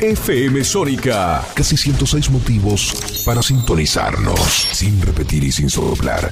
FM 0.00 0.64
Sónica. 0.64 1.44
Casi 1.52 1.76
106 1.76 2.30
motivos 2.30 3.22
para 3.26 3.42
sintonizarnos. 3.42 4.40
Sin 4.72 4.98
repetir 5.02 5.44
y 5.44 5.52
sin 5.52 5.68
soplar. 5.68 6.30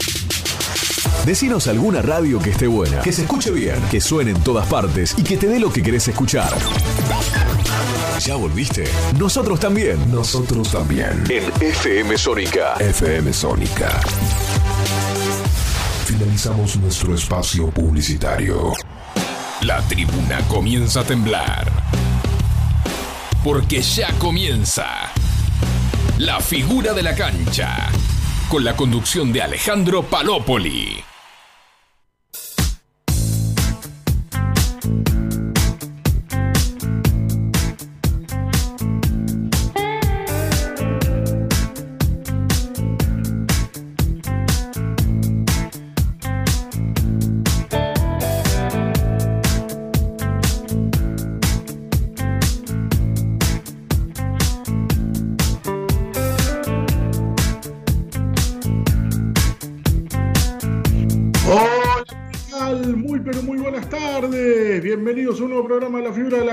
Decinos 1.26 1.66
alguna 1.66 2.00
radio 2.00 2.38
que 2.38 2.50
esté 2.50 2.66
buena, 2.66 3.00
que 3.02 3.12
se 3.12 3.22
escuche 3.22 3.50
bien, 3.50 3.76
que 3.90 4.00
suene 4.00 4.30
en 4.30 4.42
todas 4.42 4.66
partes 4.68 5.14
y 5.18 5.22
que 5.22 5.36
te 5.36 5.48
dé 5.48 5.60
lo 5.60 5.70
que 5.70 5.82
querés 5.82 6.08
escuchar. 6.08 6.50
¿Ya 8.20 8.36
volviste? 8.36 8.84
Nosotros 9.18 9.60
también. 9.60 10.10
Nosotros 10.10 10.70
también. 10.72 11.24
En 11.28 11.44
FM 11.60 12.16
Sónica. 12.16 12.74
FM 12.80 13.34
Sónica. 13.34 14.00
Finalizamos 16.06 16.76
nuestro 16.76 17.14
espacio 17.14 17.68
publicitario. 17.70 18.72
La 19.60 19.82
tribuna 19.82 20.40
comienza 20.48 21.00
a 21.00 21.04
temblar. 21.04 21.97
Porque 23.44 23.80
ya 23.82 24.12
comienza. 24.18 25.12
La 26.18 26.40
figura 26.40 26.92
de 26.92 27.02
la 27.02 27.14
cancha. 27.14 27.88
Con 28.48 28.64
la 28.64 28.74
conducción 28.74 29.32
de 29.32 29.42
Alejandro 29.42 30.02
Palópoli. 30.02 31.04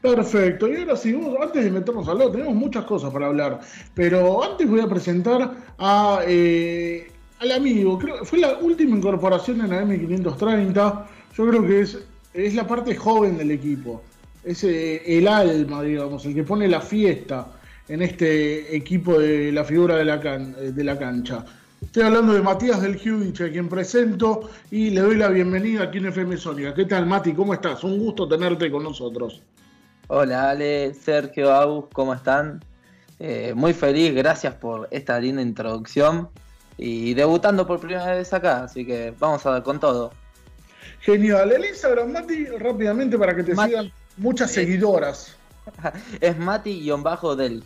Perfecto. 0.00 0.68
Y 0.68 0.76
ahora 0.76 0.96
sí, 0.96 1.18
antes 1.40 1.64
de 1.64 1.70
meternos 1.70 2.06
a 2.08 2.12
hablar, 2.12 2.30
tenemos 2.30 2.54
muchas 2.54 2.84
cosas 2.84 3.12
para 3.12 3.26
hablar. 3.26 3.60
Pero 3.94 4.42
antes 4.42 4.68
voy 4.68 4.80
a 4.80 4.88
presentar 4.88 5.56
a, 5.78 6.20
eh, 6.26 7.10
al 7.40 7.52
amigo. 7.52 7.98
Creo 7.98 8.24
fue 8.24 8.38
la 8.38 8.58
última 8.58 8.96
incorporación 8.96 9.60
en 9.60 9.70
la 9.70 9.82
M530. 9.82 11.06
Yo 11.36 11.48
creo 11.48 11.66
que 11.66 11.80
es, 11.80 11.98
es 12.34 12.54
la 12.54 12.66
parte 12.66 12.94
joven 12.96 13.36
del 13.36 13.50
equipo. 13.50 14.02
Es 14.44 14.62
eh, 14.64 15.02
el 15.06 15.26
alma, 15.28 15.82
digamos, 15.82 16.24
el 16.26 16.34
que 16.34 16.44
pone 16.44 16.68
la 16.68 16.80
fiesta 16.80 17.55
en 17.88 18.02
este 18.02 18.76
equipo 18.76 19.18
de 19.18 19.52
la 19.52 19.64
figura 19.64 19.96
de 19.96 20.04
la, 20.04 20.18
de 20.18 20.84
la 20.84 20.98
cancha. 20.98 21.44
Estoy 21.82 22.02
hablando 22.02 22.32
de 22.32 22.42
Matías 22.42 22.82
del 22.82 22.96
Giudich, 22.96 23.40
a 23.42 23.50
quien 23.50 23.68
presento 23.68 24.50
y 24.70 24.90
le 24.90 25.00
doy 25.02 25.16
la 25.16 25.28
bienvenida 25.28 25.84
aquí 25.84 25.98
en 25.98 26.06
FM 26.06 26.36
Sónica. 26.36 26.74
¿Qué 26.74 26.84
tal, 26.84 27.06
Mati? 27.06 27.32
¿Cómo 27.32 27.54
estás? 27.54 27.84
Un 27.84 27.98
gusto 27.98 28.26
tenerte 28.26 28.70
con 28.70 28.82
nosotros. 28.82 29.42
Hola, 30.08 30.50
Ale, 30.50 30.94
Sergio, 30.94 31.52
Agus, 31.52 31.86
¿cómo 31.92 32.14
están? 32.14 32.64
Eh, 33.18 33.52
muy 33.54 33.72
feliz, 33.72 34.14
gracias 34.14 34.54
por 34.54 34.88
esta 34.90 35.18
linda 35.18 35.42
introducción 35.42 36.28
y 36.76 37.14
debutando 37.14 37.66
por 37.66 37.80
primera 37.80 38.14
vez 38.14 38.32
acá, 38.32 38.64
así 38.64 38.84
que 38.84 39.14
vamos 39.18 39.44
a 39.46 39.52
dar 39.52 39.62
con 39.62 39.80
todo. 39.80 40.12
Genial. 41.00 41.52
El 41.52 41.64
Instagram, 41.64 42.12
Mati, 42.12 42.46
rápidamente 42.46 43.16
para 43.18 43.34
que 43.34 43.42
te 43.42 43.56
sigan 43.56 43.92
muchas 44.16 44.50
seguidoras. 44.50 45.35
es 46.20 46.38
Mati-del 46.38 47.64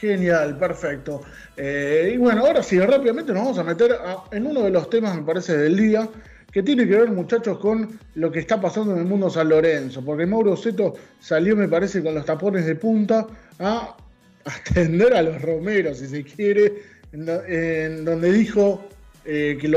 Genial, 0.00 0.58
perfecto. 0.58 1.22
Eh, 1.56 2.12
y 2.14 2.16
bueno, 2.18 2.44
ahora 2.44 2.62
sí, 2.62 2.78
rápidamente 2.78 3.32
nos 3.32 3.42
vamos 3.42 3.58
a 3.58 3.64
meter 3.64 3.96
en 4.32 4.46
uno 4.46 4.62
de 4.62 4.70
los 4.70 4.90
temas, 4.90 5.14
me 5.16 5.22
parece, 5.22 5.56
del 5.56 5.76
día, 5.76 6.08
que 6.52 6.62
tiene 6.62 6.86
que 6.86 6.96
ver, 6.96 7.10
muchachos, 7.10 7.58
con 7.58 7.98
lo 8.14 8.30
que 8.30 8.40
está 8.40 8.60
pasando 8.60 8.92
en 8.92 9.00
el 9.00 9.04
mundo 9.06 9.30
San 9.30 9.48
Lorenzo. 9.48 10.04
Porque 10.04 10.26
Mauro 10.26 10.56
Seto 10.56 10.94
salió, 11.20 11.56
me 11.56 11.68
parece, 11.68 12.02
con 12.02 12.14
los 12.14 12.24
tapones 12.24 12.66
de 12.66 12.74
punta 12.74 13.26
a 13.58 13.96
atender 14.44 15.14
a 15.14 15.22
los 15.22 15.40
romeros, 15.40 15.98
si 15.98 16.08
se 16.08 16.24
quiere, 16.24 16.82
en, 17.12 18.04
donde 18.04 18.32
dijo 18.32 18.84
eh, 19.24 19.56
que, 19.60 19.70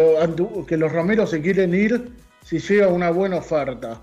que 0.67 0.77
los 0.77 0.91
romeros 0.91 1.29
se 1.29 1.41
quieren 1.41 1.73
ir 1.73 2.09
si 2.43 2.59
llega 2.59 2.87
una 2.87 3.11
buena 3.11 3.37
oferta. 3.37 4.01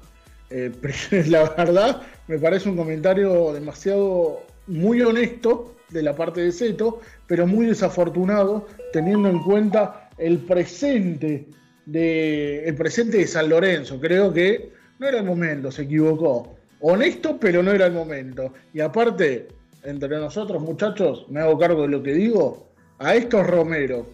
Eh, 0.50 0.70
la 1.29 1.50
verdad, 1.55 2.02
me 2.29 2.38
parece 2.38 2.69
un 2.69 2.76
comentario 2.76 3.52
demasiado 3.52 4.43
muy 4.67 5.00
honesto 5.02 5.75
de 5.91 6.02
la 6.02 6.14
parte 6.14 6.43
de 6.43 6.52
Seto, 6.52 7.00
pero 7.26 7.46
muy 7.46 7.67
desafortunado 7.67 8.67
teniendo 8.93 9.29
en 9.29 9.41
cuenta 9.43 10.11
el 10.19 10.38
presente 10.38 11.46
de 11.87 12.64
el 12.67 12.75
presente 12.75 13.19
de 13.19 13.26
San 13.26 13.49
Lorenzo. 13.49 14.00
Creo 14.00 14.32
que 14.32 14.73
no 14.99 15.08
era 15.08 15.19
el 15.19 15.25
momento, 15.25 15.70
se 15.70 15.82
equivocó. 15.82 16.56
Honesto, 16.81 17.38
pero 17.38 17.62
no 17.62 17.73
era 17.73 17.87
el 17.87 17.93
momento. 17.93 18.52
Y 18.73 18.81
aparte, 18.81 19.49
entre 19.82 20.17
nosotros, 20.19 20.62
muchachos, 20.62 21.26
me 21.29 21.41
hago 21.41 21.58
cargo 21.58 21.82
de 21.82 21.88
lo 21.88 22.02
que 22.02 22.12
digo. 22.12 22.69
A 22.99 23.14
estos 23.14 23.46
Romero, 23.46 24.06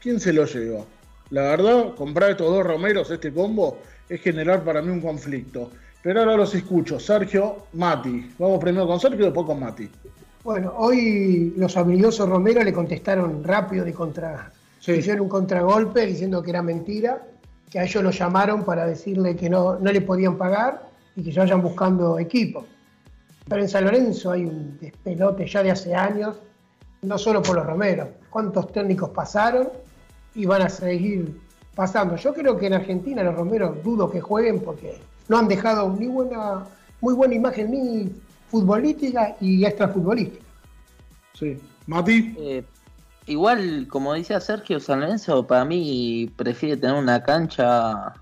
¿quién 0.00 0.20
se 0.20 0.32
lo 0.32 0.44
lleva? 0.44 0.84
La 1.30 1.42
verdad, 1.42 1.94
comprar 1.94 2.30
estos 2.30 2.48
dos 2.48 2.64
Romeros, 2.64 3.10
este 3.10 3.32
combo, 3.32 3.78
es 4.08 4.20
generar 4.20 4.62
para 4.64 4.82
mí 4.82 4.90
un 4.90 5.00
conflicto. 5.00 5.70
Pero 6.02 6.20
ahora 6.20 6.36
los 6.36 6.54
escucho. 6.54 6.98
Sergio, 7.00 7.66
Mati. 7.74 8.32
Vamos 8.38 8.60
primero 8.60 8.86
con 8.86 9.00
Sergio 9.00 9.20
y 9.20 9.24
después 9.24 9.46
con 9.46 9.60
Mati. 9.60 9.88
Bueno, 10.44 10.72
hoy 10.76 11.52
los 11.56 11.76
habilidosos 11.76 12.28
Romero 12.28 12.62
le 12.62 12.72
contestaron 12.72 13.42
rápido 13.42 13.84
de 13.84 13.92
contra. 13.92 14.52
Hicieron 14.80 15.22
un 15.22 15.28
contragolpe 15.28 16.06
diciendo 16.06 16.42
que 16.42 16.50
era 16.50 16.62
mentira, 16.62 17.26
que 17.68 17.78
a 17.78 17.84
ellos 17.84 18.02
lo 18.02 18.10
llamaron 18.10 18.64
para 18.64 18.86
decirle 18.86 19.36
que 19.36 19.50
no, 19.50 19.78
no 19.78 19.92
le 19.92 20.00
podían 20.00 20.38
pagar 20.38 20.88
y 21.16 21.22
que 21.22 21.32
se 21.32 21.40
vayan 21.40 21.60
buscando 21.60 22.18
equipo. 22.18 22.64
Pero 23.48 23.62
en 23.62 23.68
San 23.68 23.84
Lorenzo 23.84 24.30
hay 24.30 24.44
un 24.44 24.78
despelote 24.80 25.46
ya 25.46 25.62
de 25.62 25.72
hace 25.72 25.94
años, 25.94 26.36
no 27.02 27.18
solo 27.18 27.42
por 27.42 27.56
los 27.56 27.66
Romero. 27.66 28.08
¿Cuántos 28.30 28.72
técnicos 28.72 29.10
pasaron 29.10 29.68
y 30.34 30.46
van 30.46 30.62
a 30.62 30.68
seguir 30.68 31.40
pasando? 31.78 32.16
Yo 32.16 32.34
creo 32.34 32.58
que 32.58 32.66
en 32.66 32.74
Argentina 32.74 33.22
los 33.22 33.36
Romero 33.36 33.76
dudo 33.84 34.10
que 34.10 34.20
jueguen 34.20 34.58
porque 34.58 34.98
no 35.28 35.38
han 35.38 35.46
dejado 35.46 35.88
ni 35.96 36.08
buena, 36.08 36.64
muy 37.00 37.14
buena 37.14 37.36
imagen 37.36 37.70
ni 37.70 38.12
futbolística 38.48 39.36
y 39.40 39.64
extrafutbolística. 39.64 40.44
Sí. 41.34 41.56
Mati. 41.86 42.34
Eh, 42.36 42.64
igual, 43.26 43.86
como 43.88 44.14
decía 44.14 44.40
Sergio 44.40 44.80
San 44.80 45.02
Lorenzo, 45.02 45.46
para 45.46 45.64
mí 45.64 46.28
prefiere 46.34 46.76
tener 46.76 46.96
una 46.96 47.22
cancha 47.22 48.12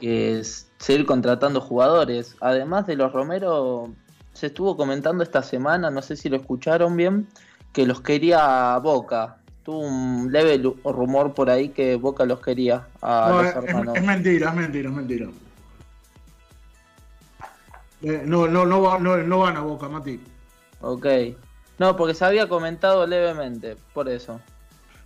que 0.00 0.38
es 0.38 0.66
seguir 0.78 1.04
contratando 1.04 1.60
jugadores. 1.60 2.36
Además 2.40 2.86
de 2.86 2.96
los 2.96 3.12
Romero, 3.12 3.90
se 4.32 4.46
estuvo 4.46 4.78
comentando 4.78 5.22
esta 5.22 5.42
semana, 5.42 5.90
no 5.90 6.00
sé 6.00 6.16
si 6.16 6.30
lo 6.30 6.38
escucharon 6.38 6.96
bien, 6.96 7.28
que 7.74 7.84
los 7.84 8.00
quería 8.00 8.78
Boca. 8.78 9.42
Tuvo 9.66 9.80
un 9.80 10.30
leve 10.30 10.62
rumor 10.84 11.34
por 11.34 11.50
ahí 11.50 11.70
que 11.70 11.96
Boca 11.96 12.24
los 12.24 12.38
quería 12.38 12.86
a 13.02 13.28
no, 13.28 13.40
es, 13.96 14.04
mentira, 14.04 14.50
es 14.50 14.54
mentira, 14.54 14.90
es 14.90 14.94
mentira. 14.94 15.26
Eh, 18.02 18.22
no, 18.24 18.46
no, 18.46 18.64
no, 18.64 18.96
no, 19.00 19.16
no 19.16 19.38
van 19.40 19.56
a 19.56 19.62
Boca, 19.62 19.88
Mati. 19.88 20.20
Ok. 20.80 21.06
No, 21.80 21.96
porque 21.96 22.14
se 22.14 22.24
había 22.24 22.48
comentado 22.48 23.08
levemente, 23.08 23.76
por 23.92 24.08
eso. 24.08 24.40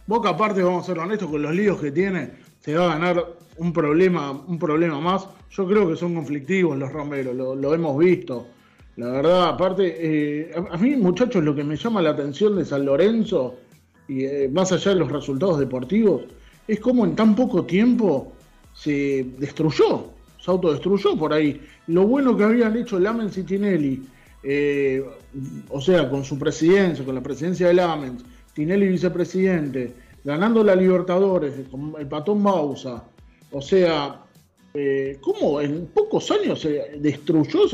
Boca, 0.06 0.28
aparte, 0.28 0.62
vamos 0.62 0.84
a 0.84 0.86
ser 0.88 0.98
honestos, 0.98 1.30
con 1.30 1.40
los 1.40 1.54
líos 1.54 1.80
que 1.80 1.90
tiene, 1.90 2.30
se 2.60 2.74
va 2.74 2.84
a 2.84 2.98
ganar 2.98 3.28
un 3.56 3.72
problema, 3.72 4.30
un 4.32 4.58
problema 4.58 5.00
más. 5.00 5.26
Yo 5.52 5.66
creo 5.66 5.88
que 5.88 5.96
son 5.96 6.14
conflictivos 6.14 6.76
los 6.76 6.92
Romeros, 6.92 7.34
lo, 7.34 7.72
hemos 7.74 7.96
visto. 7.96 8.46
La 8.96 9.06
verdad, 9.06 9.48
aparte, 9.48 9.96
eh, 9.98 10.54
a, 10.70 10.76
mí, 10.76 10.96
muchachos, 10.96 11.42
lo 11.42 11.54
que 11.54 11.64
me 11.64 11.76
llama 11.76 12.02
la 12.02 12.10
atención 12.10 12.56
de 12.56 12.66
San 12.66 12.84
Lorenzo, 12.84 13.56
y 14.10 14.24
eh, 14.24 14.50
más 14.52 14.72
allá 14.72 14.92
de 14.92 14.98
los 14.98 15.12
resultados 15.12 15.60
deportivos, 15.60 16.22
es 16.66 16.80
cómo 16.80 17.04
en 17.04 17.14
tan 17.14 17.36
poco 17.36 17.64
tiempo 17.64 18.32
se 18.74 19.24
destruyó, 19.38 20.06
se 20.40 20.50
autodestruyó 20.50 21.16
por 21.16 21.32
ahí. 21.32 21.60
Lo 21.86 22.08
bueno 22.08 22.36
que 22.36 22.42
habían 22.42 22.76
hecho 22.76 22.98
Lamens 22.98 23.38
y 23.38 23.44
Tinelli, 23.44 24.02
eh, 24.42 25.04
o 25.68 25.80
sea, 25.80 26.10
con 26.10 26.24
su 26.24 26.36
presidencia, 26.40 27.04
con 27.04 27.14
la 27.14 27.20
presidencia 27.20 27.68
de 27.68 27.74
Lamens, 27.74 28.24
Tinelli 28.52 28.88
vicepresidente, 28.88 29.94
ganando 30.24 30.64
la 30.64 30.74
Libertadores, 30.74 31.54
con 31.70 31.94
el 31.96 32.08
patón 32.08 32.42
Bausa, 32.42 33.04
o 33.52 33.62
sea, 33.62 34.24
eh, 34.72 35.18
¿cómo 35.20 35.60
en 35.60 35.86
pocos 35.86 36.30
años 36.30 36.60
se 36.60 36.92
destruyó 36.98 37.68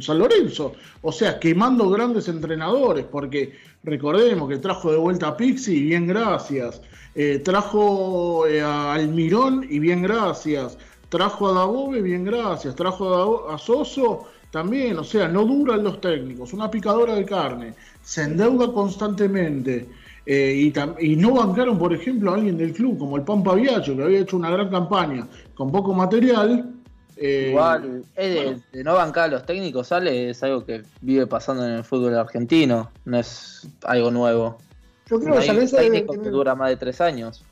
San 0.00 0.18
Lorenzo? 0.18 0.72
O 1.02 1.12
sea, 1.12 1.38
quemando 1.38 1.88
grandes 1.88 2.28
entrenadores, 2.28 3.04
porque 3.04 3.52
recordemos 3.84 4.48
que 4.48 4.58
trajo 4.58 4.90
de 4.90 4.98
vuelta 4.98 5.28
a 5.28 5.36
Pixi 5.36 5.76
y 5.76 5.84
bien 5.84 6.06
gracias, 6.06 6.82
eh, 7.14 7.38
trajo 7.38 8.46
eh, 8.46 8.60
a 8.60 8.94
Almirón 8.94 9.64
y 9.68 9.78
bien 9.78 10.02
gracias, 10.02 10.76
trajo 11.08 11.48
a 11.48 11.52
Dabove, 11.52 12.02
bien 12.02 12.24
gracias, 12.24 12.74
trajo 12.74 13.48
a, 13.48 13.54
a 13.54 13.58
Soso 13.58 14.26
también, 14.50 14.98
o 14.98 15.04
sea, 15.04 15.28
no 15.28 15.44
duran 15.44 15.84
los 15.84 16.00
técnicos, 16.00 16.52
una 16.52 16.68
picadora 16.68 17.14
de 17.14 17.24
carne, 17.24 17.74
se 18.02 18.22
endeuda 18.24 18.72
constantemente. 18.72 19.88
Eh, 20.26 20.72
y, 21.00 21.16
no 21.16 21.34
bancaron, 21.34 21.78
por 21.78 21.92
ejemplo, 21.92 22.30
a 22.30 22.34
alguien 22.34 22.56
del 22.56 22.72
club 22.72 22.98
como 22.98 23.16
el 23.16 23.22
Pampa 23.22 23.54
Viacho, 23.54 23.96
que 23.96 24.02
había 24.02 24.20
hecho 24.20 24.36
una 24.36 24.50
gran 24.50 24.70
campaña 24.70 25.26
con 25.54 25.72
poco 25.72 25.92
material. 25.92 26.74
Eh, 27.16 27.48
Igual, 27.50 28.04
de, 28.16 28.84
no 28.84 28.94
bancar 28.94 29.24
a 29.24 29.28
los 29.28 29.46
técnicos, 29.46 29.88
sale, 29.88 30.30
es 30.30 30.42
algo 30.42 30.64
que 30.64 30.82
vive 31.00 31.26
pasando 31.26 31.66
en 31.66 31.72
el 31.72 31.84
fútbol 31.84 32.16
argentino, 32.16 32.90
no 33.04 33.18
es 33.18 33.68
algo 33.84 34.10
nuevo. 34.10 34.58
Yo 35.06 35.20
creo 35.20 35.36
que 35.36 35.42
San 35.42 35.56
Lorenzo 35.56 35.76
debe, 35.76 36.06
dura 36.30 36.54
más 36.54 36.70
de 36.70 36.76
tres 36.76 37.00
años. 37.00 37.44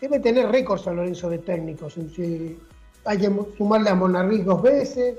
Debe 0.00 0.18
tener 0.18 0.48
récord 0.48 0.80
San 0.80 0.96
Lorenzo 0.96 1.30
de 1.30 1.38
técnicos. 1.38 1.96
hay 3.04 3.18
que 3.18 3.30
sumarle 3.56 3.90
a 3.90 3.94
Monarriz 3.94 4.44
dos 4.44 4.62
veces, 4.62 5.16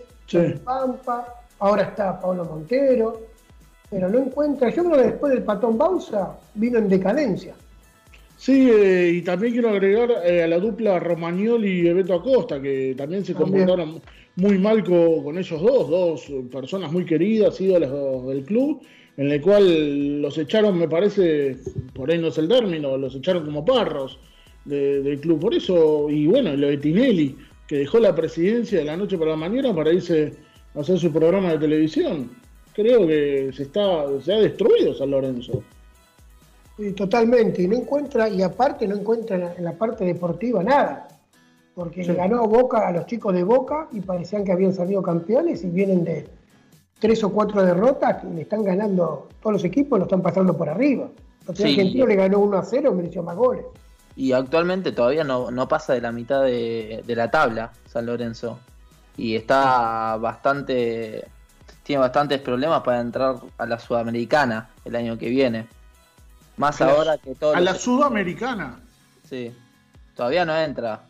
Pampa, 0.65 1.27
ahora 1.59 1.83
está 1.83 2.19
Pablo 2.19 2.43
Montero 2.45 3.32
pero 3.93 4.09
no 4.09 4.19
encuentra. 4.19 4.69
Yo 4.69 4.83
creo 4.83 4.97
que 4.97 5.09
después 5.09 5.33
del 5.33 5.43
patón 5.43 5.77
Bausa 5.77 6.35
vino 6.55 6.79
en 6.79 6.89
decadencia. 6.89 7.53
Sí, 8.37 8.69
eh, 8.69 9.11
y 9.13 9.21
también 9.21 9.53
quiero 9.53 9.69
agregar 9.69 10.11
eh, 10.25 10.43
a 10.43 10.47
la 10.47 10.59
dupla 10.59 10.99
Romagnoli 10.99 11.87
y 11.87 11.93
Beto 11.93 12.15
Acosta, 12.15 12.59
que 12.59 12.95
también 12.97 13.23
se 13.23 13.35
comportaron 13.35 14.01
muy 14.35 14.57
mal 14.57 14.83
con, 14.83 15.37
ellos 15.37 15.61
dos, 15.61 15.89
dos 15.89 16.31
personas 16.51 16.91
muy 16.91 17.05
queridas, 17.05 17.61
ídolas 17.61 17.91
del 18.27 18.43
club, 18.43 18.81
en 19.15 19.31
el 19.31 19.39
cual 19.41 20.21
los 20.23 20.37
echaron, 20.39 20.77
me 20.77 20.89
parece, 20.89 21.57
por 21.93 22.11
ahí 22.11 22.17
no 22.17 22.29
es 22.29 22.37
el 22.39 22.47
término, 22.47 22.97
los 22.97 23.15
echaron 23.15 23.45
como 23.45 23.63
parros 23.63 24.19
del 24.65 25.19
club. 25.21 25.39
Por 25.39 25.53
eso, 25.53 26.09
y 26.09 26.25
bueno, 26.25 26.55
lo 26.55 26.67
de 26.67 26.77
Tinelli, 26.77 27.37
que 27.67 27.77
dejó 27.77 27.99
la 27.99 28.15
presidencia 28.15 28.79
de 28.79 28.85
la 28.85 28.97
noche 28.97 29.17
para 29.17 29.31
la 29.31 29.37
mañana 29.37 29.73
para 29.73 29.93
irse 29.93 30.33
a 30.75 30.79
hacer 30.79 30.97
su 30.97 31.13
programa 31.13 31.51
de 31.51 31.59
televisión 31.59 32.42
creo 32.73 33.07
que 33.07 33.51
se 33.53 33.63
está 33.63 34.05
se 34.21 34.33
ha 34.33 34.39
destruido 34.39 34.93
San 34.93 35.11
Lorenzo. 35.11 35.63
totalmente, 36.95 37.61
y 37.61 37.67
no 37.67 37.77
encuentra, 37.77 38.27
y 38.27 38.41
aparte 38.41 38.87
no 38.87 38.95
encuentra 38.95 39.53
en 39.55 39.63
la, 39.63 39.73
parte 39.73 40.03
deportiva 40.03 40.63
nada, 40.63 41.07
porque 41.75 42.03
le 42.03 42.13
ganó 42.13 42.45
Boca 42.47 42.87
a 42.87 42.91
los 42.91 43.05
chicos 43.05 43.33
de 43.33 43.43
Boca 43.43 43.87
y 43.91 44.01
parecían 44.01 44.43
que 44.43 44.51
habían 44.51 44.73
salido 44.73 45.01
campeones 45.01 45.63
y 45.63 45.69
vienen 45.69 46.03
de 46.03 46.27
tres 46.99 47.23
o 47.23 47.31
cuatro 47.31 47.63
derrotas 47.63 48.23
y 48.23 48.33
le 48.33 48.41
están 48.41 48.63
ganando 48.63 49.29
todos 49.41 49.53
los 49.53 49.63
equipos, 49.63 49.99
lo 49.99 50.05
están 50.05 50.21
pasando 50.21 50.55
por 50.55 50.69
arriba. 50.69 51.09
El 51.47 51.49
argentino 51.49 52.07
le 52.07 52.15
ganó 52.15 52.39
1 52.39 52.57
a 52.57 52.63
0, 52.63 52.93
mereció 52.93 53.21
más 53.21 53.35
goles. 53.35 53.65
Y 54.15 54.31
actualmente 54.31 54.91
todavía 54.91 55.23
no, 55.23 55.51
no 55.51 55.67
pasa 55.67 55.93
de 55.93 56.01
la 56.01 56.11
mitad 56.11 56.43
de, 56.43 57.03
de 57.05 57.15
la 57.15 57.29
tabla 57.29 57.71
San 57.87 58.05
Lorenzo. 58.05 58.59
Y 59.17 59.35
está 59.35 60.17
bastante 60.17 61.25
tiene 61.83 61.99
bastantes 61.99 62.39
problemas 62.39 62.81
para 62.81 63.01
entrar 63.01 63.35
a 63.57 63.65
la 63.65 63.77
Sudamericana 63.77 64.69
el 64.85 64.95
año 64.95 65.17
que 65.17 65.29
viene. 65.29 65.67
Más 66.57 66.81
ahora 66.81 67.17
que 67.17 67.35
todo. 67.35 67.55
¿A 67.55 67.59
la 67.59 67.75
Sudamericana? 67.75 68.79
Sí. 69.27 69.51
Todavía 70.15 70.45
no 70.45 70.55
entra. 70.57 71.03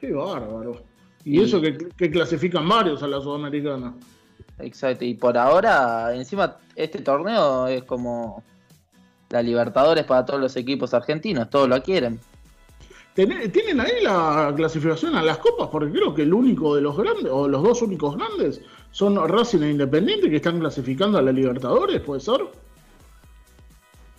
Qué 0.00 0.12
bárbaro. 0.12 0.82
Y, 1.24 1.42
eso 1.42 1.60
que, 1.60 1.78
clasifican 2.10 2.68
varios 2.68 3.02
a 3.02 3.08
la 3.08 3.20
Sudamericana. 3.20 3.94
Exacto. 4.58 5.04
Y 5.04 5.14
por 5.14 5.38
ahora, 5.38 6.14
encima, 6.14 6.58
este 6.76 7.00
torneo 7.00 7.66
es 7.66 7.84
como 7.84 8.42
la 9.30 9.42
Libertadores 9.42 10.04
para 10.04 10.26
todos 10.26 10.40
los 10.40 10.54
equipos 10.56 10.92
argentinos. 10.92 11.48
Todos 11.48 11.68
lo 11.68 11.82
quieren. 11.82 12.20
¿Tienen 13.14 13.80
ahí 13.80 14.02
la 14.02 14.52
clasificación 14.56 15.14
a 15.14 15.22
las 15.22 15.38
copas? 15.38 15.68
Porque 15.70 15.92
creo 15.92 16.12
que 16.12 16.22
el 16.22 16.34
único 16.34 16.74
de 16.74 16.82
los 16.82 16.96
grandes, 16.96 17.30
o 17.30 17.46
los 17.46 17.62
dos 17.62 17.80
únicos 17.80 18.16
grandes, 18.16 18.60
son 18.94 19.16
Racing 19.28 19.62
e 19.62 19.70
Independiente 19.70 20.30
que 20.30 20.36
están 20.36 20.60
clasificando 20.60 21.18
a 21.18 21.22
la 21.22 21.32
Libertadores, 21.32 22.00
¿puede 22.00 22.20
ser? 22.20 22.42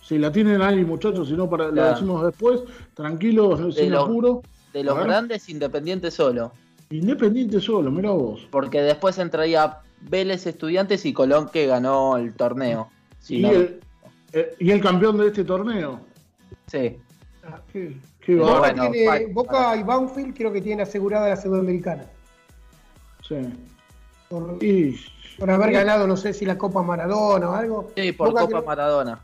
Si 0.02 0.18
la 0.18 0.30
tienen 0.30 0.60
ahí, 0.60 0.84
muchachos, 0.84 1.28
si 1.28 1.34
no, 1.34 1.48
para, 1.48 1.68
lo 1.68 1.82
decimos 1.82 2.26
después, 2.26 2.60
tranquilos, 2.92 3.74
sin 3.74 3.94
apuro. 3.94 4.42
De 4.74 4.84
los 4.84 5.02
grandes, 5.02 5.48
Independiente 5.48 6.10
solo. 6.10 6.52
Independiente 6.90 7.58
solo, 7.58 7.90
mira 7.90 8.10
vos. 8.10 8.46
Porque 8.50 8.82
después 8.82 9.16
entraría 9.16 9.78
Vélez 10.02 10.46
Estudiantes 10.46 11.06
y 11.06 11.14
Colón 11.14 11.48
que 11.48 11.66
ganó 11.66 12.18
el 12.18 12.34
torneo. 12.34 12.90
¿Y, 13.30 13.46
el, 13.46 13.80
eh, 14.34 14.54
¿Y, 14.58 14.70
el, 14.72 14.82
campeón 14.82 15.16
de 15.16 15.28
este 15.28 15.42
torneo? 15.42 16.00
Sí. 16.66 16.98
Ah, 17.44 17.62
qué, 17.72 17.96
Boca, 18.36 18.74
tiene, 18.74 19.26
Boca 19.32 19.74
y 19.74 19.82
Banfield 19.82 20.36
creo 20.36 20.52
que 20.52 20.60
tienen 20.60 20.82
asegurada 20.82 21.30
la 21.30 21.36
Sudamericana. 21.36 22.04
Sí. 23.26 23.36
Por, 24.28 25.50
haber 25.50 25.72
ganado, 25.72 26.06
no 26.06 26.16
sé 26.16 26.32
si 26.32 26.44
la 26.44 26.58
Copa 26.58 26.82
Maradona 26.82 27.50
o 27.50 27.54
algo. 27.54 27.90
Sí, 27.96 28.12
por 28.12 28.32
Copa 28.32 28.62
Maradona. 28.62 29.20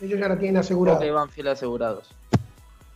Ellos 0.00 0.18
ya 0.18 0.28
la 0.28 0.38
tienen 0.38 0.58
asegurada. 0.58 0.98
Porque 0.98 1.10
van 1.10 1.28
fiel 1.28 1.48
asegurados. 1.48 2.08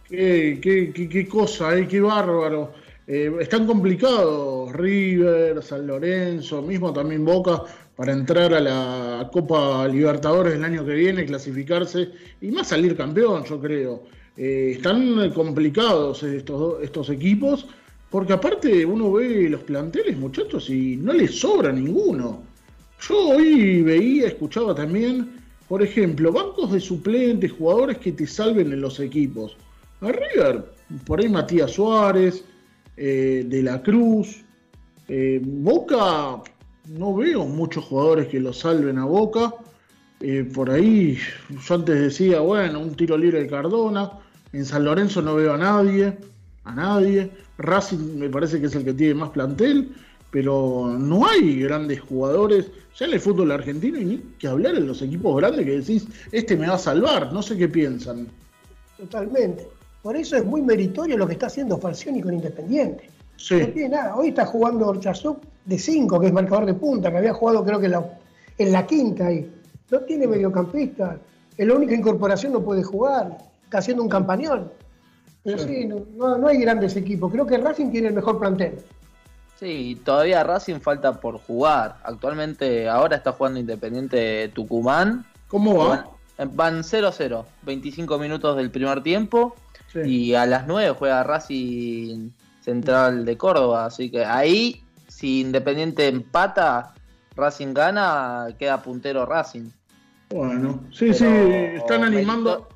Qué, 0.09 0.59
qué, 0.63 0.93
qué, 1.09 1.29
cosa, 1.29 1.77
eh, 1.77 1.87
qué 1.87 2.01
bárbaro. 2.01 2.73
Eh, 3.07 3.31
están 3.41 3.67
complicados 3.67 4.73
River, 4.73 5.63
San 5.63 5.87
Lorenzo, 5.87 6.63
mismo 6.63 6.93
también 6.93 7.25
Boca, 7.25 7.63
para 7.97 8.13
entrar 8.13 8.55
a 8.55 8.61
la 8.61 9.29
Copa 9.31 9.87
Libertadores 9.87 10.55
el 10.55 10.65
año 10.65 10.85
que 10.85 10.95
viene, 10.95 11.27
clasificarse 11.27 12.11
y 12.41 12.51
más 12.51 12.69
salir 12.69 12.97
campeón, 12.97 13.45
yo 13.45 13.61
creo. 13.61 14.05
Eh, 14.37 14.73
están 14.77 15.31
complicados 15.31 16.23
estos, 16.23 16.83
estos 16.83 17.11
equipos, 17.11 17.67
porque 18.15 18.33
aparte 18.33 18.87
uno 18.87 19.11
ve 19.11 19.49
los 19.51 19.65
planteles, 19.65 20.17
muchachos, 20.17 20.71
y 20.71 20.97
no 20.97 21.13
les 21.13 21.41
sobra 21.41 21.73
ninguno. 21.73 22.45
Yo 23.01 23.31
hoy 23.31 23.83
veía, 23.83 24.29
escuchaba 24.29 24.73
también, 24.73 25.33
por 25.67 25.83
ejemplo, 25.83 26.31
bancos 26.31 26.71
de 26.71 26.79
suplentes, 26.79 27.51
jugadores 27.51 27.99
que 27.99 28.13
te 28.13 28.25
salven 28.25 28.73
en 28.73 28.83
los 28.83 29.01
equipos. 29.01 29.57
A 30.01 30.13
River, 30.13 30.65
por 31.05 31.19
ahí 31.19 31.29
Matías 31.29 31.73
Suárez, 31.73 32.45
eh, 32.97 33.45
De 33.49 33.63
la 33.65 33.83
Cruz. 33.83 34.45
Eh, 35.09 35.41
Boca, 35.43 36.41
no 36.97 37.17
veo 37.17 37.47
muchos 37.47 37.83
jugadores 37.83 38.29
que 38.29 38.39
lo 38.39 38.53
salven 38.53 38.99
a 38.99 39.07
Boca. 39.07 39.55
por 40.55 40.71
ahí, 40.71 41.19
yo 41.51 41.75
antes 41.75 42.01
decía, 42.01 42.39
bueno, 42.39 42.79
un 42.79 42.95
tiro 42.95 43.19
libre 43.19 43.43
de 43.43 43.49
Cardona. 43.49 44.09
En 44.53 44.65
San 44.65 44.85
Lorenzo 44.85 45.21
no 45.21 45.35
veo 45.35 45.55
a 45.55 45.59
nadie, 45.59 46.17
a 46.63 46.75
nadie. 46.77 47.29
Racing 47.59 48.19
me 48.19 48.29
parece 48.29 48.61
que 48.61 48.67
es 48.67 48.75
el 48.75 48.85
que 48.85 48.95
tiene 48.95 49.15
más 49.15 49.31
plantel, 49.31 49.95
pero 50.31 50.95
no 50.99 51.27
hay 51.27 51.61
grandes 51.61 52.01
jugadores. 52.01 52.71
Ya 52.99 53.07
en 53.07 53.13
el 53.13 53.21
fútbol 53.21 53.53
argentino 53.53 53.99
y 53.99 54.05
ni 54.05 54.19
que 54.39 54.49
hablar 54.49 54.77
en 54.77 54.87
los 54.87 55.03
equipos 55.03 55.37
grandes 55.37 55.65
que 55.65 55.79
decís, 55.79 56.07
este 56.33 56.57
me 56.57 56.69
va 56.69 56.75
a 56.75 56.79
salvar, 56.79 57.33
no 57.33 57.43
sé 57.43 57.57
qué 57.57 57.69
piensan. 57.69 58.29
Totalmente. 58.97 59.69
Por 60.03 60.17
eso 60.17 60.37
es 60.37 60.45
muy 60.45 60.63
meritorio 60.63 61.17
lo 61.17 61.27
que 61.27 61.33
está 61.35 61.47
haciendo 61.47 61.79
Falcioni 61.79 62.21
con 62.21 62.35
Independiente. 62.35 63.11
No 63.51 63.67
tiene 63.69 63.89
nada. 63.89 64.17
Hoy 64.17 64.29
está 64.29 64.47
jugando 64.47 64.87
Orchazuk 64.87 65.41
de 65.65 65.79
5, 65.79 66.21
que 66.21 66.27
es 66.27 66.33
marcador 66.33 66.67
de 66.67 66.75
punta, 66.75 67.11
que 67.11 67.19
había 67.19 67.33
jugado 67.33 67.65
creo 67.65 67.81
que 67.81 67.87
en 67.87 67.93
la, 67.93 68.19
en 68.59 68.73
la 68.73 68.87
quinta 68.87 69.27
ahí. 69.27 69.51
No 69.91 70.01
tiene 70.01 70.27
mediocampista. 70.27 71.19
Es 71.57 71.67
la 71.67 71.75
única 71.75 71.95
incorporación, 71.95 72.53
no 72.53 72.63
puede 72.63 72.83
jugar 72.83 73.37
está 73.75 73.81
haciendo 73.81 74.05
un 74.05 74.09
campañón. 74.09 74.71
Pero 75.45 75.59
sí, 75.59 75.87
no, 75.87 76.49
hay 76.49 76.59
grandes 76.59 76.97
equipos. 76.97 77.31
Creo 77.31 77.47
que 77.47 77.59
Racing 77.59 77.91
tiene 77.91 78.09
el 78.09 78.15
mejor 78.15 78.39
plantel. 78.39 78.79
Sí, 79.61 80.01
todavía 80.03 80.43
Racing 80.43 80.81
falta 80.81 81.21
por 81.21 81.39
jugar. 81.39 81.99
Actualmente, 82.03 82.89
ahora 82.89 83.17
está 83.17 83.33
jugando 83.33 83.61
Independiente 83.61 84.49
Tucumán. 84.55 85.27
¿Cómo 85.49 85.77
va? 85.77 86.09
Van 86.53 86.83
0-0, 86.83 87.45
25 87.63 88.19
minutos 88.19 88.57
del 88.57 88.71
primer 88.71 89.03
tiempo. 89.03 89.55
Y 89.95 90.35
a 90.35 90.47
las 90.47 90.67
9 90.67 90.97
juega 90.99 91.23
Racing 91.23 92.31
Central 92.61 93.25
de 93.25 93.37
Córdoba. 93.37 93.85
Así 93.85 94.11
que 94.11 94.25
ahí, 94.25 94.83
si 95.07 95.43
Independiente 95.43 96.09
empata, 96.09 96.95
Racing 97.37 97.75
gana, 97.75 98.49
queda 98.59 98.83
puntero 98.83 99.27
Racing. 99.27 99.69
Bueno, 100.31 100.83
sí, 100.91 101.13
sí, 101.13 101.27
están 101.27 102.03
animando 102.03 102.67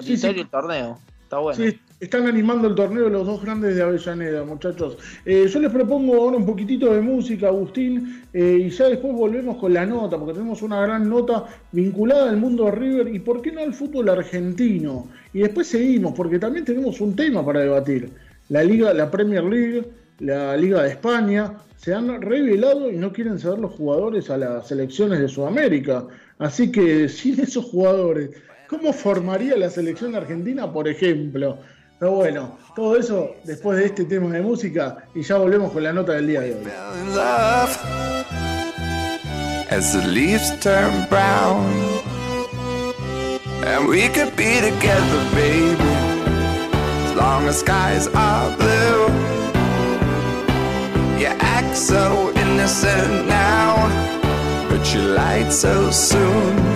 sí, 0.00 0.16
sí. 0.16 0.28
el 0.28 0.48
torneo. 0.48 0.98
Está 1.26 1.38
bueno. 1.38 1.58
Sí, 1.58 1.76
están 1.98 2.28
animando 2.28 2.68
el 2.68 2.76
torneo 2.76 3.08
los 3.08 3.26
dos 3.26 3.42
grandes 3.42 3.74
de 3.74 3.82
Avellaneda, 3.82 4.44
muchachos. 4.44 4.96
Eh, 5.24 5.48
yo 5.52 5.58
les 5.58 5.72
propongo 5.72 6.14
ahora 6.14 6.36
un 6.36 6.46
poquitito 6.46 6.94
de 6.94 7.00
música, 7.00 7.48
Agustín, 7.48 8.22
eh, 8.32 8.66
y 8.66 8.70
ya 8.70 8.86
después 8.86 9.12
volvemos 9.12 9.56
con 9.56 9.74
la 9.74 9.84
nota, 9.84 10.16
porque 10.18 10.34
tenemos 10.34 10.62
una 10.62 10.80
gran 10.82 11.10
nota 11.10 11.46
vinculada 11.72 12.30
al 12.30 12.36
mundo 12.36 12.66
de 12.66 12.70
River 12.70 13.12
y 13.12 13.18
por 13.18 13.42
qué 13.42 13.50
no 13.50 13.60
al 13.60 13.74
fútbol 13.74 14.08
argentino. 14.08 15.08
Y 15.32 15.40
después 15.40 15.66
seguimos, 15.66 16.14
porque 16.14 16.38
también 16.38 16.64
tenemos 16.64 17.00
un 17.00 17.16
tema 17.16 17.44
para 17.44 17.58
debatir. 17.58 18.08
La 18.50 18.62
Liga, 18.62 18.94
la 18.94 19.10
Premier 19.10 19.42
League, 19.42 19.84
la 20.20 20.56
Liga 20.56 20.84
de 20.84 20.90
España, 20.90 21.54
se 21.76 21.92
han 21.92 22.22
revelado 22.22 22.88
y 22.88 22.98
no 22.98 23.12
quieren 23.12 23.40
ceder 23.40 23.58
los 23.58 23.72
jugadores 23.72 24.30
a 24.30 24.36
las 24.36 24.68
selecciones 24.68 25.18
de 25.18 25.26
Sudamérica. 25.26 26.06
Así 26.38 26.70
que 26.70 27.08
sin 27.08 27.40
esos 27.40 27.64
jugadores 27.64 28.30
¿Cómo 28.68 28.92
formaría 28.92 29.56
la 29.56 29.70
selección 29.70 30.16
argentina, 30.16 30.72
por 30.72 30.88
ejemplo? 30.88 31.58
Pero 31.98 32.12
bueno, 32.12 32.58
todo 32.74 32.96
eso 32.96 33.36
después 33.44 33.78
de 33.78 33.86
este 33.86 34.04
tema 34.04 34.30
de 34.30 34.42
música 34.42 35.04
y 35.14 35.22
ya 35.22 35.36
volvemos 35.36 35.72
con 35.72 35.82
la 35.82 35.92
nota 35.92 36.12
del 36.12 36.26
día 36.26 36.40
de 36.40 36.54
hoy. 36.54 36.64
As 39.68 39.92
the 39.92 40.06
leaves 40.06 40.50
turn 40.60 41.06
brown 41.08 41.66
And 43.64 43.88
we 43.88 44.08
could 44.08 44.34
be 44.36 44.60
together, 44.60 45.24
baby 45.34 45.76
As 47.04 47.16
long 47.16 47.48
as 47.48 47.58
skies 47.58 48.06
are 48.14 48.56
blue 48.56 49.08
You 51.18 51.26
act 51.40 51.76
so 51.76 52.32
innocent 52.36 53.26
now 53.26 53.88
But 54.70 54.94
you 54.94 55.00
lied 55.00 55.52
so 55.52 55.90
soon 55.90 56.75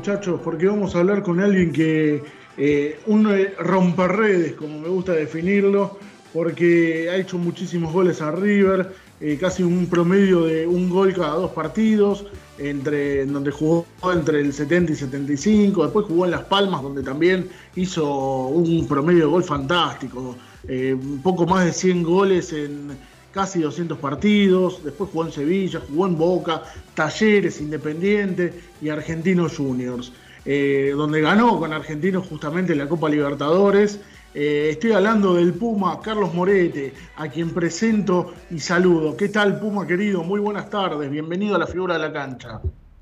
Muchachos, 0.00 0.40
porque 0.42 0.66
vamos 0.66 0.96
a 0.96 1.00
hablar 1.00 1.22
con 1.22 1.40
alguien 1.40 1.74
que 1.74 2.22
eh, 2.56 2.98
un 3.04 3.30
eh, 3.30 3.52
romperredes, 3.58 4.54
como 4.54 4.78
me 4.78 4.88
gusta 4.88 5.12
definirlo, 5.12 5.98
porque 6.32 7.10
ha 7.10 7.16
hecho 7.16 7.36
muchísimos 7.36 7.92
goles 7.92 8.22
a 8.22 8.30
River, 8.30 8.94
eh, 9.20 9.36
casi 9.38 9.62
un 9.62 9.88
promedio 9.88 10.44
de 10.44 10.66
un 10.66 10.88
gol 10.88 11.12
cada 11.12 11.34
dos 11.34 11.50
partidos, 11.50 12.24
entre, 12.56 13.20
en 13.20 13.34
donde 13.34 13.50
jugó 13.50 13.84
entre 14.10 14.40
el 14.40 14.54
70 14.54 14.92
y 14.92 14.96
75, 14.96 15.82
después 15.82 16.06
jugó 16.06 16.24
en 16.24 16.30
Las 16.30 16.44
Palmas, 16.44 16.82
donde 16.82 17.02
también 17.02 17.50
hizo 17.76 18.46
un 18.46 18.88
promedio 18.88 19.26
de 19.26 19.30
gol 19.32 19.44
fantástico, 19.44 20.34
un 20.66 21.20
poco 21.22 21.44
más 21.44 21.66
de 21.66 21.74
100 21.74 22.02
goles 22.02 22.54
en 22.54 22.96
casi 23.32 23.60
200 23.60 23.98
partidos, 23.98 24.82
después 24.84 25.10
jugó 25.10 25.24
en 25.24 25.32
Sevilla, 25.32 25.80
jugó 25.88 26.06
en 26.06 26.18
Boca, 26.18 26.62
Talleres, 26.94 27.60
Independiente 27.60 28.52
y 28.80 28.88
Argentinos 28.88 29.56
Juniors, 29.56 30.12
eh, 30.44 30.92
donde 30.96 31.20
ganó 31.20 31.58
con 31.58 31.72
Argentinos 31.72 32.26
justamente 32.26 32.74
la 32.74 32.88
Copa 32.88 33.08
Libertadores. 33.08 34.00
Eh, 34.32 34.68
estoy 34.70 34.92
hablando 34.92 35.34
del 35.34 35.54
Puma 35.54 36.00
Carlos 36.00 36.32
Morete, 36.32 36.92
a 37.16 37.28
quien 37.28 37.50
presento 37.50 38.32
y 38.50 38.60
saludo. 38.60 39.16
¿Qué 39.16 39.28
tal 39.28 39.58
Puma 39.58 39.86
querido? 39.86 40.22
Muy 40.22 40.40
buenas 40.40 40.70
tardes, 40.70 41.10
bienvenido 41.10 41.56
a 41.56 41.58
la 41.58 41.66
figura 41.66 41.94
de 41.94 42.00
la 42.00 42.12
cancha. 42.12 42.60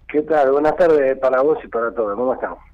¿Qué 0.08 0.23
tal? 0.23 0.52
Buenas 0.52 0.76
tardes 0.76 1.18
para 1.18 1.42
vos 1.42 1.58
y 1.62 1.68
para 1.68 1.92
todos, 1.92 2.16
¿cómo 2.16 2.32
estamos? 2.32 2.68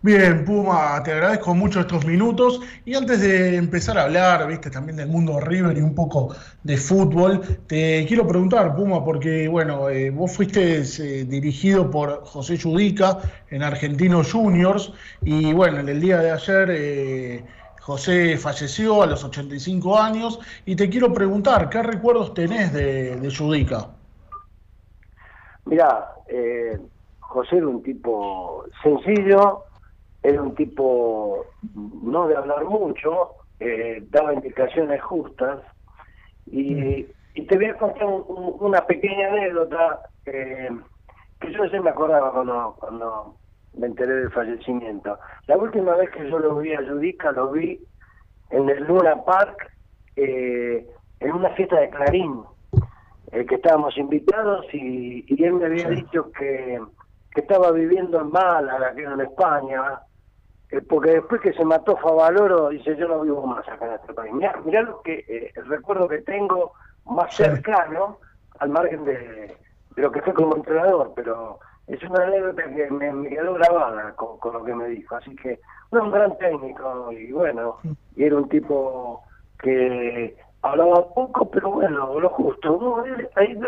Bien, 0.00 0.44
Puma, 0.44 1.02
te 1.02 1.10
agradezco 1.10 1.56
mucho 1.56 1.80
estos 1.80 2.06
minutos. 2.06 2.60
Y 2.84 2.94
antes 2.94 3.20
de 3.20 3.56
empezar 3.56 3.98
a 3.98 4.04
hablar, 4.04 4.46
viste, 4.46 4.70
también 4.70 4.96
del 4.96 5.08
mundo 5.08 5.40
River 5.40 5.76
y 5.76 5.80
un 5.80 5.92
poco 5.92 6.36
de 6.62 6.76
fútbol, 6.76 7.40
te 7.66 8.04
quiero 8.06 8.24
preguntar, 8.24 8.76
Puma, 8.76 9.04
porque, 9.04 9.48
bueno, 9.48 9.90
eh, 9.90 10.10
vos 10.10 10.36
fuiste 10.36 10.82
eh, 10.82 11.24
dirigido 11.24 11.90
por 11.90 12.24
José 12.24 12.56
Yudica 12.56 13.18
en 13.50 13.64
Argentinos 13.64 14.32
Juniors. 14.32 14.92
Y, 15.22 15.52
bueno, 15.52 15.80
en 15.80 15.88
el 15.88 16.00
día 16.00 16.18
de 16.18 16.30
ayer. 16.30 16.68
Eh, 16.70 17.44
José 17.80 18.36
falleció 18.36 19.02
a 19.02 19.06
los 19.06 19.24
85 19.24 19.98
años 19.98 20.38
y 20.66 20.76
te 20.76 20.90
quiero 20.90 21.10
preguntar, 21.10 21.70
¿qué 21.70 21.82
recuerdos 21.82 22.34
tenés 22.34 22.70
de, 22.70 23.16
de 23.16 23.30
Yudica? 23.30 23.88
Mirá, 25.64 26.06
José 27.20 27.56
era 27.56 27.66
un 27.66 27.82
tipo 27.82 28.64
sencillo, 28.82 29.67
era 30.22 30.42
un 30.42 30.54
tipo 30.54 31.46
no 31.74 32.28
de 32.28 32.36
hablar 32.36 32.64
mucho, 32.64 33.32
eh, 33.60 34.02
daba 34.10 34.34
indicaciones 34.34 35.02
justas 35.02 35.60
y, 36.46 37.06
te 37.46 37.56
voy 37.56 37.66
a 37.66 37.78
contar 37.78 38.04
una 38.04 38.84
pequeña 38.84 39.28
anécdota 39.28 40.00
que 40.24 40.68
yo 41.40 41.66
no 41.66 41.82
me 41.84 41.90
acordaba 41.90 42.32
cuando, 42.32 42.76
cuando 42.80 43.36
me 43.74 43.86
enteré 43.86 44.12
del 44.14 44.32
fallecimiento. 44.32 45.18
La 45.46 45.56
última 45.56 45.94
vez 45.94 46.10
que 46.10 46.28
yo 46.28 46.38
lo 46.38 46.56
vi 46.56 46.72
a 46.72 46.82
Judica 46.82 47.32
lo 47.32 47.52
vi 47.52 47.80
en 48.50 48.68
el 48.68 48.84
Luna 48.84 49.24
Park 49.24 49.70
eh, 50.16 50.86
en 51.20 51.32
una 51.32 51.50
fiesta 51.50 51.78
de 51.78 51.90
Clarín, 51.90 52.42
eh, 53.32 53.46
que 53.46 53.54
estábamos 53.56 53.96
invitados 53.98 54.66
y, 54.72 55.24
y 55.28 55.44
él 55.44 55.54
me 55.54 55.66
había 55.66 55.88
dicho 55.90 56.30
que, 56.32 56.80
que 57.32 57.40
estaba 57.40 57.70
viviendo 57.72 58.20
en 58.20 58.30
Málaga, 58.30 58.94
que 58.94 59.02
era 59.02 59.14
en 59.14 59.20
España, 59.20 60.00
eh, 60.70 60.82
porque 60.82 61.12
después 61.12 61.40
que 61.40 61.52
se 61.54 61.64
mató 61.64 61.96
Favaloro, 61.96 62.68
dice, 62.68 62.96
yo 62.96 63.08
no 63.08 63.22
vivo 63.22 63.46
más 63.46 63.66
acá 63.68 63.86
en 63.86 63.92
este 63.94 64.12
país. 64.12 64.32
Mirá, 64.32 64.82
lo 64.82 65.00
que, 65.02 65.24
eh, 65.28 65.52
el 65.54 65.66
recuerdo 65.66 66.08
que 66.08 66.18
tengo 66.18 66.72
más 67.06 67.34
cercano, 67.34 68.18
al 68.58 68.68
margen 68.68 69.04
de, 69.04 69.56
lo 69.96 70.12
que 70.12 70.20
fue 70.22 70.34
como 70.34 70.56
entrenador, 70.56 71.12
pero 71.16 71.58
es 71.86 72.02
una 72.02 72.24
anécdota 72.24 72.62
que 72.64 72.90
me, 72.90 73.28
quedó 73.28 73.54
grabada 73.54 74.14
con, 74.14 74.52
lo 74.52 74.64
que 74.64 74.74
me 74.74 74.88
dijo. 74.88 75.16
Así 75.16 75.34
que, 75.36 75.58
fue 75.88 76.00
un 76.00 76.10
gran 76.10 76.36
técnico 76.36 77.10
y 77.12 77.32
bueno, 77.32 77.78
y 78.14 78.24
era 78.24 78.36
un 78.36 78.48
tipo 78.50 79.22
que 79.62 80.36
hablaba 80.60 81.08
poco, 81.14 81.50
pero 81.50 81.70
bueno, 81.70 82.20
lo 82.20 82.28
justo. 82.28 83.04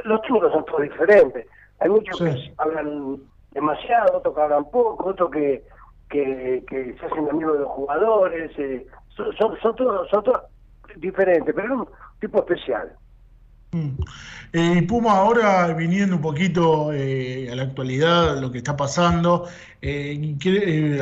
los 0.04 0.22
chicos 0.22 0.52
son 0.52 0.64
todos 0.66 0.82
diferentes. 0.82 1.46
Hay 1.78 1.88
muchos 1.88 2.18
que 2.18 2.52
hablan 2.58 3.16
demasiado, 3.52 4.18
otros 4.18 4.34
que 4.34 4.40
hablan 4.42 4.64
poco, 4.66 5.08
otros 5.08 5.30
que 5.30 5.64
que, 6.10 6.64
que 6.68 6.96
se 6.98 7.06
hacen 7.06 7.28
amigos 7.30 7.54
de 7.54 7.60
los 7.60 7.68
jugadores, 7.68 8.50
eh, 8.58 8.86
son, 9.16 9.76
todos 9.76 10.40
diferentes, 10.96 11.54
pero 11.54 11.66
es 11.66 11.80
un 11.80 11.88
tipo 12.20 12.38
especial. 12.40 12.92
Mm. 13.72 13.90
Eh, 14.52 14.74
y 14.78 14.82
Puma, 14.82 15.12
ahora 15.12 15.72
viniendo 15.72 16.16
un 16.16 16.22
poquito 16.22 16.92
eh, 16.92 17.48
a 17.52 17.54
la 17.54 17.62
actualidad, 17.62 18.40
lo 18.40 18.50
que 18.50 18.58
está 18.58 18.76
pasando, 18.76 19.46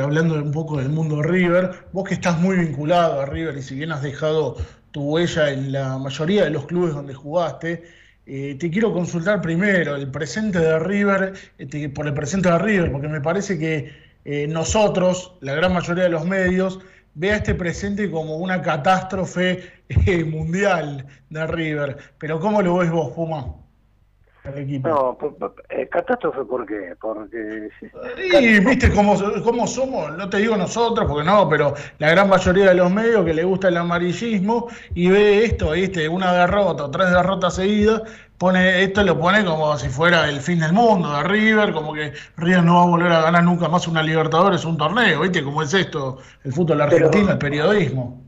hablando 0.01 0.35
un 0.35 0.51
poco 0.51 0.77
del 0.77 0.89
mundo 0.89 1.23
River, 1.23 1.87
vos 1.91 2.07
que 2.07 2.13
estás 2.13 2.39
muy 2.39 2.57
vinculado 2.57 3.19
a 3.21 3.25
River 3.25 3.57
y 3.57 3.63
si 3.63 3.75
bien 3.75 3.91
has 3.91 4.03
dejado 4.03 4.57
tu 4.91 5.01
huella 5.01 5.51
en 5.51 5.71
la 5.71 5.97
mayoría 5.97 6.43
de 6.43 6.51
los 6.51 6.67
clubes 6.67 6.93
donde 6.93 7.15
jugaste, 7.15 7.83
te 8.25 8.69
quiero 8.69 8.93
consultar 8.93 9.41
primero 9.41 9.95
el 9.95 10.11
presente 10.11 10.59
de 10.59 10.77
River, 10.77 11.33
por 11.95 12.05
el 12.05 12.13
presente 12.13 12.51
de 12.51 12.59
River, 12.59 12.91
porque 12.91 13.07
me 13.07 13.21
parece 13.21 13.57
que 13.57 14.08
eh, 14.25 14.47
nosotros, 14.47 15.37
la 15.41 15.53
gran 15.53 15.73
mayoría 15.73 16.03
de 16.03 16.09
los 16.09 16.25
medios, 16.25 16.79
vea 17.15 17.37
este 17.37 17.55
presente 17.55 18.09
como 18.09 18.37
una 18.37 18.61
catástrofe 18.61 19.71
eh, 19.89 20.23
mundial 20.23 21.05
de 21.29 21.47
River. 21.47 21.97
Pero 22.17 22.39
¿cómo 22.39 22.61
lo 22.61 22.77
ves 22.77 22.91
vos, 22.91 23.11
Puma? 23.11 23.55
No, 24.83 25.17
eh, 25.69 25.87
catástrofe 25.89 26.43
¿por 26.45 26.65
qué? 26.65 26.95
Porque... 26.99 27.69
Y 28.31 28.59
viste 28.61 28.91
cómo, 28.91 29.15
cómo, 29.43 29.67
somos, 29.67 30.17
no 30.17 30.29
te 30.29 30.37
digo 30.37 30.55
nosotros, 30.57 31.07
porque 31.07 31.25
no, 31.25 31.47
pero 31.49 31.73
la 31.99 32.09
gran 32.09 32.29
mayoría 32.29 32.69
de 32.69 32.75
los 32.75 32.91
medios 32.91 33.25
que 33.25 33.33
le 33.33 33.43
gusta 33.43 33.67
el 33.67 33.77
amarillismo 33.77 34.69
y 34.95 35.09
ve 35.09 35.45
esto, 35.45 35.71
¿viste? 35.71 36.07
una 36.07 36.33
derrota 36.33 36.85
o 36.85 36.91
tres 36.91 37.11
derrotas 37.11 37.55
seguidas, 37.55 38.01
pone 38.39 38.83
esto 38.83 39.03
lo 39.03 39.19
pone 39.19 39.43
como 39.43 39.77
si 39.77 39.89
fuera 39.89 40.29
el 40.29 40.39
fin 40.39 40.59
del 40.59 40.71
mundo 40.71 41.11
de 41.11 41.23
River, 41.23 41.73
como 41.73 41.93
que 41.93 42.13
River 42.37 42.63
no 42.63 42.75
va 42.75 42.83
a 42.83 42.87
volver 42.87 43.11
a 43.11 43.21
ganar 43.21 43.43
nunca 43.43 43.67
más 43.67 43.87
una 43.87 44.01
Libertadores 44.01 44.63
un 44.63 44.77
torneo, 44.77 45.21
¿viste? 45.21 45.43
¿Cómo 45.43 45.61
es 45.61 45.73
esto? 45.73 46.17
El 46.45 46.53
fútbol 46.53 46.81
argentino, 46.81 47.31
el 47.31 47.37
periodismo. 47.37 48.21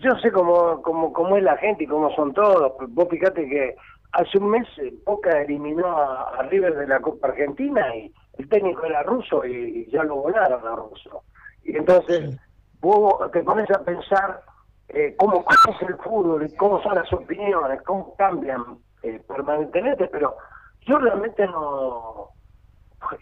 Yo 0.00 0.10
sé 0.20 0.32
cómo, 0.32 0.82
cómo, 0.82 1.12
cómo 1.12 1.36
es 1.36 1.44
la 1.44 1.56
gente 1.58 1.84
y 1.84 1.86
cómo 1.86 2.12
son 2.16 2.34
todos. 2.34 2.72
Vos 2.88 3.06
fíjate 3.08 3.48
que 3.48 3.76
hace 4.12 4.38
un 4.38 4.50
mes 4.50 4.66
eh, 4.78 4.92
Boca 5.06 5.42
eliminó 5.42 5.86
a, 5.86 6.42
River 6.50 6.74
de 6.74 6.88
la 6.88 7.00
Copa 7.00 7.28
Argentina 7.28 7.94
y 7.94 8.12
el 8.38 8.48
técnico 8.48 8.84
era 8.84 9.04
ruso 9.04 9.44
y, 9.46 9.88
ya 9.92 10.02
lo 10.02 10.16
volaron 10.16 10.66
a 10.66 10.74
ruso. 10.74 11.22
Y 11.62 11.76
entonces 11.76 12.36
vos 12.80 13.30
te 13.30 13.44
pones 13.44 13.70
a 13.70 13.84
pensar 13.84 14.42
eh, 14.88 15.14
cómo 15.16 15.44
es 15.68 15.88
el 15.88 15.96
fútbol 15.98 16.44
y 16.44 16.56
cómo 16.56 16.82
son 16.82 16.96
las 16.96 17.12
opiniones, 17.12 17.80
cómo 17.82 18.16
cambian 18.16 18.78
eh, 19.02 19.20
permanentemente, 19.26 20.08
pero 20.08 20.36
yo 20.82 20.98
realmente 20.98 21.46
no, 21.46 22.30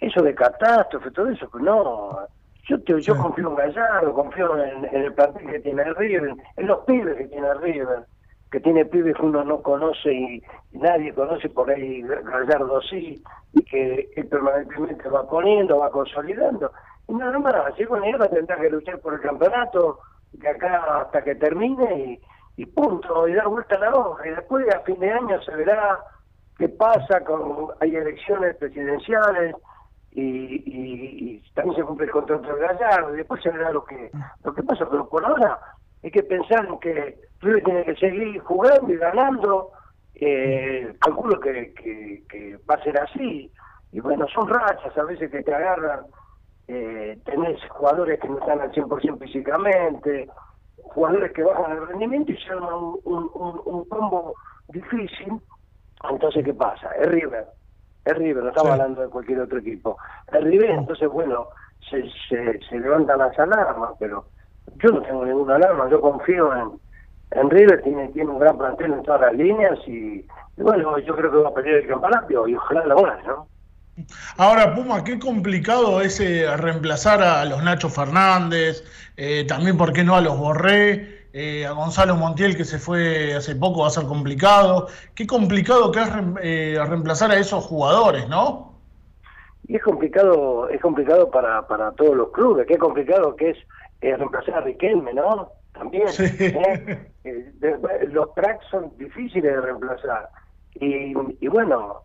eso 0.01 0.23
de 0.23 0.35
catástrofe, 0.35 1.11
todo 1.11 1.29
eso, 1.29 1.49
no, 1.55 2.27
yo 2.69 2.83
te, 2.83 3.01
yo 3.01 3.17
confío 3.17 3.49
en 3.51 3.57
Gallardo, 3.57 4.15
confío 4.15 4.63
en, 4.63 4.85
el 4.93 5.13
plantel 5.15 5.51
que 5.51 5.61
tiene 5.61 5.85
River, 5.95 6.35
en 6.57 6.67
los 6.67 6.81
pibes 6.81 7.17
que 7.17 7.29
tiene 7.29 7.55
River, 7.55 8.05
que 8.51 8.61
tiene 8.61 8.85
pibes 8.85 9.17
que 9.17 9.23
uno 9.23 9.45
no 9.45 9.63
conoce 9.63 10.13
y, 10.13 10.43
nadie 10.73 11.13
conoce, 11.15 11.49
por 11.49 11.71
ahí 11.71 12.03
Gallardo 12.03 12.81
sí, 12.83 13.23
y 13.53 13.63
que 13.65 14.09
él 14.17 14.27
permanentemente 14.29 15.09
va 15.09 15.29
poniendo, 15.29 15.79
va 15.79 15.91
consolidando. 15.91 16.71
Y 17.09 17.15
nada 17.15 17.39
más, 17.39 17.55
así 17.55 17.85
con 17.85 18.05
él 18.05 18.21
va 18.21 18.27
a 18.27 18.31
tendrá 18.31 18.57
que 18.57 18.71
luchar 18.71 18.99
por 19.01 19.15
el 19.15 19.21
campeonato, 19.21 19.99
de 20.33 20.49
acá 20.49 21.01
hasta 21.01 21.23
que 21.23 21.35
termine 21.35 21.99
y 21.99 22.21
y 22.61 22.67
punto, 22.67 23.27
y 23.27 23.33
dar 23.33 23.49
vuelta 23.49 23.75
a 23.77 23.79
la 23.79 23.95
hoja. 23.95 24.27
Y 24.27 24.31
después 24.33 24.67
a 24.75 24.81
fin 24.81 25.01
de 25.01 25.11
año 25.11 25.41
se 25.41 25.57
verá 25.57 25.99
qué 26.59 26.69
pasa, 26.69 27.25
con 27.25 27.69
hay 27.81 27.97
elecciones 27.97 28.55
presidenciales 28.57 29.57
y, 30.11 31.41
también 31.55 31.77
se 31.77 31.85
cumple 31.85 32.05
el 32.05 32.13
contrato 32.13 32.55
de 32.55 32.61
Gallardo, 32.61 33.15
y 33.15 33.17
después 33.17 33.43
se 33.43 33.49
verá 33.49 33.73
lo 33.73 33.83
que, 33.83 34.11
lo 34.45 34.53
que 34.53 34.63
pasa. 34.63 34.87
Pero 34.91 35.09
por 35.09 35.25
ahora 35.25 35.59
hay 36.03 36.11
que 36.11 36.23
pensar 36.23 36.67
en 36.67 36.79
que 36.81 37.19
River 37.41 37.65
tiene 37.65 37.85
que 37.85 37.97
seguir 37.97 38.39
jugando 38.41 38.93
y 38.93 38.97
ganando. 38.99 39.71
Eh, 40.17 40.95
calculo 41.01 41.41
que, 41.41 41.73
que, 41.73 42.59
va 42.71 42.75
a 42.75 42.83
ser 42.83 43.01
así. 43.01 43.51
Y 43.91 44.01
bueno, 44.01 44.27
son 44.29 44.47
rachas 44.49 44.97
a 44.99 45.05
veces 45.05 45.31
que 45.31 45.43
te 45.43 45.55
agarran. 45.55 46.01
Eh, 46.69 47.19
tenés 47.25 47.59
jugadores 47.71 48.21
que 48.21 48.29
no 48.29 48.39
están 48.39 48.61
al 48.61 48.71
100% 48.71 49.19
físicamente, 49.19 50.29
jugadores 50.95 51.33
que 51.33 51.43
bajan 51.43 51.73
el 51.73 51.87
rendimiento 51.89 52.33
y 52.33 52.37
se 52.37 52.51
arma 52.51 52.77
un, 52.77 53.31
un, 53.35 53.85
combo 53.87 54.35
difícil. 54.69 55.41
Entonces, 56.09 56.45
¿qué 56.45 56.55
pasa? 56.55 56.91
Es 56.97 57.09
River. 57.09 57.47
Es 58.05 58.17
River, 58.17 58.45
no 58.45 58.49
estamos 58.51 58.73
hablando 58.73 59.03
de 59.03 59.09
cualquier 59.09 59.41
otro 59.41 59.59
equipo. 59.59 59.97
Es 60.33 60.43
River, 60.43 60.71
entonces, 60.71 61.09
bueno, 61.09 61.49
se, 61.89 62.03
se, 62.29 62.59
se 62.69 62.79
levantan 62.79 63.19
las 63.19 63.39
alarmas, 63.39 63.91
pero 63.99 64.25
yo 64.77 64.91
no 64.91 65.03
tengo 65.03 65.25
ninguna 65.25 65.57
alarma. 65.57 65.89
Yo 65.91 66.01
confío 66.01 66.55
en, 66.57 66.81
en 67.33 67.51
River, 67.51 67.83
tiene, 67.83 68.09
tiene 68.09 68.31
un 68.31 68.39
gran 68.39 68.57
plantel 68.57 68.93
en 68.93 69.03
todas 69.03 69.21
las 69.21 69.35
líneas 69.35 69.79
y, 69.87 70.27
bueno, 70.57 70.99
yo 70.99 71.15
creo 71.17 71.31
que 71.31 71.39
va 71.39 71.49
a 71.51 71.55
pelear 71.55 71.77
el 71.77 71.89
campeonato 71.89 72.49
y 72.49 72.55
ojalá 72.55 72.87
lo 72.87 73.03
gane, 73.03 73.23
¿no? 73.25 73.47
Ahora, 74.37 74.75
Puma, 74.75 75.05
qué 75.05 75.19
complicado 75.19 76.01
es 76.01 76.21
eh, 76.21 76.47
reemplazar 76.57 77.23
a 77.23 77.45
los 77.45 77.63
Nacho 77.63 77.89
Fernández, 77.89 78.85
eh, 79.17 79.45
también, 79.47 79.77
¿por 79.77 79.93
qué 79.93 80.05
no 80.05 80.17
a 80.17 80.21
los 80.21 80.39
Borré? 80.39 81.21
Eh, 81.33 81.65
a 81.65 81.73
Gonzalo 81.73 82.17
Montiel, 82.17 82.57
que 82.57 82.65
se 82.65 82.79
fue 82.79 83.35
hace 83.35 83.55
poco, 83.55 83.83
va 83.83 83.87
a 83.87 83.91
ser 83.91 84.05
complicado. 84.05 84.89
Qué 85.15 85.27
complicado 85.27 85.93
que 85.93 86.01
es 86.01 86.13
reemplazar 86.89 87.31
a 87.31 87.39
esos 87.39 87.65
jugadores, 87.65 88.29
¿no? 88.29 88.75
Y 89.69 89.77
es 89.77 89.83
complicado, 89.83 90.69
es 90.69 90.81
complicado 90.81 91.31
para, 91.31 91.67
para 91.69 91.93
todos 91.93 92.17
los 92.17 92.33
clubes, 92.33 92.67
qué 92.67 92.79
complicado 92.79 93.37
que 93.37 93.51
es 93.51 93.59
reemplazar 94.01 94.55
a 94.55 94.61
Riquelme, 94.63 95.15
¿no? 95.15 95.53
También. 95.73 96.07
los 98.13 98.35
cracks 98.35 98.67
son 98.71 98.93
difíciles 98.99 99.55
de 99.55 99.61
reemplazar. 99.61 100.29
Y, 100.75 101.15
y 101.41 101.49
bueno, 101.49 102.03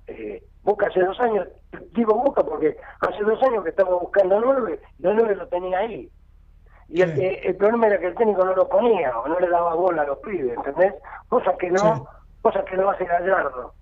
Boca 0.66 0.88
hace 0.88 1.00
dos 1.00 1.20
años, 1.20 1.48
digo 1.94 2.16
Boca 2.16 2.44
porque 2.44 2.76
hace 3.00 3.24
dos 3.24 3.42
años 3.44 3.64
que 3.64 3.70
estaba 3.70 3.96
buscando 3.96 4.42
nueve, 4.42 4.82
y 4.98 5.08
el 5.08 5.16
nueve 5.16 5.36
lo 5.36 5.48
tenía 5.48 5.78
ahí. 5.78 6.10
Y 6.90 7.02
el, 7.02 7.56
problema 7.56 7.88
era 7.88 8.00
que 8.00 8.08
el 8.08 8.16
técnico 8.16 8.44
no 8.44 8.56
lo 8.56 8.68
ponía 8.68 9.18
o 9.18 9.28
no 9.28 9.40
le 9.40 9.48
daba 9.48 9.74
bola 9.76 10.02
a 10.02 10.06
los 10.06 10.20
pibes, 10.20 10.56
¿entendés? 10.58 10.94
Cosas 11.30 11.56
que 11.58 11.70
no, 11.72 12.08
cosas 12.42 12.64
que 12.66 12.78
no 12.78 12.90
hace 12.90 13.06
Gallardo. 13.06 13.74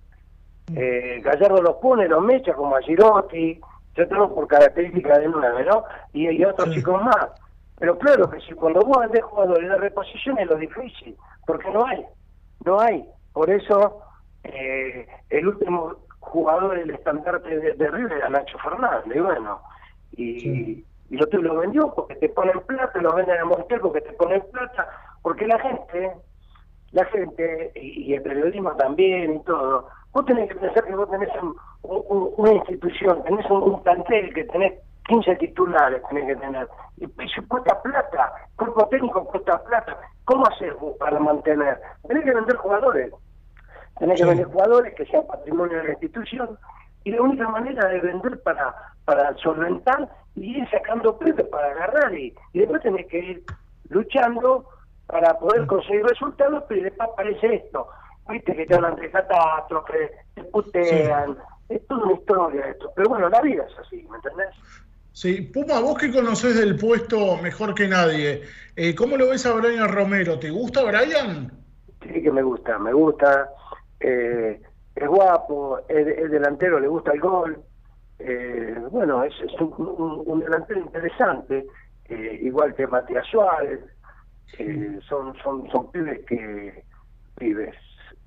Eh, 0.75 1.21
Gallardo 1.23 1.61
los 1.61 1.75
pone, 1.77 2.07
los 2.07 2.21
mecha 2.21 2.53
como 2.53 2.75
a 2.75 2.81
Girotti, 2.81 3.59
yo 3.95 4.07
tengo 4.07 4.33
por 4.33 4.47
característica 4.47 5.19
de 5.19 5.27
nueve, 5.27 5.65
¿no? 5.65 5.83
Y 6.13 6.27
hay 6.27 6.43
otros 6.45 6.73
chicos 6.73 7.01
más. 7.01 7.29
Pero 7.79 7.97
claro 7.97 8.29
que 8.29 8.39
si 8.41 8.53
cuando 8.53 8.81
vos 8.81 8.99
vendés 8.99 9.23
jugadores, 9.23 9.67
la 9.69 9.77
reposición 9.77 10.37
es 10.39 10.47
lo 10.47 10.55
difícil, 10.55 11.15
porque 11.45 11.69
no 11.71 11.85
hay, 11.85 12.05
no 12.65 12.79
hay. 12.79 13.05
Por 13.33 13.49
eso 13.49 14.01
eh, 14.43 15.07
el 15.29 15.47
último 15.47 15.95
jugador, 16.23 16.77
el 16.77 16.89
estandarte 16.89 17.59
de, 17.59 17.73
de 17.73 17.91
River 17.91 18.17
era 18.17 18.29
Nacho 18.29 18.57
Fernández, 18.59 19.15
y 19.15 19.19
bueno, 19.19 19.61
y, 20.11 20.85
y 21.09 21.17
lo, 21.17 21.25
lo 21.41 21.59
vendió 21.59 21.93
porque 21.93 22.15
te 22.15 22.29
ponen 22.29 22.59
plata, 22.61 22.99
lo 22.99 23.13
venden 23.13 23.39
a 23.39 23.45
Montel 23.45 23.79
porque 23.81 24.01
te 24.01 24.13
ponen 24.13 24.41
plata, 24.51 24.89
porque 25.21 25.45
la 25.45 25.59
gente, 25.59 26.11
la 26.91 27.05
gente, 27.05 27.71
y, 27.75 28.13
el 28.13 28.21
periodismo 28.21 28.75
también 28.75 29.35
y 29.35 29.43
todo, 29.43 29.87
vos 30.11 30.25
tenés 30.25 30.49
que 30.49 30.55
pensar 30.55 30.83
que 30.83 30.95
vos 30.95 31.09
tenés 31.09 31.29
una 31.83 32.53
institución, 32.53 33.23
tenés 33.23 33.49
un, 33.49 33.83
plantel 33.83 34.33
que 34.33 34.45
tenés 34.45 34.73
15 35.07 35.35
titulares, 35.35 36.01
tenés 36.09 36.25
que 36.25 36.35
tener, 36.35 36.67
y 36.97 37.05
eso 37.05 37.41
cuesta 37.47 37.81
plata, 37.81 38.33
cuerpo 38.55 38.87
técnico 38.87 39.25
cuesta 39.25 39.63
plata, 39.63 39.97
¿cómo 40.25 40.45
haces 40.47 40.73
vos 40.79 40.95
para 40.97 41.19
mantener? 41.19 41.79
Tenés 42.07 42.23
que 42.23 42.33
vender 42.33 42.55
jugadores, 42.55 43.11
tenés 43.99 44.19
que 44.19 44.25
vender 44.25 44.45
jugadores 44.47 44.93
que 44.95 45.05
sean 45.05 45.25
patrimonio 45.27 45.77
de 45.77 45.83
la 45.83 45.91
institución, 45.91 46.57
y 47.03 47.11
la 47.11 47.21
única 47.21 47.47
manera 47.49 47.87
de 47.89 47.99
vender 47.99 48.41
para, 48.43 48.73
para 49.05 49.35
solventar 49.37 50.09
y 50.35 50.57
ir 50.57 50.69
sacando 50.69 51.17
precios 51.17 51.47
para 51.49 51.71
agarrar 51.71 52.13
y, 52.17 52.33
y 52.53 52.59
después 52.59 52.81
tenés 52.81 53.07
que 53.07 53.19
ir 53.19 53.43
luchando 53.89 54.65
para 55.07 55.37
poder 55.37 55.67
conseguir 55.67 56.03
resultados, 56.05 56.63
pero 56.67 56.83
después 56.83 57.09
aparece 57.09 57.55
esto, 57.55 57.87
viste 58.29 58.55
que 58.55 58.65
te 58.65 58.75
hablan 58.75 58.95
de 58.95 59.11
catástrofes, 59.11 60.11
te 60.33 60.43
putean, 60.45 61.37
es 61.69 61.85
toda 61.87 62.05
una 62.05 62.13
historia 62.13 62.65
esto, 62.67 62.91
pero 62.95 63.09
bueno, 63.09 63.29
la 63.29 63.41
vida 63.41 63.65
es 63.69 63.77
así, 63.79 64.07
¿me 64.09 64.15
entendés? 64.15 64.49
Sí, 65.11 65.41
Puma, 65.41 65.79
vos 65.79 65.97
que 65.97 66.11
conocés 66.11 66.57
del 66.57 66.77
puesto 66.77 67.37
mejor 67.37 67.75
que 67.75 67.87
nadie, 67.87 68.41
eh, 68.75 68.95
¿cómo 68.95 69.17
lo 69.17 69.29
ves 69.29 69.45
a 69.45 69.53
Brian 69.53 69.89
Romero? 69.89 70.39
¿Te 70.39 70.49
gusta 70.49 70.83
Brian? 70.83 71.51
Sí 72.01 72.23
que 72.23 72.31
me 72.31 72.41
gusta, 72.41 72.79
me 72.79 72.93
gusta, 72.93 73.49
eh, 74.03 74.61
es 74.95 75.07
guapo, 75.07 75.79
es, 75.87 76.29
delantero, 76.29 76.79
le 76.79 76.87
gusta 76.87 77.13
el 77.13 77.19
gol, 77.19 77.57
eh, 78.19 78.75
bueno, 78.91 79.23
es, 79.23 79.33
un, 79.59 80.39
delantero 80.39 80.81
interesante, 80.81 81.65
eh, 82.09 82.39
igual 82.41 82.75
que 82.75 82.85
Matías 82.85 83.25
Suárez, 83.27 83.79
eh, 84.59 84.99
son, 85.07 85.35
son, 85.37 85.69
son 85.71 85.91
pibes 85.91 86.23
que, 86.25 86.83
pibes, 87.37 87.75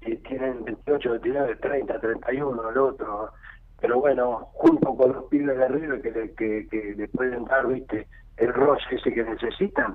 tienen 0.00 0.64
28, 0.64 1.10
29, 1.12 1.56
30, 1.56 2.00
31, 2.00 2.70
el 2.70 2.78
otro, 2.78 3.30
pero 3.80 4.00
bueno, 4.00 4.48
junto 4.54 4.96
con 4.96 5.12
los 5.12 5.24
pibes 5.24 5.56
de 5.56 5.64
arriba 5.64 5.98
que 6.00 6.10
le, 6.10 6.32
que, 6.34 6.66
que 6.68 6.94
le 6.96 7.08
pueden 7.08 7.44
dar, 7.44 7.66
viste, 7.66 8.08
el 8.38 8.52
roche 8.52 8.86
ese 8.92 9.12
que 9.12 9.22
necesitan, 9.22 9.94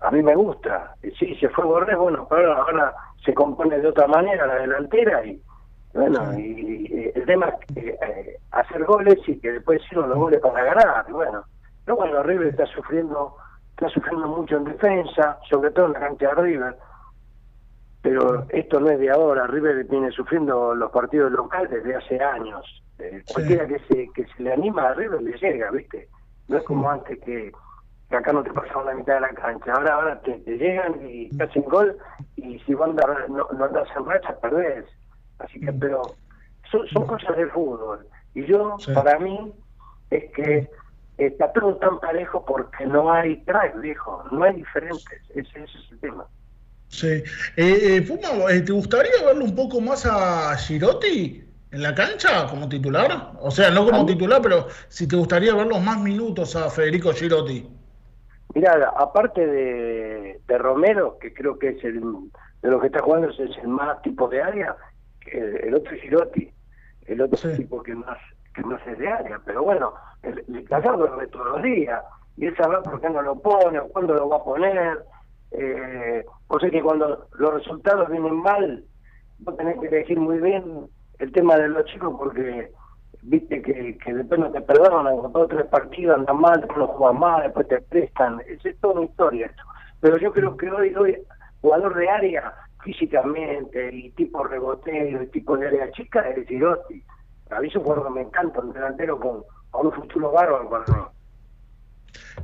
a 0.00 0.10
mí 0.10 0.22
me 0.22 0.34
gusta, 0.34 0.94
sí, 1.18 1.34
se 1.36 1.48
fue 1.48 1.64
Borrés, 1.64 1.96
bueno, 1.96 2.26
pero 2.28 2.56
ahora 2.56 2.94
se 3.24 3.34
compone 3.34 3.78
de 3.78 3.88
otra 3.88 4.06
manera 4.06 4.46
la 4.46 4.56
delantera 4.56 5.24
y 5.24 5.40
bueno, 5.92 6.38
y, 6.38 7.10
el 7.14 7.26
tema 7.26 7.52
es 7.74 7.86
eh, 7.86 8.38
hacer 8.52 8.84
goles 8.84 9.18
y 9.26 9.38
que 9.40 9.52
después 9.52 9.82
sirvan 9.88 10.10
los 10.10 10.18
goles 10.18 10.40
para 10.40 10.62
ganar, 10.62 11.04
y 11.08 11.12
bueno. 11.12 11.44
Pero 11.84 11.96
bueno, 11.96 12.22
River 12.22 12.48
está 12.48 12.66
sufriendo, 12.66 13.34
está 13.70 13.88
sufriendo 13.88 14.28
mucho 14.28 14.56
en 14.56 14.64
defensa, 14.64 15.38
sobre 15.48 15.70
todo 15.72 15.86
en 15.86 15.94
la 15.94 16.00
cancha 16.00 16.28
de 16.28 16.34
River. 16.42 16.76
Pero 18.02 18.46
esto 18.50 18.80
no 18.80 18.90
es 18.90 19.00
de 19.00 19.10
ahora, 19.10 19.46
River 19.46 19.84
viene 19.84 20.10
sufriendo 20.12 20.74
los 20.74 20.90
partidos 20.90 21.32
locales 21.32 21.70
desde 21.70 21.96
hace 21.96 22.22
años. 22.22 22.82
Eh, 22.98 23.22
cualquiera 23.32 23.66
que 23.66 23.78
se, 23.80 24.10
que 24.14 24.26
se 24.26 24.42
le 24.42 24.52
anima 24.52 24.88
a 24.88 24.94
River 24.94 25.22
le 25.22 25.36
llega, 25.38 25.70
¿viste? 25.70 26.08
No 26.48 26.58
es 26.58 26.64
como 26.64 26.88
antes 26.88 27.18
que 27.20 27.50
que 28.10 28.16
acá 28.16 28.32
no 28.32 28.42
te 28.42 28.52
pasaban 28.52 28.86
la 28.86 28.94
mitad 28.94 29.14
de 29.14 29.20
la 29.20 29.28
cancha. 29.28 29.72
Ahora 29.72 29.94
ahora 29.94 30.20
te, 30.22 30.38
llegan 30.44 30.94
y 31.08 31.30
te 31.30 31.44
hacen 31.44 31.62
gol 31.62 31.96
y 32.36 32.58
si 32.60 32.74
vos 32.74 32.88
no, 33.28 33.48
no 33.52 33.64
andas 33.64 33.88
en 33.96 34.04
racha, 34.04 34.36
perdés. 34.40 34.84
Así 35.38 35.60
que, 35.60 35.70
mm. 35.70 35.78
pero 35.78 36.02
son, 36.70 36.86
son 36.88 37.06
cosas 37.06 37.36
del 37.36 37.50
fútbol. 37.50 38.06
Y 38.34 38.44
yo, 38.46 38.76
para 38.94 39.18
mí, 39.18 39.52
es 40.10 40.30
que 40.32 40.68
está 41.18 41.52
todo 41.52 41.76
tan 41.76 42.00
parejo 42.00 42.44
porque 42.44 42.84
no 42.86 43.12
hay 43.12 43.36
track, 43.44 43.80
viejo. 43.80 44.24
No 44.32 44.42
hay 44.42 44.54
diferentes. 44.56 45.20
Ese, 45.30 45.62
es 45.62 45.70
el 45.92 46.00
tema. 46.00 46.26
Sí. 46.88 47.06
Eh, 47.06 47.24
eh, 47.56 48.02
Puma, 48.02 48.50
eh, 48.50 48.60
¿te 48.62 48.72
gustaría 48.72 49.24
verlo 49.24 49.44
un 49.44 49.54
poco 49.54 49.80
más 49.80 50.04
a 50.04 50.56
Girotti 50.56 51.44
en 51.70 51.82
la 51.82 51.94
cancha 51.94 52.46
como 52.48 52.68
titular? 52.68 53.32
O 53.40 53.52
sea, 53.52 53.70
no 53.70 53.84
como 53.84 54.04
titular, 54.04 54.42
pero 54.42 54.66
si 54.88 55.06
te 55.06 55.14
gustaría 55.14 55.54
ver 55.54 55.68
los 55.68 55.80
más 55.80 56.00
minutos 56.00 56.56
a 56.56 56.68
Federico 56.68 57.12
Girotti. 57.12 57.79
Mira, 58.54 58.92
aparte 58.96 59.46
de, 59.46 60.58
Romero, 60.58 61.18
que 61.18 61.32
creo 61.32 61.58
que 61.58 61.68
es 61.68 61.84
el 61.84 62.00
de 62.62 62.70
los 62.70 62.80
que 62.80 62.88
está 62.88 63.00
jugando 63.00 63.30
es 63.30 63.38
el 63.38 63.68
más 63.68 64.02
tipo 64.02 64.28
de 64.28 64.42
área, 64.42 64.76
el, 65.26 65.74
otro 65.74 65.94
es 65.94 66.02
Girotti, 66.02 66.50
el 67.06 67.20
otro 67.22 67.56
tipo 67.56 67.82
que 67.82 67.94
más 67.94 68.18
que 68.54 68.62
más 68.62 68.84
es 68.86 68.98
de 68.98 69.08
área, 69.08 69.40
pero 69.44 69.62
bueno, 69.62 69.94
el, 70.22 70.38
el 70.48 70.66
lo 70.68 71.16
ve 71.16 71.26
todos 71.28 71.46
los 71.46 71.62
días, 71.62 72.02
y 72.36 72.46
él 72.46 72.56
sabe 72.56 72.82
por 72.82 73.00
qué 73.00 73.08
no 73.08 73.22
lo 73.22 73.36
pone, 73.36 73.78
o 73.78 73.88
cuándo 73.88 74.14
lo 74.14 74.28
va 74.28 74.36
a 74.38 74.44
poner, 74.44 74.98
eh, 75.52 76.24
o 76.48 76.58
sea 76.58 76.70
que 76.70 76.82
cuando 76.82 77.28
los 77.38 77.54
resultados 77.54 78.10
vienen 78.10 78.34
mal, 78.34 78.84
vos 79.38 79.56
tenés 79.56 79.78
que 79.78 79.86
elegir 79.86 80.18
muy 80.18 80.38
bien 80.38 80.88
el 81.18 81.32
tema 81.32 81.56
de 81.56 81.68
los 81.68 81.84
chicos 81.86 82.14
porque 82.18 82.72
viste 83.22 83.62
que, 83.62 83.98
que 83.98 84.14
después 84.14 84.40
no 84.40 84.50
te 84.50 84.60
perdonan, 84.60 85.16
con 85.18 85.32
dos 85.32 85.48
tres 85.48 85.66
partidos 85.66 86.18
andan 86.18 86.40
mal, 86.40 86.60
después 86.60 86.78
no 86.78 86.86
juegan 86.88 87.18
mal, 87.18 87.42
después 87.42 87.68
te 87.68 87.80
prestan, 87.82 88.40
es, 88.46 88.64
es 88.64 88.78
toda 88.80 88.94
una 88.94 89.04
historia 89.04 89.46
esto. 89.46 89.62
Pero 90.00 90.16
yo 90.18 90.32
creo 90.32 90.56
que 90.56 90.70
hoy, 90.70 90.94
hoy 90.94 91.18
jugador 91.60 91.94
de 91.94 92.08
área 92.08 92.54
físicamente 92.82 93.94
y 93.94 94.10
tipo 94.12 94.42
reboteo 94.44 95.22
y 95.22 95.26
tipo 95.28 95.56
de 95.56 95.68
área 95.68 95.90
chica 95.92 96.20
es 96.30 96.46
Girotti. 96.48 97.02
A 97.50 97.60
mí 97.60 97.68
es 97.68 97.76
un 97.76 97.82
jugador 97.82 98.06
que 98.06 98.14
me 98.14 98.22
encanta, 98.22 98.60
un 98.60 98.72
delantero 98.72 99.18
con, 99.18 99.42
con 99.70 99.86
un 99.86 99.92
futuro 99.92 100.32
bárbaro 100.32 100.68
cuando 100.68 101.12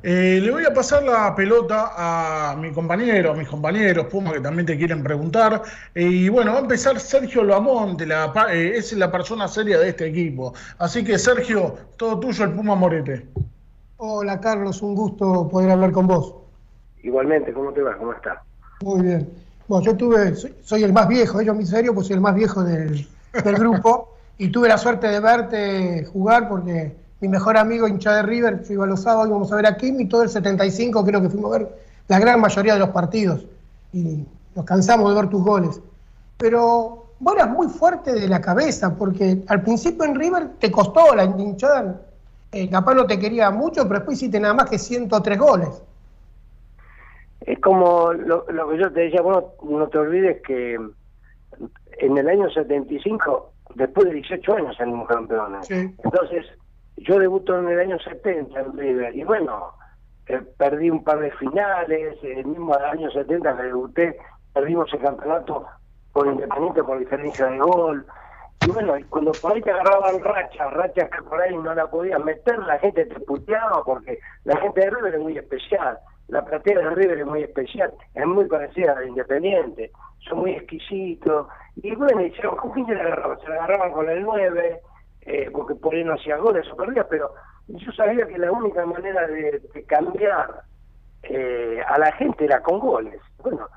eh, 0.02 0.40
le 0.42 0.50
voy 0.50 0.64
a 0.64 0.72
pasar 0.72 1.02
la 1.02 1.34
pelota 1.34 1.92
a 1.96 2.56
mi 2.56 2.70
compañero, 2.70 3.32
a 3.32 3.34
mis 3.34 3.48
compañeros 3.48 4.06
Puma, 4.06 4.32
que 4.32 4.40
también 4.40 4.66
te 4.66 4.76
quieren 4.76 5.02
preguntar. 5.02 5.62
Eh, 5.94 6.02
y 6.02 6.28
bueno, 6.28 6.52
va 6.52 6.58
a 6.58 6.62
empezar 6.62 6.98
Sergio 7.00 7.42
Lamonte, 7.42 8.06
la, 8.06 8.32
eh, 8.50 8.72
es 8.76 8.92
la 8.92 9.10
persona 9.10 9.48
seria 9.48 9.78
de 9.78 9.88
este 9.88 10.06
equipo. 10.06 10.54
Así 10.78 11.02
que, 11.02 11.18
Sergio, 11.18 11.76
todo 11.96 12.20
tuyo, 12.20 12.44
el 12.44 12.52
Puma 12.52 12.74
Morete. 12.74 13.26
Hola, 13.96 14.40
Carlos, 14.40 14.82
un 14.82 14.94
gusto 14.94 15.48
poder 15.48 15.70
hablar 15.70 15.92
con 15.92 16.06
vos. 16.06 16.34
Igualmente, 17.02 17.52
¿cómo 17.52 17.72
te 17.72 17.82
va? 17.82 17.96
¿Cómo 17.96 18.12
estás? 18.12 18.38
Muy 18.82 19.02
bien. 19.02 19.30
Bueno, 19.68 19.84
yo 19.84 19.96
tuve, 19.96 20.34
soy, 20.34 20.84
el 20.84 20.92
más 20.92 21.08
viejo, 21.08 21.40
yo 21.40 21.54
mi 21.54 21.64
serio, 21.64 21.94
pues 21.94 22.06
soy 22.06 22.14
el 22.14 22.20
más 22.20 22.34
viejo 22.34 22.62
del, 22.62 23.06
del 23.32 23.56
grupo. 23.56 24.16
y 24.38 24.48
tuve 24.48 24.68
la 24.68 24.78
suerte 24.78 25.08
de 25.08 25.20
verte 25.20 26.04
jugar 26.04 26.48
porque 26.48 26.94
mi 27.20 27.28
mejor 27.28 27.56
amigo 27.56 27.88
hincha 27.88 28.14
de 28.14 28.22
River, 28.22 28.64
fui 28.64 28.76
a 28.76 28.86
los 28.86 29.02
sábados, 29.02 29.28
íbamos 29.28 29.52
a 29.52 29.56
ver 29.56 29.66
a 29.66 29.76
Kim 29.76 30.00
y 30.00 30.06
todo 30.06 30.22
el 30.22 30.28
75 30.28 31.04
creo 31.04 31.22
que 31.22 31.30
fuimos 31.30 31.54
a 31.54 31.58
ver 31.58 31.68
la 32.08 32.18
gran 32.18 32.40
mayoría 32.40 32.74
de 32.74 32.80
los 32.80 32.90
partidos 32.90 33.46
y 33.92 34.24
nos 34.54 34.64
cansamos 34.64 35.08
de 35.08 35.20
ver 35.20 35.30
tus 35.30 35.42
goles. 35.42 35.80
Pero 36.36 37.06
vos 37.18 37.34
eras 37.34 37.50
muy 37.50 37.68
fuerte 37.68 38.12
de 38.12 38.28
la 38.28 38.40
cabeza 38.40 38.94
porque 38.94 39.42
al 39.48 39.62
principio 39.62 40.04
en 40.04 40.14
River 40.14 40.50
te 40.58 40.70
costó 40.70 41.14
la 41.14 41.24
hinchada, 41.24 42.02
eh, 42.52 42.68
capaz 42.70 42.94
no 42.94 43.06
te 43.06 43.18
quería 43.18 43.50
mucho, 43.50 43.82
pero 43.84 44.00
después 44.00 44.18
hiciste 44.18 44.38
nada 44.38 44.54
más 44.54 44.68
que 44.70 44.78
103 44.78 45.38
goles. 45.38 45.82
Es 47.40 47.58
como 47.60 48.12
lo, 48.12 48.44
que 48.44 48.78
yo 48.78 48.92
te 48.92 49.00
decía, 49.00 49.22
bueno, 49.22 49.52
no 49.62 49.88
te 49.88 49.98
olvides 49.98 50.42
que 50.42 50.74
en 51.98 52.18
el 52.18 52.28
año 52.28 52.50
75, 52.50 53.52
después 53.74 54.06
de 54.06 54.14
18 54.14 54.54
años 54.54 54.76
salimos 54.76 55.08
campeones. 55.08 55.70
Entonces, 55.70 56.46
yo 56.96 57.18
debuto 57.18 57.58
en 57.58 57.68
el 57.68 57.80
año 57.80 57.98
70 57.98 58.58
en 58.58 58.78
River 58.78 59.14
y 59.14 59.24
bueno, 59.24 59.72
eh, 60.28 60.40
perdí 60.58 60.90
un 60.90 61.04
par 61.04 61.20
de 61.20 61.30
finales, 61.32 62.18
el 62.22 62.46
mismo 62.46 62.74
año 62.74 63.10
70 63.10 63.56
que 63.56 63.62
debuté, 63.62 64.18
perdimos 64.52 64.92
el 64.92 65.00
campeonato 65.00 65.66
por 66.12 66.26
Independiente 66.26 66.82
por 66.82 66.98
diferencia 66.98 67.46
de 67.46 67.58
gol. 67.58 68.06
Y 68.66 68.70
bueno, 68.70 68.94
cuando 69.10 69.32
por 69.32 69.52
ahí 69.52 69.60
te 69.60 69.70
agarraban 69.70 70.18
rachas, 70.24 70.72
rachas 70.72 71.10
que 71.10 71.22
por 71.22 71.40
ahí 71.40 71.54
no 71.56 71.74
la 71.74 71.86
podías 71.88 72.24
meter, 72.24 72.58
la 72.60 72.78
gente 72.78 73.04
te 73.04 73.20
puteaba 73.20 73.84
porque 73.84 74.18
la 74.44 74.56
gente 74.56 74.80
de 74.80 74.90
River 74.90 75.14
es 75.14 75.20
muy 75.20 75.36
especial. 75.36 75.98
La 76.28 76.44
platea 76.44 76.78
de 76.78 76.90
River 76.90 77.18
es 77.18 77.26
muy 77.26 77.42
especial, 77.42 77.92
es 78.14 78.26
muy 78.26 78.46
parecida 78.46 78.92
a 78.92 79.00
la 79.00 79.06
Independiente, 79.06 79.92
son 80.20 80.38
muy 80.38 80.52
exquisitos. 80.52 81.46
Y 81.76 81.94
bueno, 81.94 82.22
se, 82.34 82.48
¿con 82.48 82.72
quién 82.72 82.86
se? 82.86 82.94
Se 82.94 83.52
agarraban 83.52 83.92
con 83.92 84.08
el 84.08 84.22
9, 84.22 84.80
eh, 85.26 85.50
porque 85.52 85.74
por 85.74 85.94
ahí 85.94 86.04
no 86.04 86.14
hacía 86.14 86.36
goles 86.36 86.66
o 86.70 86.76
perdía, 86.76 87.06
pero 87.08 87.32
yo 87.66 87.92
sabía 87.92 88.26
que 88.26 88.38
la 88.38 88.52
única 88.52 88.86
manera 88.86 89.26
de, 89.26 89.60
cambiar 89.86 90.62
eh, 91.24 91.80
a 91.86 91.98
la 91.98 92.12
gente 92.12 92.44
era 92.44 92.62
con 92.62 92.78
goles. 92.78 93.20
Bueno, 93.38 93.68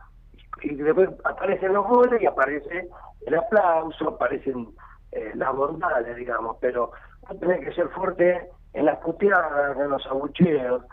y 0.61 0.75
después 0.75 1.09
aparecen 1.23 1.73
los 1.73 1.87
goles 1.87 2.21
y 2.21 2.27
aparece 2.27 2.87
el 3.25 3.35
aplauso, 3.35 4.09
aparecen 4.09 4.69
eh, 5.11 5.31
las 5.33 5.55
bondades, 5.55 6.15
digamos, 6.15 6.57
pero 6.61 6.91
tenés 7.39 7.65
que 7.65 7.73
ser 7.73 7.89
fuerte 7.89 8.49
en 8.73 8.85
las 8.85 8.97
puteadas, 8.99 9.75
en 9.77 9.89
los 9.89 10.05
abucheos. 10.05 10.83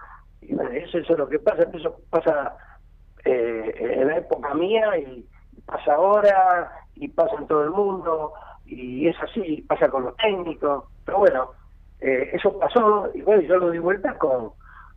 Y 0.40 0.54
eso, 0.54 0.98
es 0.98 1.08
lo 1.10 1.28
que 1.28 1.38
pasa, 1.38 1.64
eso 1.72 2.00
pasa 2.08 2.56
eh, 3.24 3.74
en 3.78 4.08
la 4.08 4.18
época 4.18 4.54
mía 4.54 4.96
y 4.98 5.28
pasa 5.66 5.94
ahora 5.94 6.72
y 6.94 7.08
pasa 7.08 7.34
en 7.38 7.46
todo 7.46 7.62
el 7.62 7.70
mundo 7.70 8.32
y 8.66 9.08
es 9.08 9.16
así, 9.22 9.64
pasa 9.68 9.88
con 9.88 10.04
los 10.04 10.16
técnicos, 10.16 10.84
pero 11.04 11.18
bueno, 11.18 11.50
eh, 12.00 12.30
eso 12.32 12.58
pasó 12.58 13.08
y 13.14 13.22
bueno, 13.22 13.42
yo 13.42 13.56
lo 13.56 13.70
di 13.70 13.78
vuelta 13.78 14.16
con, 14.18 14.50